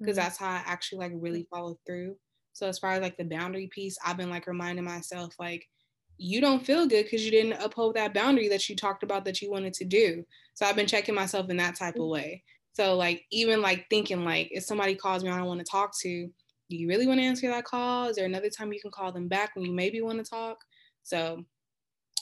because 0.00 0.16
mm-hmm. 0.16 0.24
that's 0.24 0.38
how 0.38 0.48
I 0.48 0.62
actually 0.66 0.98
like 0.98 1.12
really 1.14 1.46
follow 1.48 1.78
through. 1.86 2.16
So 2.52 2.66
as 2.66 2.78
far 2.78 2.92
as 2.92 3.02
like 3.02 3.16
the 3.18 3.24
boundary 3.24 3.68
piece, 3.68 3.96
I've 4.04 4.16
been 4.16 4.30
like 4.30 4.46
reminding 4.46 4.84
myself 4.84 5.34
like 5.38 5.68
you 6.18 6.40
don't 6.40 6.64
feel 6.64 6.86
good 6.86 7.04
because 7.04 7.24
you 7.24 7.30
didn't 7.30 7.62
uphold 7.62 7.94
that 7.94 8.14
boundary 8.14 8.48
that 8.48 8.68
you 8.68 8.76
talked 8.76 9.02
about 9.02 9.24
that 9.24 9.42
you 9.42 9.50
wanted 9.50 9.74
to 9.74 9.84
do. 9.84 10.24
So 10.54 10.64
I've 10.64 10.76
been 10.76 10.86
checking 10.86 11.14
myself 11.14 11.50
in 11.50 11.56
that 11.58 11.76
type 11.76 11.96
of 11.96 12.02
mm-hmm. 12.02 12.12
way. 12.12 12.42
So 12.72 12.94
like 12.96 13.24
even 13.30 13.62
like 13.62 13.86
thinking 13.88 14.24
like 14.24 14.48
if 14.50 14.64
somebody 14.64 14.94
calls 14.94 15.24
me 15.24 15.30
I 15.30 15.38
don't 15.38 15.46
want 15.46 15.60
to 15.60 15.70
talk 15.70 15.92
to, 16.00 16.30
do 16.68 16.76
you 16.76 16.88
really 16.88 17.06
want 17.06 17.20
to 17.20 17.24
answer 17.24 17.48
that 17.48 17.64
call? 17.64 18.08
Is 18.08 18.16
there 18.16 18.26
another 18.26 18.50
time 18.50 18.72
you 18.72 18.80
can 18.80 18.90
call 18.90 19.12
them 19.12 19.28
back 19.28 19.54
when 19.54 19.64
you 19.64 19.72
maybe 19.72 20.00
want 20.00 20.24
to 20.24 20.28
talk? 20.28 20.58
So 21.02 21.44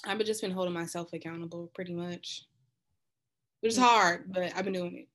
I've 0.07 0.23
just 0.25 0.43
been 0.43 0.51
holding 0.51 0.75
myself 0.75 1.13
accountable 1.13 1.71
pretty 1.75 1.95
much. 1.95 2.45
Which 3.61 3.73
is 3.73 3.79
mm. 3.79 3.83
hard, 3.83 4.33
but 4.33 4.53
I've 4.55 4.65
been 4.65 4.75
doing 4.75 4.97
it. 4.99 5.09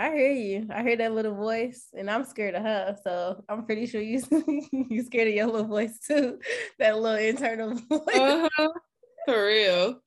I 0.00 0.16
hear 0.16 0.32
you. 0.32 0.66
I 0.74 0.82
hear 0.82 0.96
that 0.96 1.12
little 1.12 1.34
voice, 1.34 1.88
and 1.92 2.10
I'm 2.10 2.24
scared 2.24 2.54
of 2.54 2.62
her. 2.62 2.96
So 3.04 3.44
I'm 3.50 3.66
pretty 3.66 3.86
sure 3.86 4.00
you 4.00 4.22
you 4.72 5.02
scared 5.02 5.28
of 5.28 5.34
your 5.34 5.46
little 5.46 5.66
voice 5.66 5.98
too. 5.98 6.38
That 6.78 6.98
little 6.98 7.18
internal 7.18 7.74
voice. 7.90 8.08
Uh-huh. 8.14 8.68
For 9.26 9.46
real. 9.46 10.00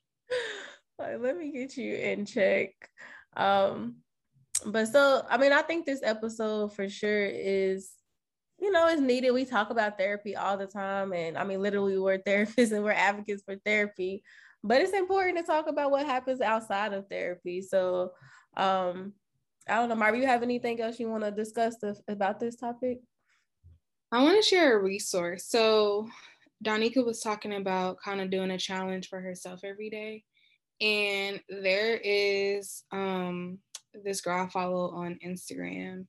Like, 0.98 1.20
let 1.20 1.38
me 1.38 1.52
get 1.52 1.78
you 1.78 1.94
in 1.94 2.26
check. 2.26 2.70
Um, 3.38 3.98
but 4.66 4.88
so 4.88 5.28
I 5.30 5.38
mean, 5.38 5.54
I 5.54 5.62
think 5.62 5.86
this 5.86 6.02
episode 6.02 6.74
for 6.74 6.90
sure 6.90 7.26
is, 7.26 7.92
you 8.60 8.72
know, 8.72 8.88
is 8.88 9.00
needed. 9.00 9.30
We 9.30 9.46
talk 9.46 9.70
about 9.70 10.00
therapy 10.00 10.36
all 10.36 10.58
the 10.58 10.66
time, 10.66 11.14
and 11.14 11.38
I 11.38 11.44
mean, 11.44 11.62
literally, 11.62 12.00
we're 12.00 12.18
therapists 12.18 12.72
and 12.72 12.84
we're 12.84 12.94
advocates 12.94 13.44
for 13.46 13.58
therapy. 13.64 14.24
But 14.64 14.82
it's 14.82 14.94
important 14.94 15.38
to 15.38 15.44
talk 15.44 15.68
about 15.68 15.92
what 15.92 16.08
happens 16.08 16.42
outside 16.42 16.94
of 16.94 17.08
therapy. 17.10 17.62
So, 17.62 18.14
um, 18.58 19.14
I 19.67 19.76
don't 19.76 19.89
know, 19.89 19.95
Marvin, 19.95 20.21
you 20.21 20.28
have 20.28 20.43
anything 20.43 20.82
else 20.82 20.99
you 20.99 21.10
want 21.10 21.23
to 21.23 21.32
discuss 21.32 21.76
about 22.08 22.39
this 22.39 22.56
topic? 22.56 22.99
I 24.12 24.21
want 24.21 24.41
to 24.41 24.47
share 24.47 24.78
a 24.78 24.84
resource. 24.84 25.45
So, 25.45 26.08
Donika 26.63 27.06
was 27.06 27.19
talking 27.19 27.56
about 27.56 27.97
kind 28.02 28.21
of 28.21 28.30
doing 28.30 28.52
a 28.52 28.58
challenge 28.58 29.10
for 29.10 29.19
herself 29.19 29.62
every 29.63 29.89
day. 29.89 30.23
And 30.82 31.41
there 31.49 31.99
is 32.04 32.84
um, 32.91 33.60
this 34.04 34.21
girl 34.21 34.45
I 34.45 34.49
follow 34.49 34.91
on 34.91 35.19
Instagram, 35.26 36.08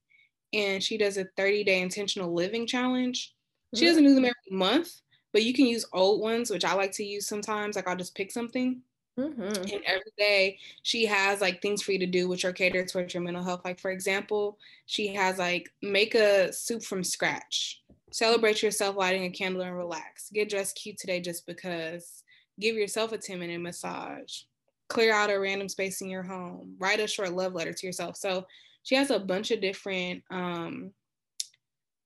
and 0.53 0.83
she 0.83 0.97
does 0.97 1.17
a 1.17 1.25
30 1.37 1.63
day 1.63 1.81
intentional 1.81 2.33
living 2.33 2.67
challenge. 2.67 3.33
She 3.73 3.85
doesn't 3.85 4.03
do 4.03 4.15
them 4.15 4.25
every 4.25 4.57
month, 4.57 4.89
but 5.33 5.43
you 5.43 5.53
can 5.53 5.65
use 5.65 5.85
old 5.91 6.21
ones, 6.21 6.49
which 6.49 6.63
I 6.63 6.73
like 6.75 6.93
to 6.93 7.03
use 7.03 7.27
sometimes. 7.27 7.75
Like, 7.75 7.87
I'll 7.87 7.95
just 7.97 8.15
pick 8.15 8.31
something 8.31 8.81
Mm-hmm. 9.19 9.41
And 9.41 9.81
every 9.85 10.11
day 10.17 10.59
she 10.83 11.05
has 11.05 11.39
like 11.39 11.61
things 11.61 11.81
for 11.81 11.93
you 11.93 11.99
to 11.99 12.05
do 12.05 12.27
which 12.27 12.43
are 12.43 12.51
catered 12.51 12.89
towards 12.89 13.13
your 13.13 13.23
mental 13.23 13.43
health. 13.43 13.61
Like, 13.63 13.79
for 13.79 13.91
example, 13.91 14.57
she 14.85 15.13
has 15.13 15.37
like 15.37 15.71
make 15.81 16.15
a 16.15 16.51
soup 16.51 16.83
from 16.83 17.03
scratch, 17.03 17.81
celebrate 18.11 18.61
yourself 18.61 18.97
lighting 18.97 19.23
a 19.23 19.29
candle 19.29 19.61
and 19.61 19.75
relax, 19.75 20.29
get 20.31 20.49
dressed 20.49 20.75
cute 20.75 20.97
today 20.97 21.21
just 21.21 21.45
because, 21.45 22.23
give 22.59 22.75
yourself 22.75 23.13
a 23.13 23.17
10 23.17 23.39
minute 23.39 23.61
massage, 23.61 24.41
clear 24.89 25.13
out 25.13 25.29
a 25.29 25.39
random 25.39 25.69
space 25.69 26.01
in 26.01 26.09
your 26.09 26.23
home, 26.23 26.75
write 26.77 26.99
a 26.99 27.07
short 27.07 27.33
love 27.33 27.53
letter 27.53 27.73
to 27.73 27.85
yourself. 27.85 28.17
So 28.17 28.45
she 28.83 28.95
has 28.95 29.11
a 29.11 29.19
bunch 29.19 29.51
of 29.51 29.61
different 29.61 30.23
um, 30.29 30.91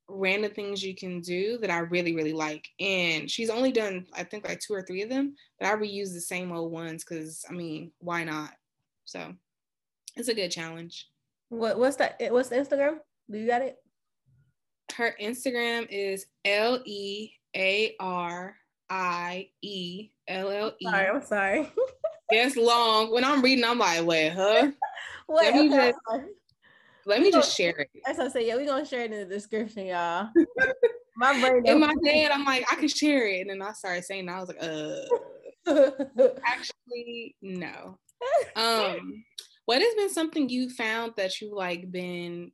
random 0.10 0.52
things 0.52 0.84
you 0.84 0.96
can 0.96 1.22
do 1.22 1.58
that 1.60 1.70
I 1.70 1.80
really, 1.80 2.16
really 2.16 2.34
like. 2.34 2.68
And 2.80 3.30
she's 3.30 3.50
only 3.50 3.72
done, 3.72 4.06
I 4.14 4.24
think, 4.24 4.48
like 4.48 4.60
two 4.60 4.74
or 4.74 4.82
three 4.82 5.02
of 5.04 5.10
them, 5.10 5.36
but 5.60 5.68
I 5.68 5.76
reuse 5.76 6.14
the 6.14 6.22
same 6.22 6.52
old 6.52 6.72
ones 6.72 7.04
because 7.04 7.46
I 7.50 7.54
mean, 7.54 7.92
why 8.00 8.24
not? 8.24 8.52
So 9.06 9.34
it's 10.16 10.28
a 10.28 10.34
good 10.34 10.50
challenge. 10.50 11.08
What 11.50 11.80
what's 11.80 11.96
that? 11.98 12.16
Eh, 12.20 12.30
what's 12.30 12.50
the 12.50 12.58
Instagram? 12.58 12.98
Do 13.30 13.38
you 13.38 13.48
got 13.48 13.62
it? 13.62 13.78
Her 14.96 15.16
Instagram 15.22 15.88
is 15.90 16.26
L 16.46 16.82
E 16.86 17.32
A 17.56 17.96
R 18.00 18.56
I 18.90 19.50
E 19.62 20.10
L 20.28 20.50
L 20.50 20.74
E. 20.80 20.86
Sorry, 20.86 21.08
I'm 21.08 21.26
sorry. 21.26 21.72
It's 22.32 22.56
long. 22.56 23.12
When 23.12 23.24
I'm 23.24 23.42
reading, 23.42 23.66
I'm 23.66 23.80
like, 23.80 24.06
wait, 24.06 24.30
huh? 24.30 24.72
Wait, 25.28 25.54
let 25.54 25.56
me 25.56 25.68
okay. 25.70 25.92
just 25.92 26.24
let 27.10 27.22
me 27.22 27.32
just 27.32 27.58
share 27.58 27.72
it. 27.72 27.90
That's 28.06 28.20
what 28.20 28.28
I 28.28 28.32
say. 28.32 28.48
Yeah, 28.48 28.56
we're 28.56 28.66
gonna 28.66 28.86
share 28.86 29.02
it 29.02 29.12
in 29.12 29.20
the 29.20 29.26
description, 29.26 29.88
y'all. 29.88 30.30
my 31.18 31.40
brain 31.42 31.64
in 31.66 31.80
my 31.80 31.94
head, 32.06 32.32
I'm 32.32 32.46
like, 32.46 32.66
I 32.72 32.76
can 32.76 32.88
share 32.88 33.28
it. 33.28 33.42
And 33.42 33.50
then 33.50 33.62
I 33.62 33.74
started 33.74 34.06
saying, 34.06 34.30
I 34.30 34.40
was 34.40 34.50
like, 34.50 34.64
uh 34.64 36.30
actually, 36.46 37.36
no. 37.42 37.98
Um, 38.56 39.24
what 39.66 39.82
has 39.82 39.94
been 39.96 40.10
something 40.10 40.50
you 40.50 40.70
found 40.70 41.14
that 41.18 41.42
you 41.42 41.56
like 41.56 41.92
been 41.92 42.52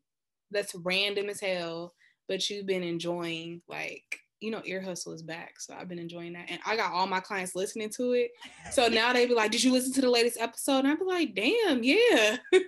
that's 0.51 0.75
random 0.75 1.29
as 1.29 1.41
hell, 1.41 1.93
but 2.27 2.49
you've 2.49 2.65
been 2.65 2.83
enjoying 2.83 3.61
like 3.67 4.19
you 4.41 4.51
know, 4.51 4.61
Ear 4.65 4.81
Hustle 4.81 5.13
is 5.13 5.23
back. 5.23 5.59
So 5.59 5.73
I've 5.73 5.87
been 5.87 5.97
enjoying 5.97 6.33
that. 6.33 6.45
And 6.49 6.59
I 6.65 6.75
got 6.75 6.91
all 6.91 7.07
my 7.07 7.19
clients 7.19 7.55
listening 7.55 7.89
to 7.97 8.11
it. 8.11 8.31
So 8.71 8.87
now 8.87 9.11
they 9.11 9.25
be 9.25 9.33
like, 9.33 9.49
Did 9.49 9.63
you 9.63 9.71
listen 9.71 9.93
to 9.93 10.01
the 10.01 10.09
latest 10.09 10.39
episode? 10.39 10.79
And 10.79 10.89
I'd 10.89 10.99
be 10.99 11.05
like, 11.05 11.33
Damn, 11.35 11.83
yeah. 11.83 12.37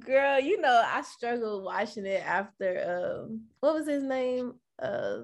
Girl, 0.00 0.38
you 0.38 0.60
know, 0.60 0.82
I 0.86 1.02
struggled 1.02 1.64
watching 1.64 2.06
it 2.06 2.24
after 2.24 3.20
um 3.24 3.42
what 3.60 3.74
was 3.74 3.86
his 3.86 4.02
name? 4.02 4.54
Uh 4.80 5.22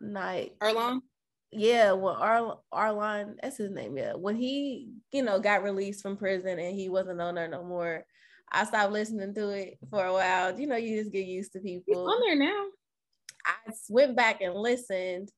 night. 0.00 0.52
Earlonne? 0.60 1.00
Yeah, 1.50 1.92
when 1.92 2.16
Ar- 2.16 2.58
Earlonne, 2.72 3.36
that's 3.40 3.56
his 3.56 3.70
name, 3.70 3.96
yeah. 3.96 4.14
When 4.14 4.34
he, 4.34 4.90
you 5.12 5.22
know, 5.22 5.38
got 5.38 5.62
released 5.62 6.02
from 6.02 6.16
prison 6.16 6.58
and 6.58 6.74
he 6.76 6.88
wasn't 6.88 7.20
on 7.20 7.36
there 7.36 7.48
no 7.48 7.62
more, 7.62 8.04
I 8.50 8.64
stopped 8.64 8.92
listening 8.92 9.34
to 9.34 9.50
it 9.50 9.78
for 9.88 10.04
a 10.04 10.12
while. 10.12 10.58
You 10.58 10.66
know, 10.66 10.76
you 10.76 10.98
just 10.98 11.12
get 11.12 11.26
used 11.26 11.52
to 11.52 11.60
people. 11.60 11.84
He's 11.86 11.96
on 11.96 12.20
there 12.22 12.36
now. 12.36 12.64
I 13.46 13.72
went 13.88 14.16
back 14.16 14.40
and 14.40 14.54
listened. 14.54 15.30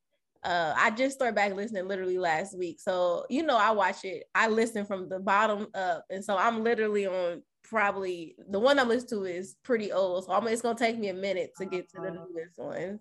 Uh, 0.42 0.72
I 0.76 0.90
just 0.90 1.16
started 1.16 1.35
back 1.35 1.55
listening 1.55 1.87
literally 1.87 2.18
last 2.18 2.57
week. 2.57 2.81
So, 2.81 3.26
you 3.29 3.42
know, 3.42 3.59
I 3.59 3.72
watch 3.72 4.05
it, 4.05 4.24
I 4.35 4.48
listen 4.48 4.87
from 4.87 5.09
the 5.09 5.18
bottom 5.18 5.66
up. 5.74 6.05
And 6.09 6.24
so 6.24 6.37
I'm 6.37 6.62
literally 6.62 7.07
on 7.07 7.42
probably 7.68 8.37
the 8.48 8.59
one 8.59 8.79
I'm 8.79 8.88
listening 8.88 9.24
to 9.24 9.24
is 9.24 9.57
pretty 9.62 9.92
old. 9.92 10.24
So 10.24 10.33
I'm, 10.33 10.46
it's 10.48 10.62
going 10.62 10.76
to 10.76 10.85
take 10.85 10.98
me 10.98 11.09
a 11.09 11.14
minute 11.14 11.50
to 11.59 11.66
get 11.66 11.88
to 11.90 12.00
the 12.00 12.09
uh-huh. 12.09 12.24
newest 12.33 12.59
ones. 12.59 13.00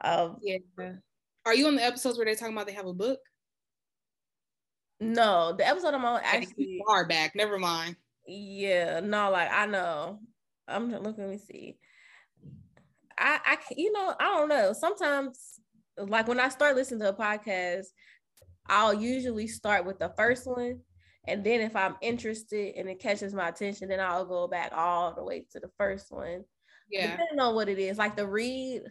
Um, 0.00 0.36
yeah. 0.42 0.58
Are 1.46 1.54
you 1.54 1.66
on 1.66 1.76
the 1.76 1.84
episodes 1.84 2.16
where 2.16 2.24
they're 2.24 2.34
talking 2.34 2.54
about 2.54 2.66
they 2.66 2.72
have 2.72 2.86
a 2.86 2.94
book? 2.94 3.18
No, 5.00 5.54
the 5.56 5.66
episode 5.66 5.94
I'm 5.94 6.04
on 6.04 6.20
actually 6.24 6.80
far 6.86 7.06
back. 7.06 7.34
Never 7.34 7.58
mind. 7.58 7.96
Yeah, 8.26 9.00
no, 9.00 9.30
like 9.30 9.50
I 9.52 9.66
know. 9.66 10.20
I'm 10.66 10.90
looking. 10.90 11.24
Let 11.24 11.30
me 11.30 11.38
see. 11.38 11.76
I, 13.18 13.38
I, 13.44 13.58
you 13.76 13.92
know, 13.92 14.14
I 14.18 14.24
don't 14.24 14.48
know. 14.48 14.72
Sometimes, 14.72 15.60
like 15.98 16.26
when 16.26 16.40
I 16.40 16.48
start 16.48 16.74
listening 16.74 17.00
to 17.00 17.10
a 17.10 17.12
podcast, 17.12 17.86
I'll 18.66 18.94
usually 18.94 19.46
start 19.46 19.84
with 19.84 19.98
the 19.98 20.12
first 20.16 20.46
one, 20.46 20.80
and 21.26 21.44
then 21.44 21.60
if 21.60 21.74
I'm 21.74 21.96
interested 22.02 22.74
and 22.76 22.88
it 22.88 23.00
catches 23.00 23.34
my 23.34 23.48
attention, 23.48 23.88
then 23.88 24.00
I'll 24.00 24.26
go 24.26 24.46
back 24.46 24.72
all 24.74 25.14
the 25.14 25.24
way 25.24 25.46
to 25.52 25.60
the 25.60 25.70
first 25.78 26.10
one. 26.10 26.44
Yeah, 26.90 27.12
depending 27.12 27.40
on 27.40 27.54
what 27.54 27.68
it 27.68 27.78
is. 27.78 27.96
Like 27.96 28.16
the 28.16 28.26
read, 28.26 28.82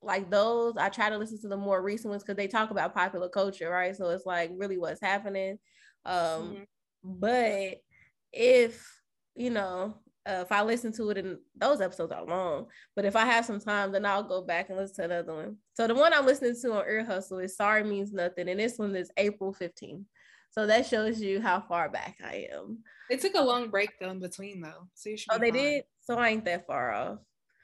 like 0.00 0.30
those, 0.30 0.76
I 0.76 0.88
try 0.88 1.10
to 1.10 1.18
listen 1.18 1.40
to 1.42 1.48
the 1.48 1.56
more 1.56 1.82
recent 1.82 2.10
ones 2.10 2.22
because 2.22 2.36
they 2.36 2.46
talk 2.46 2.70
about 2.70 2.94
popular 2.94 3.28
culture, 3.28 3.70
right? 3.70 3.96
So 3.96 4.10
it's 4.10 4.26
like 4.26 4.50
really 4.54 4.78
what's 4.78 5.00
happening. 5.00 5.58
Um, 6.04 6.16
mm-hmm. 6.16 6.62
but 7.02 7.78
if 8.32 8.88
you 9.34 9.50
know 9.50 9.94
uh, 10.24 10.42
if 10.42 10.52
I 10.52 10.62
listen 10.62 10.92
to 10.92 11.10
it 11.10 11.18
and 11.18 11.38
those 11.56 11.80
episodes 11.80 12.12
are 12.12 12.24
long, 12.24 12.66
but 12.94 13.04
if 13.04 13.16
I 13.16 13.24
have 13.24 13.44
some 13.44 13.60
time, 13.60 13.90
then 13.90 14.06
I'll 14.06 14.22
go 14.22 14.42
back 14.42 14.68
and 14.68 14.78
listen 14.78 14.96
to 14.96 15.04
another 15.04 15.34
one. 15.34 15.56
So 15.74 15.88
the 15.88 15.94
one 15.94 16.14
I'm 16.14 16.26
listening 16.26 16.54
to 16.62 16.72
on 16.74 16.86
Ear 16.86 17.04
Hustle 17.04 17.38
is 17.38 17.56
Sorry 17.56 17.82
Means 17.82 18.12
Nothing, 18.12 18.48
and 18.48 18.60
this 18.60 18.78
one 18.78 18.94
is 18.94 19.10
April 19.16 19.52
15th. 19.52 20.04
So 20.52 20.66
that 20.66 20.86
shows 20.86 21.20
you 21.20 21.40
how 21.40 21.60
far 21.60 21.88
back 21.88 22.18
I 22.22 22.46
am. 22.52 22.78
It 23.10 23.20
took 23.20 23.34
a 23.34 23.40
long 23.40 23.70
break 23.70 23.98
though 23.98 24.10
in 24.10 24.20
between 24.20 24.60
though. 24.60 24.88
So 24.94 25.10
you 25.10 25.16
should 25.16 25.32
Oh, 25.32 25.38
they 25.38 25.50
fine. 25.50 25.60
did? 25.60 25.84
So 26.00 26.18
I 26.18 26.28
ain't 26.28 26.44
that 26.44 26.66
far 26.66 26.92
off. 26.92 27.18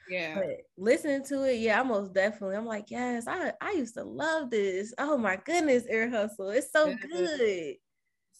Yeah. 0.09 0.37
But 0.37 0.47
listening 0.79 1.23
to 1.27 1.45
it, 1.45 1.59
yeah, 1.59 1.81
I 1.81 1.83
most 1.83 2.15
definitely. 2.15 2.57
I'm 2.57 2.65
like, 2.65 2.87
yes, 2.91 3.27
I 3.29 3.53
I 3.61 3.73
used 3.73 3.95
to 3.95 4.05
love 4.05 4.51
this. 4.51 4.95
Oh 4.99 5.19
my 5.19 5.37
goodness, 5.37 5.85
Ear 5.91 6.09
Hustle. 6.09 6.49
It's 6.51 6.73
so 6.73 6.95
good. 6.97 7.77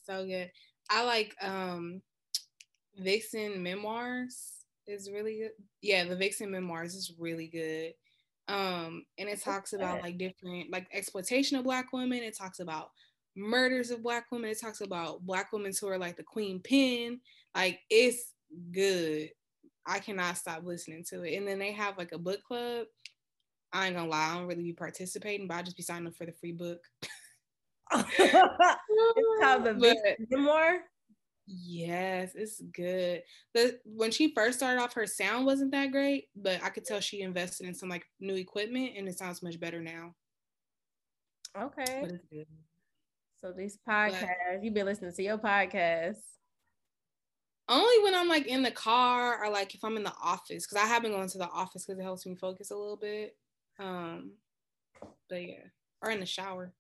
So 0.07 0.25
good. 0.27 0.51
I 0.91 1.05
like 1.05 1.35
um 1.43 2.01
Vixen 2.97 3.63
Memoirs 3.63 4.65
is 4.87 5.11
really 5.11 5.41
good. 5.41 5.51
Yeah, 5.83 6.05
the 6.05 6.17
Vixen 6.17 6.51
Memoirs 6.51 6.95
is 6.95 7.13
really 7.19 7.49
good. 7.49 7.93
Um, 8.49 9.05
and 9.19 9.29
it 9.29 9.43
talks 9.43 9.75
about 9.75 10.01
like 10.01 10.17
different 10.17 10.71
like 10.71 10.89
exploitation 10.91 11.59
of 11.59 11.65
black 11.65 11.93
women. 11.93 12.23
It 12.23 12.37
talks 12.37 12.61
about 12.61 12.93
murders 13.39 13.91
of 13.91 14.03
black 14.03 14.27
women. 14.31 14.51
It 14.51 14.61
talks 14.61 14.81
about 14.81 15.25
black 15.25 15.53
women 15.53 15.73
who 15.79 15.89
are 15.89 15.99
like 15.99 16.17
the 16.17 16.23
queen 16.23 16.61
pin. 16.61 17.21
Like 17.55 17.81
it's 17.91 18.33
good. 18.73 19.31
I 19.87 20.01
cannot 20.01 20.37
stop 20.37 20.65
listening 20.65 21.05
to 21.09 21.23
it. 21.23 21.37
And 21.37 21.49
then 21.49 21.59
they 21.59 21.73
have 21.73 21.97
like 21.97 22.13
a 22.13 22.19
book 22.19 22.43
club. 22.43 22.87
I 23.73 23.87
ain't 23.87 23.97
gonna 23.97 24.09
lie, 24.09 24.31
I 24.31 24.35
don't 24.35 24.47
really 24.47 24.63
be 24.63 24.73
participating, 24.73 25.47
but 25.47 25.57
I 25.57 25.63
just 25.63 25.77
be 25.77 25.83
signing 25.83 26.09
up 26.09 26.15
for 26.15 26.27
the 26.27 26.33
free 26.33 26.53
book. 26.53 26.81
it's 27.93 29.43
called 29.43 29.65
the 29.65 29.75
Vixen 29.75 30.27
Memoir. 30.31 30.81
Yes, 31.47 32.33
it's 32.35 32.61
good. 32.61 33.23
The 33.55 33.79
when 33.85 34.11
she 34.11 34.35
first 34.35 34.59
started 34.59 34.83
off, 34.83 34.93
her 34.95 35.07
sound 35.07 35.47
wasn't 35.47 35.71
that 35.73 35.93
great, 35.93 36.29
but 36.37 36.63
I 36.63 36.69
could 36.69 36.85
tell 36.85 37.01
she 37.01 37.23
invested 37.23 37.67
in 37.67 37.75
some 37.75 37.89
like 37.89 38.05
new 38.21 38.35
equipment, 38.35 38.93
and 38.97 39.09
it 39.09 39.19
sounds 39.19 39.43
much 39.43 39.59
better 39.59 39.81
now. 39.81 40.15
Okay. 41.59 42.19
So 43.41 43.53
these 43.53 43.79
podcasts, 43.89 44.63
you've 44.63 44.75
been 44.75 44.87
listening 44.87 45.13
to 45.13 45.23
your 45.23 45.39
podcast. 45.39 46.19
Only 47.69 48.03
when 48.03 48.15
I'm 48.15 48.29
like 48.29 48.47
in 48.47 48.63
the 48.63 48.71
car 48.71 49.45
or 49.45 49.51
like 49.51 49.75
if 49.75 49.85
I'm 49.85 49.97
in 49.97 50.03
the 50.03 50.15
office, 50.23 50.67
because 50.67 50.83
I 50.83 50.87
have 50.87 51.03
been 51.03 51.13
going 51.13 51.29
to 51.29 51.39
the 51.39 51.49
office 51.49 51.85
because 51.85 52.01
it 52.01 52.03
helps 52.03 52.27
me 52.27 52.35
focus 52.35 52.71
a 52.71 52.77
little 52.77 52.97
bit. 52.97 53.37
Um, 53.79 54.33
but 55.29 55.43
yeah, 55.43 55.67
or 56.03 56.11
in 56.11 56.21
the 56.21 56.27
shower. 56.27 56.73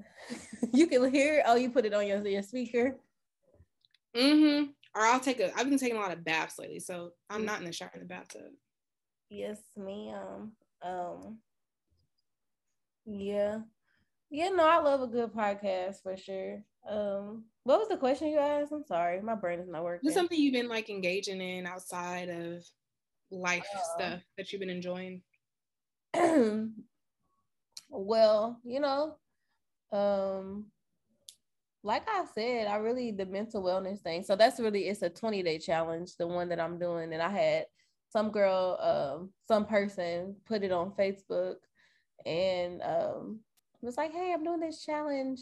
you 0.72 0.86
can 0.86 1.12
hear. 1.12 1.42
Oh, 1.46 1.56
you 1.56 1.70
put 1.70 1.84
it 1.84 1.92
on 1.92 2.06
your 2.06 2.26
your 2.26 2.42
speaker. 2.42 2.96
Mm-hmm. 4.16 4.70
Or 4.94 5.02
I'll 5.02 5.20
take 5.20 5.40
a. 5.40 5.54
I've 5.58 5.68
been 5.68 5.78
taking 5.78 5.96
a 5.96 6.00
lot 6.00 6.12
of 6.12 6.24
baths 6.24 6.58
lately, 6.58 6.80
so 6.80 7.10
I'm 7.28 7.38
mm-hmm. 7.38 7.46
not 7.46 7.60
in 7.60 7.66
the 7.66 7.72
shower 7.72 7.90
in 7.94 8.00
the 8.00 8.06
bathtub. 8.06 8.52
Yes, 9.28 9.58
ma'am. 9.76 10.52
Um. 10.82 11.38
Yeah. 13.04 13.58
Yeah, 14.34 14.48
no, 14.48 14.66
I 14.66 14.78
love 14.78 15.02
a 15.02 15.06
good 15.06 15.30
podcast 15.34 16.02
for 16.02 16.16
sure. 16.16 16.64
Um, 16.88 17.44
what 17.64 17.78
was 17.78 17.88
the 17.88 17.98
question 17.98 18.28
you 18.28 18.38
asked? 18.38 18.72
I'm 18.72 18.82
sorry, 18.82 19.20
my 19.20 19.34
brain 19.34 19.60
is 19.60 19.68
not 19.68 19.84
working. 19.84 20.06
What's 20.06 20.16
something 20.16 20.40
you've 20.40 20.54
been 20.54 20.70
like 20.70 20.88
engaging 20.88 21.42
in 21.42 21.66
outside 21.66 22.30
of 22.30 22.64
life 23.30 23.66
uh, 23.76 23.80
stuff 23.94 24.22
that 24.38 24.50
you've 24.50 24.60
been 24.60 24.70
enjoying? 24.70 25.20
well, 27.90 28.58
you 28.64 28.80
know, 28.80 29.16
um, 29.92 30.64
like 31.82 32.08
I 32.08 32.24
said, 32.34 32.68
I 32.68 32.76
really 32.76 33.10
the 33.12 33.26
mental 33.26 33.62
wellness 33.62 34.00
thing. 34.00 34.22
So 34.22 34.34
that's 34.34 34.58
really 34.58 34.88
it's 34.88 35.02
a 35.02 35.10
20 35.10 35.42
day 35.42 35.58
challenge, 35.58 36.16
the 36.16 36.26
one 36.26 36.48
that 36.48 36.58
I'm 36.58 36.78
doing. 36.78 37.12
And 37.12 37.20
I 37.20 37.28
had 37.28 37.66
some 38.08 38.30
girl, 38.30 38.78
um, 38.80 39.30
some 39.46 39.66
person 39.66 40.36
put 40.46 40.62
it 40.62 40.72
on 40.72 40.92
Facebook 40.92 41.56
and 42.24 42.80
um 42.82 43.40
was 43.82 43.96
like, 43.96 44.12
Hey, 44.12 44.32
I'm 44.32 44.44
doing 44.44 44.60
this 44.60 44.84
challenge. 44.84 45.40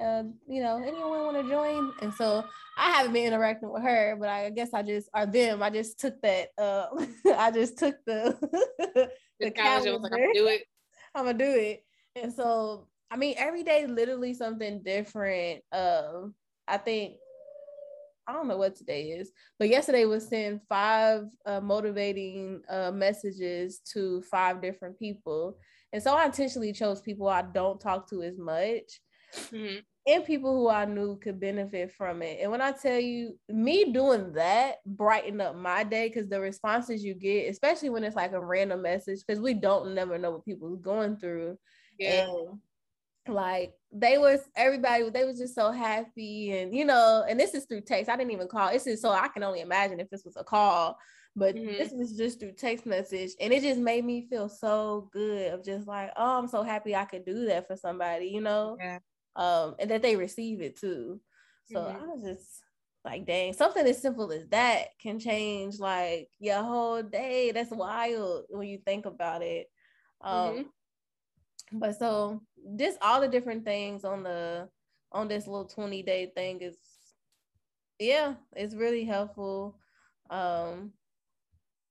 Uh, 0.00 0.22
you 0.46 0.62
know, 0.62 0.76
anyone 0.76 1.24
want 1.24 1.36
to 1.36 1.48
join? 1.48 1.92
And 2.02 2.14
so 2.14 2.44
I 2.76 2.92
haven't 2.92 3.12
been 3.12 3.26
interacting 3.26 3.72
with 3.72 3.82
her, 3.82 4.16
but 4.18 4.28
I 4.28 4.50
guess 4.50 4.72
I 4.72 4.82
just 4.82 5.08
or 5.14 5.26
them, 5.26 5.62
I 5.62 5.70
just 5.70 5.98
took 5.98 6.20
that 6.22 6.50
uh 6.56 6.86
I 7.36 7.50
just 7.50 7.78
took 7.78 7.96
the 8.06 8.38
the, 9.40 9.50
challenge. 9.50 9.86
Was 9.86 10.02
like, 10.02 10.12
I'm 10.12 10.18
gonna 10.18 10.34
do 10.34 10.46
it. 10.46 10.62
I'm 11.14 11.24
gonna 11.24 11.38
do 11.38 11.50
it. 11.50 11.84
And 12.14 12.32
so 12.32 12.86
I 13.10 13.16
mean, 13.16 13.34
every 13.38 13.62
day 13.62 13.86
literally 13.86 14.34
something 14.34 14.82
different. 14.82 15.62
Um, 15.72 16.34
I 16.66 16.76
think 16.76 17.14
I 18.28 18.32
don't 18.32 18.46
know 18.46 18.58
what 18.58 18.76
today 18.76 19.04
is, 19.04 19.32
but 19.58 19.70
yesterday 19.70 20.04
was 20.04 20.28
send 20.28 20.60
five 20.68 21.24
uh, 21.46 21.60
motivating 21.60 22.60
uh, 22.68 22.90
messages 22.92 23.80
to 23.92 24.20
five 24.22 24.60
different 24.60 24.98
people, 24.98 25.56
and 25.92 26.02
so 26.02 26.14
I 26.14 26.26
intentionally 26.26 26.72
chose 26.72 27.00
people 27.00 27.28
I 27.28 27.42
don't 27.42 27.80
talk 27.80 28.08
to 28.10 28.22
as 28.22 28.38
much, 28.38 29.00
mm-hmm. 29.34 29.78
and 30.06 30.24
people 30.24 30.54
who 30.54 30.68
I 30.68 30.84
knew 30.84 31.16
could 31.16 31.40
benefit 31.40 31.92
from 31.92 32.22
it. 32.22 32.38
And 32.42 32.50
when 32.50 32.60
I 32.60 32.72
tell 32.72 32.98
you, 32.98 33.38
me 33.48 33.92
doing 33.92 34.32
that 34.34 34.76
brightened 34.84 35.40
up 35.40 35.56
my 35.56 35.84
day 35.84 36.08
because 36.08 36.28
the 36.28 36.40
responses 36.40 37.04
you 37.04 37.14
get, 37.14 37.50
especially 37.50 37.90
when 37.90 38.04
it's 38.04 38.16
like 38.16 38.32
a 38.32 38.44
random 38.44 38.82
message, 38.82 39.20
because 39.26 39.40
we 39.40 39.54
don't 39.54 39.94
never 39.94 40.18
know 40.18 40.32
what 40.32 40.44
people 40.44 40.72
are 40.74 40.76
going 40.76 41.16
through, 41.16 41.58
yeah. 41.98 42.26
and 42.26 42.58
like 43.28 43.72
they 43.92 44.18
was 44.18 44.40
everybody 44.56 45.08
they 45.10 45.24
was 45.24 45.38
just 45.38 45.54
so 45.54 45.70
happy 45.70 46.58
and 46.58 46.74
you 46.74 46.84
know 46.84 47.24
and 47.28 47.38
this 47.38 47.54
is 47.54 47.64
through 47.64 47.80
text 47.80 48.10
i 48.10 48.16
didn't 48.16 48.32
even 48.32 48.48
call 48.48 48.70
this 48.70 48.86
is 48.86 49.00
so 49.00 49.10
i 49.10 49.28
can 49.28 49.42
only 49.42 49.60
imagine 49.60 50.00
if 50.00 50.08
this 50.10 50.24
was 50.24 50.36
a 50.36 50.44
call 50.44 50.98
but 51.38 51.54
mm-hmm. 51.54 51.66
this 51.66 51.92
was 51.92 52.16
just 52.16 52.40
through 52.40 52.52
text 52.52 52.86
message 52.86 53.32
and 53.40 53.52
it 53.52 53.62
just 53.62 53.80
made 53.80 54.04
me 54.04 54.26
feel 54.28 54.48
so 54.48 55.08
good 55.12 55.52
of 55.52 55.64
just 55.64 55.86
like 55.86 56.10
oh 56.16 56.38
i'm 56.38 56.48
so 56.48 56.62
happy 56.62 56.94
i 56.94 57.04
could 57.04 57.24
do 57.24 57.46
that 57.46 57.66
for 57.66 57.76
somebody 57.76 58.26
you 58.26 58.40
know 58.40 58.76
yeah. 58.80 58.98
um 59.36 59.74
and 59.78 59.90
that 59.90 60.02
they 60.02 60.16
receive 60.16 60.60
it 60.60 60.78
too 60.78 61.20
so 61.70 61.80
mm-hmm. 61.80 62.02
i 62.02 62.06
was 62.06 62.22
just 62.24 62.62
like 63.04 63.26
dang 63.26 63.52
something 63.52 63.86
as 63.86 64.00
simple 64.02 64.30
as 64.32 64.46
that 64.48 64.88
can 65.00 65.18
change 65.18 65.78
like 65.78 66.28
your 66.38 66.62
whole 66.62 67.02
day 67.02 67.52
that's 67.52 67.70
wild 67.70 68.44
when 68.48 68.66
you 68.66 68.78
think 68.84 69.06
about 69.06 69.42
it 69.42 69.66
um 70.22 70.50
mm-hmm 70.50 70.62
but 71.72 71.98
so 71.98 72.40
just 72.76 72.98
all 73.02 73.20
the 73.20 73.28
different 73.28 73.64
things 73.64 74.04
on 74.04 74.22
the 74.22 74.68
on 75.12 75.28
this 75.28 75.46
little 75.46 75.66
20 75.66 76.02
day 76.02 76.30
thing 76.34 76.60
is 76.60 76.76
yeah 77.98 78.34
it's 78.54 78.74
really 78.74 79.04
helpful 79.04 79.76
um 80.30 80.92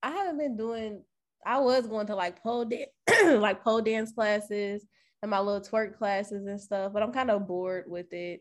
i 0.02 0.10
haven't 0.10 0.38
been 0.38 0.56
doing 0.56 1.02
i 1.46 1.58
was 1.58 1.86
going 1.86 2.06
to 2.06 2.14
like 2.14 2.42
pole 2.42 2.64
dance 2.64 2.90
like 3.24 3.62
pole 3.62 3.80
dance 3.80 4.12
classes 4.12 4.84
and 5.22 5.30
my 5.30 5.40
little 5.40 5.60
twerk 5.60 5.96
classes 5.96 6.46
and 6.46 6.60
stuff 6.60 6.92
but 6.92 7.02
i'm 7.02 7.12
kind 7.12 7.30
of 7.30 7.46
bored 7.46 7.84
with 7.88 8.12
it. 8.12 8.40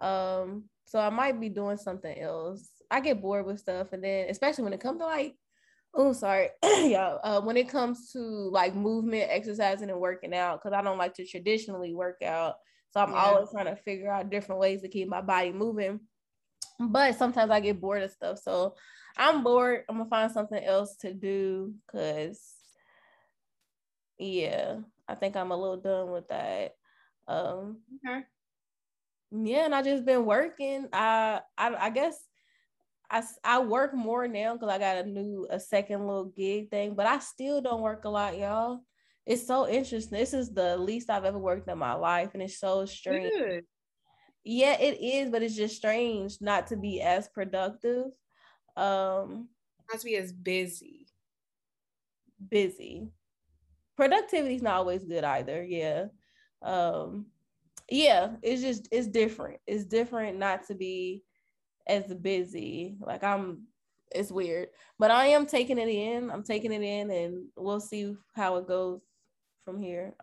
Um 0.00 0.64
so 0.86 0.98
i 0.98 1.10
might 1.10 1.40
be 1.40 1.48
doing 1.48 1.76
something 1.76 2.18
else. 2.18 2.68
I 2.90 3.00
get 3.00 3.20
bored 3.20 3.46
with 3.46 3.60
stuff 3.60 3.92
and 3.92 4.02
then 4.02 4.28
especially 4.28 4.64
when 4.64 4.72
it 4.72 4.80
comes 4.80 5.00
to 5.00 5.06
like 5.06 5.34
oh 5.94 6.12
sorry 6.12 6.50
yeah 6.62 7.16
uh, 7.22 7.40
when 7.40 7.56
it 7.56 7.68
comes 7.68 8.12
to 8.12 8.18
like 8.18 8.74
movement 8.74 9.28
exercising 9.30 9.90
and 9.90 9.98
working 10.00 10.34
out 10.34 10.60
because 10.60 10.76
i 10.76 10.82
don't 10.82 10.98
like 10.98 11.14
to 11.14 11.26
traditionally 11.26 11.94
work 11.94 12.22
out. 12.22 12.56
So 12.90 13.00
i'm 13.00 13.12
yeah. 13.12 13.18
always 13.18 13.50
trying 13.50 13.66
to 13.66 13.76
figure 13.76 14.10
out 14.10 14.30
different 14.30 14.60
ways 14.60 14.82
to 14.82 14.88
keep 14.88 15.08
my 15.08 15.20
body 15.20 15.52
moving 15.52 16.00
but 16.78 17.14
sometimes 17.16 17.50
i 17.50 17.60
get 17.60 17.80
bored 17.80 18.02
of 18.02 18.10
stuff 18.10 18.38
so 18.38 18.74
i'm 19.16 19.42
bored 19.42 19.84
i'm 19.88 19.98
gonna 19.98 20.08
find 20.08 20.30
something 20.30 20.62
else 20.62 20.96
to 20.96 21.12
do 21.12 21.74
because 21.86 22.54
yeah 24.18 24.76
i 25.08 25.14
think 25.14 25.36
i'm 25.36 25.50
a 25.50 25.56
little 25.56 25.76
done 25.76 26.10
with 26.10 26.28
that 26.28 26.74
um 27.28 27.78
okay 28.06 28.24
yeah 29.32 29.64
and 29.64 29.74
i 29.74 29.82
just 29.82 30.04
been 30.04 30.24
working 30.24 30.86
i 30.92 31.40
i, 31.58 31.74
I 31.74 31.90
guess 31.90 32.18
I, 33.10 33.22
I 33.44 33.58
work 33.60 33.94
more 33.94 34.26
now 34.26 34.54
because 34.54 34.68
I 34.68 34.78
got 34.78 35.04
a 35.04 35.08
new 35.08 35.46
a 35.50 35.60
second 35.60 36.06
little 36.06 36.26
gig 36.26 36.70
thing, 36.70 36.94
but 36.94 37.06
I 37.06 37.18
still 37.20 37.60
don't 37.60 37.82
work 37.82 38.04
a 38.04 38.08
lot, 38.08 38.36
y'all. 38.36 38.80
It's 39.24 39.46
so 39.46 39.68
interesting. 39.68 40.18
This 40.18 40.34
is 40.34 40.52
the 40.52 40.76
least 40.76 41.10
I've 41.10 41.24
ever 41.24 41.38
worked 41.38 41.68
in 41.68 41.78
my 41.78 41.94
life, 41.94 42.30
and 42.34 42.42
it's 42.42 42.58
so 42.58 42.84
strange. 42.86 43.32
Good. 43.32 43.64
Yeah, 44.48 44.76
it 44.78 45.00
is, 45.02 45.28
but 45.28 45.42
it's 45.42 45.56
just 45.56 45.74
strange 45.74 46.38
not 46.40 46.68
to 46.68 46.76
be 46.76 47.02
as 47.02 47.26
productive. 47.26 48.12
Um, 48.76 49.48
not 49.90 49.98
to 49.98 50.04
be 50.04 50.14
as 50.14 50.32
busy. 50.32 51.08
Busy. 52.48 53.08
Productivity 53.96 54.54
is 54.54 54.62
not 54.62 54.76
always 54.76 55.02
good 55.02 55.24
either. 55.24 55.64
Yeah. 55.64 56.06
Um, 56.62 57.26
yeah, 57.90 58.36
it's 58.40 58.62
just 58.62 58.86
it's 58.92 59.08
different. 59.08 59.58
It's 59.66 59.84
different 59.84 60.38
not 60.38 60.64
to 60.68 60.76
be 60.76 61.24
as 61.88 62.14
busy. 62.14 62.98
Like 63.00 63.24
I'm 63.24 63.66
it's 64.12 64.30
weird. 64.30 64.68
But 64.96 65.10
I 65.10 65.26
am 65.26 65.46
taking 65.46 65.78
it 65.78 65.88
in. 65.88 66.30
I'm 66.30 66.44
taking 66.44 66.72
it 66.72 66.82
in 66.82 67.10
and 67.10 67.46
we'll 67.56 67.80
see 67.80 68.14
how 68.36 68.58
it 68.58 68.68
goes 68.68 69.00
from 69.64 69.80
here. 69.80 70.14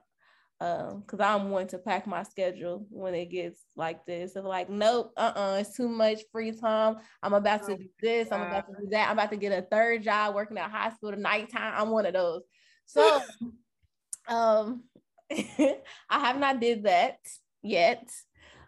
Um, 0.63 1.01
because 1.01 1.19
I'm 1.19 1.49
one 1.49 1.67
to 1.67 1.77
pack 1.77 2.07
my 2.07 2.23
schedule 2.23 2.87
when 2.89 3.13
it 3.15 3.25
gets 3.25 3.59
like 3.75 4.05
this. 4.05 4.37
Of 4.37 4.45
like, 4.45 4.69
nope, 4.69 5.11
uh-uh, 5.17 5.57
it's 5.59 5.75
too 5.75 5.89
much 5.89 6.21
free 6.31 6.53
time. 6.53 6.99
I'm 7.21 7.33
about 7.33 7.67
to 7.67 7.75
do 7.75 7.89
this, 8.01 8.31
I'm 8.31 8.43
about 8.43 8.67
to 8.67 8.75
do 8.81 8.87
that. 8.91 9.09
I'm 9.09 9.17
about 9.17 9.31
to 9.31 9.37
get 9.37 9.51
a 9.51 9.63
third 9.63 10.03
job 10.03 10.33
working 10.33 10.57
at 10.57 10.71
hospital 10.71 11.11
at 11.11 11.19
nighttime. 11.19 11.73
I'm 11.75 11.89
one 11.89 12.05
of 12.05 12.13
those. 12.13 12.43
So 12.85 13.21
um 14.29 14.83
I 15.29 15.79
have 16.09 16.39
not 16.39 16.61
did 16.61 16.83
that 16.83 17.17
yet. 17.61 18.09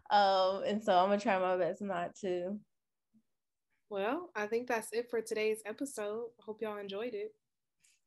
Um, 0.10 0.64
and 0.66 0.84
so 0.84 0.98
I'm 0.98 1.08
gonna 1.08 1.22
try 1.22 1.40
my 1.40 1.56
best 1.56 1.82
not 1.82 2.14
to. 2.22 2.60
Well, 3.90 4.32
I 4.36 4.48
think 4.48 4.68
that's 4.68 4.92
it 4.92 5.10
for 5.10 5.22
today's 5.22 5.62
episode. 5.66 6.26
Hope 6.42 6.62
y'all 6.62 6.78
enjoyed 6.78 7.14
it. 7.14 7.34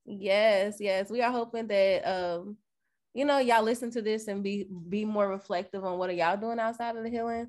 Yes, 0.05 0.76
yes. 0.78 1.11
We 1.11 1.22
are 1.22 1.32
hoping 1.32 1.68
that 1.68 2.07
um, 2.07 2.59
you 3.19 3.25
know, 3.25 3.39
y'all 3.39 3.64
listen 3.64 3.91
to 3.91 4.01
this 4.01 4.29
and 4.29 4.45
be 4.45 4.69
be 4.89 5.05
more 5.05 5.29
reflective 5.29 5.85
on 5.85 5.99
what 5.99 6.09
are 6.09 6.12
y'all 6.12 6.37
doing 6.37 6.61
outside 6.61 6.95
of 6.95 7.03
the 7.03 7.11
healing, 7.11 7.49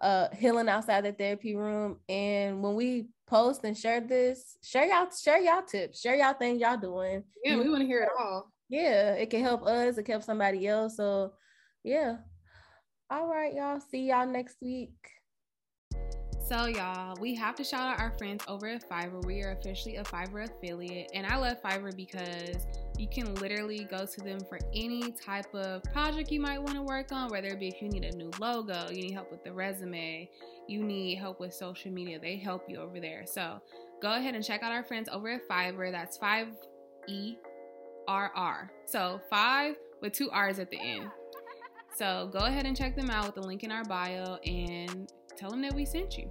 uh, 0.00 0.28
healing 0.32 0.66
outside 0.66 1.04
the 1.04 1.12
therapy 1.12 1.54
room. 1.54 1.98
And 2.08 2.62
when 2.62 2.74
we 2.74 3.08
post 3.26 3.62
and 3.64 3.76
share 3.76 4.00
this, 4.00 4.56
share 4.64 4.86
y'all, 4.86 5.08
share 5.10 5.38
y'all 5.38 5.60
tips, 5.60 6.00
share 6.00 6.16
y'all 6.16 6.32
things 6.32 6.62
y'all 6.62 6.78
doing. 6.78 7.22
Yeah, 7.44 7.58
we 7.58 7.68
want 7.68 7.82
to 7.82 7.86
hear 7.86 8.04
it 8.04 8.08
all. 8.18 8.50
Yeah, 8.70 9.12
it 9.12 9.28
can 9.28 9.42
help 9.42 9.66
us, 9.66 9.98
it 9.98 10.04
can 10.04 10.12
help 10.12 10.22
somebody 10.22 10.66
else. 10.66 10.96
So 10.96 11.34
yeah. 11.84 12.16
All 13.10 13.28
right, 13.28 13.52
y'all. 13.52 13.80
See 13.90 14.08
y'all 14.08 14.26
next 14.26 14.56
week. 14.62 14.94
So, 16.48 16.64
y'all, 16.66 17.14
we 17.20 17.34
have 17.34 17.56
to 17.56 17.64
shout 17.64 17.82
out 17.82 18.00
our 18.00 18.12
friends 18.16 18.42
over 18.48 18.66
at 18.68 18.88
Fiverr. 18.88 19.24
We 19.26 19.42
are 19.42 19.52
officially 19.52 19.96
a 19.96 20.02
Fiverr 20.02 20.48
affiliate, 20.48 21.10
and 21.14 21.26
I 21.26 21.36
love 21.36 21.62
Fiverr 21.62 21.94
because 21.94 22.66
you 23.00 23.08
can 23.08 23.34
literally 23.36 23.84
go 23.84 24.04
to 24.04 24.20
them 24.20 24.40
for 24.46 24.58
any 24.74 25.10
type 25.12 25.54
of 25.54 25.82
project 25.84 26.30
you 26.30 26.38
might 26.38 26.62
want 26.62 26.74
to 26.74 26.82
work 26.82 27.12
on, 27.12 27.30
whether 27.30 27.48
it 27.48 27.58
be 27.58 27.68
if 27.68 27.80
you 27.80 27.88
need 27.88 28.04
a 28.04 28.14
new 28.14 28.30
logo, 28.38 28.88
you 28.90 29.02
need 29.02 29.12
help 29.12 29.30
with 29.30 29.42
the 29.42 29.50
resume, 29.50 30.28
you 30.68 30.84
need 30.84 31.16
help 31.16 31.40
with 31.40 31.54
social 31.54 31.90
media, 31.90 32.18
they 32.20 32.36
help 32.36 32.68
you 32.68 32.76
over 32.76 33.00
there. 33.00 33.24
So, 33.26 33.58
go 34.02 34.12
ahead 34.12 34.34
and 34.34 34.44
check 34.44 34.62
out 34.62 34.70
our 34.70 34.84
friends 34.84 35.08
over 35.10 35.30
at 35.30 35.48
Fiverr. 35.48 35.90
That's 35.90 36.18
5 36.18 36.48
E 37.08 37.36
R 38.06 38.30
R. 38.34 38.70
So, 38.84 39.18
5 39.30 39.76
with 40.02 40.12
two 40.12 40.30
R's 40.30 40.58
at 40.58 40.70
the 40.70 40.78
end. 40.78 41.08
So, 41.96 42.28
go 42.30 42.40
ahead 42.40 42.66
and 42.66 42.76
check 42.76 42.96
them 42.96 43.08
out 43.08 43.24
with 43.24 43.34
the 43.36 43.42
link 43.42 43.64
in 43.64 43.72
our 43.72 43.84
bio 43.84 44.36
and 44.44 45.10
tell 45.38 45.50
them 45.50 45.62
that 45.62 45.72
we 45.72 45.86
sent 45.86 46.18
you. 46.18 46.30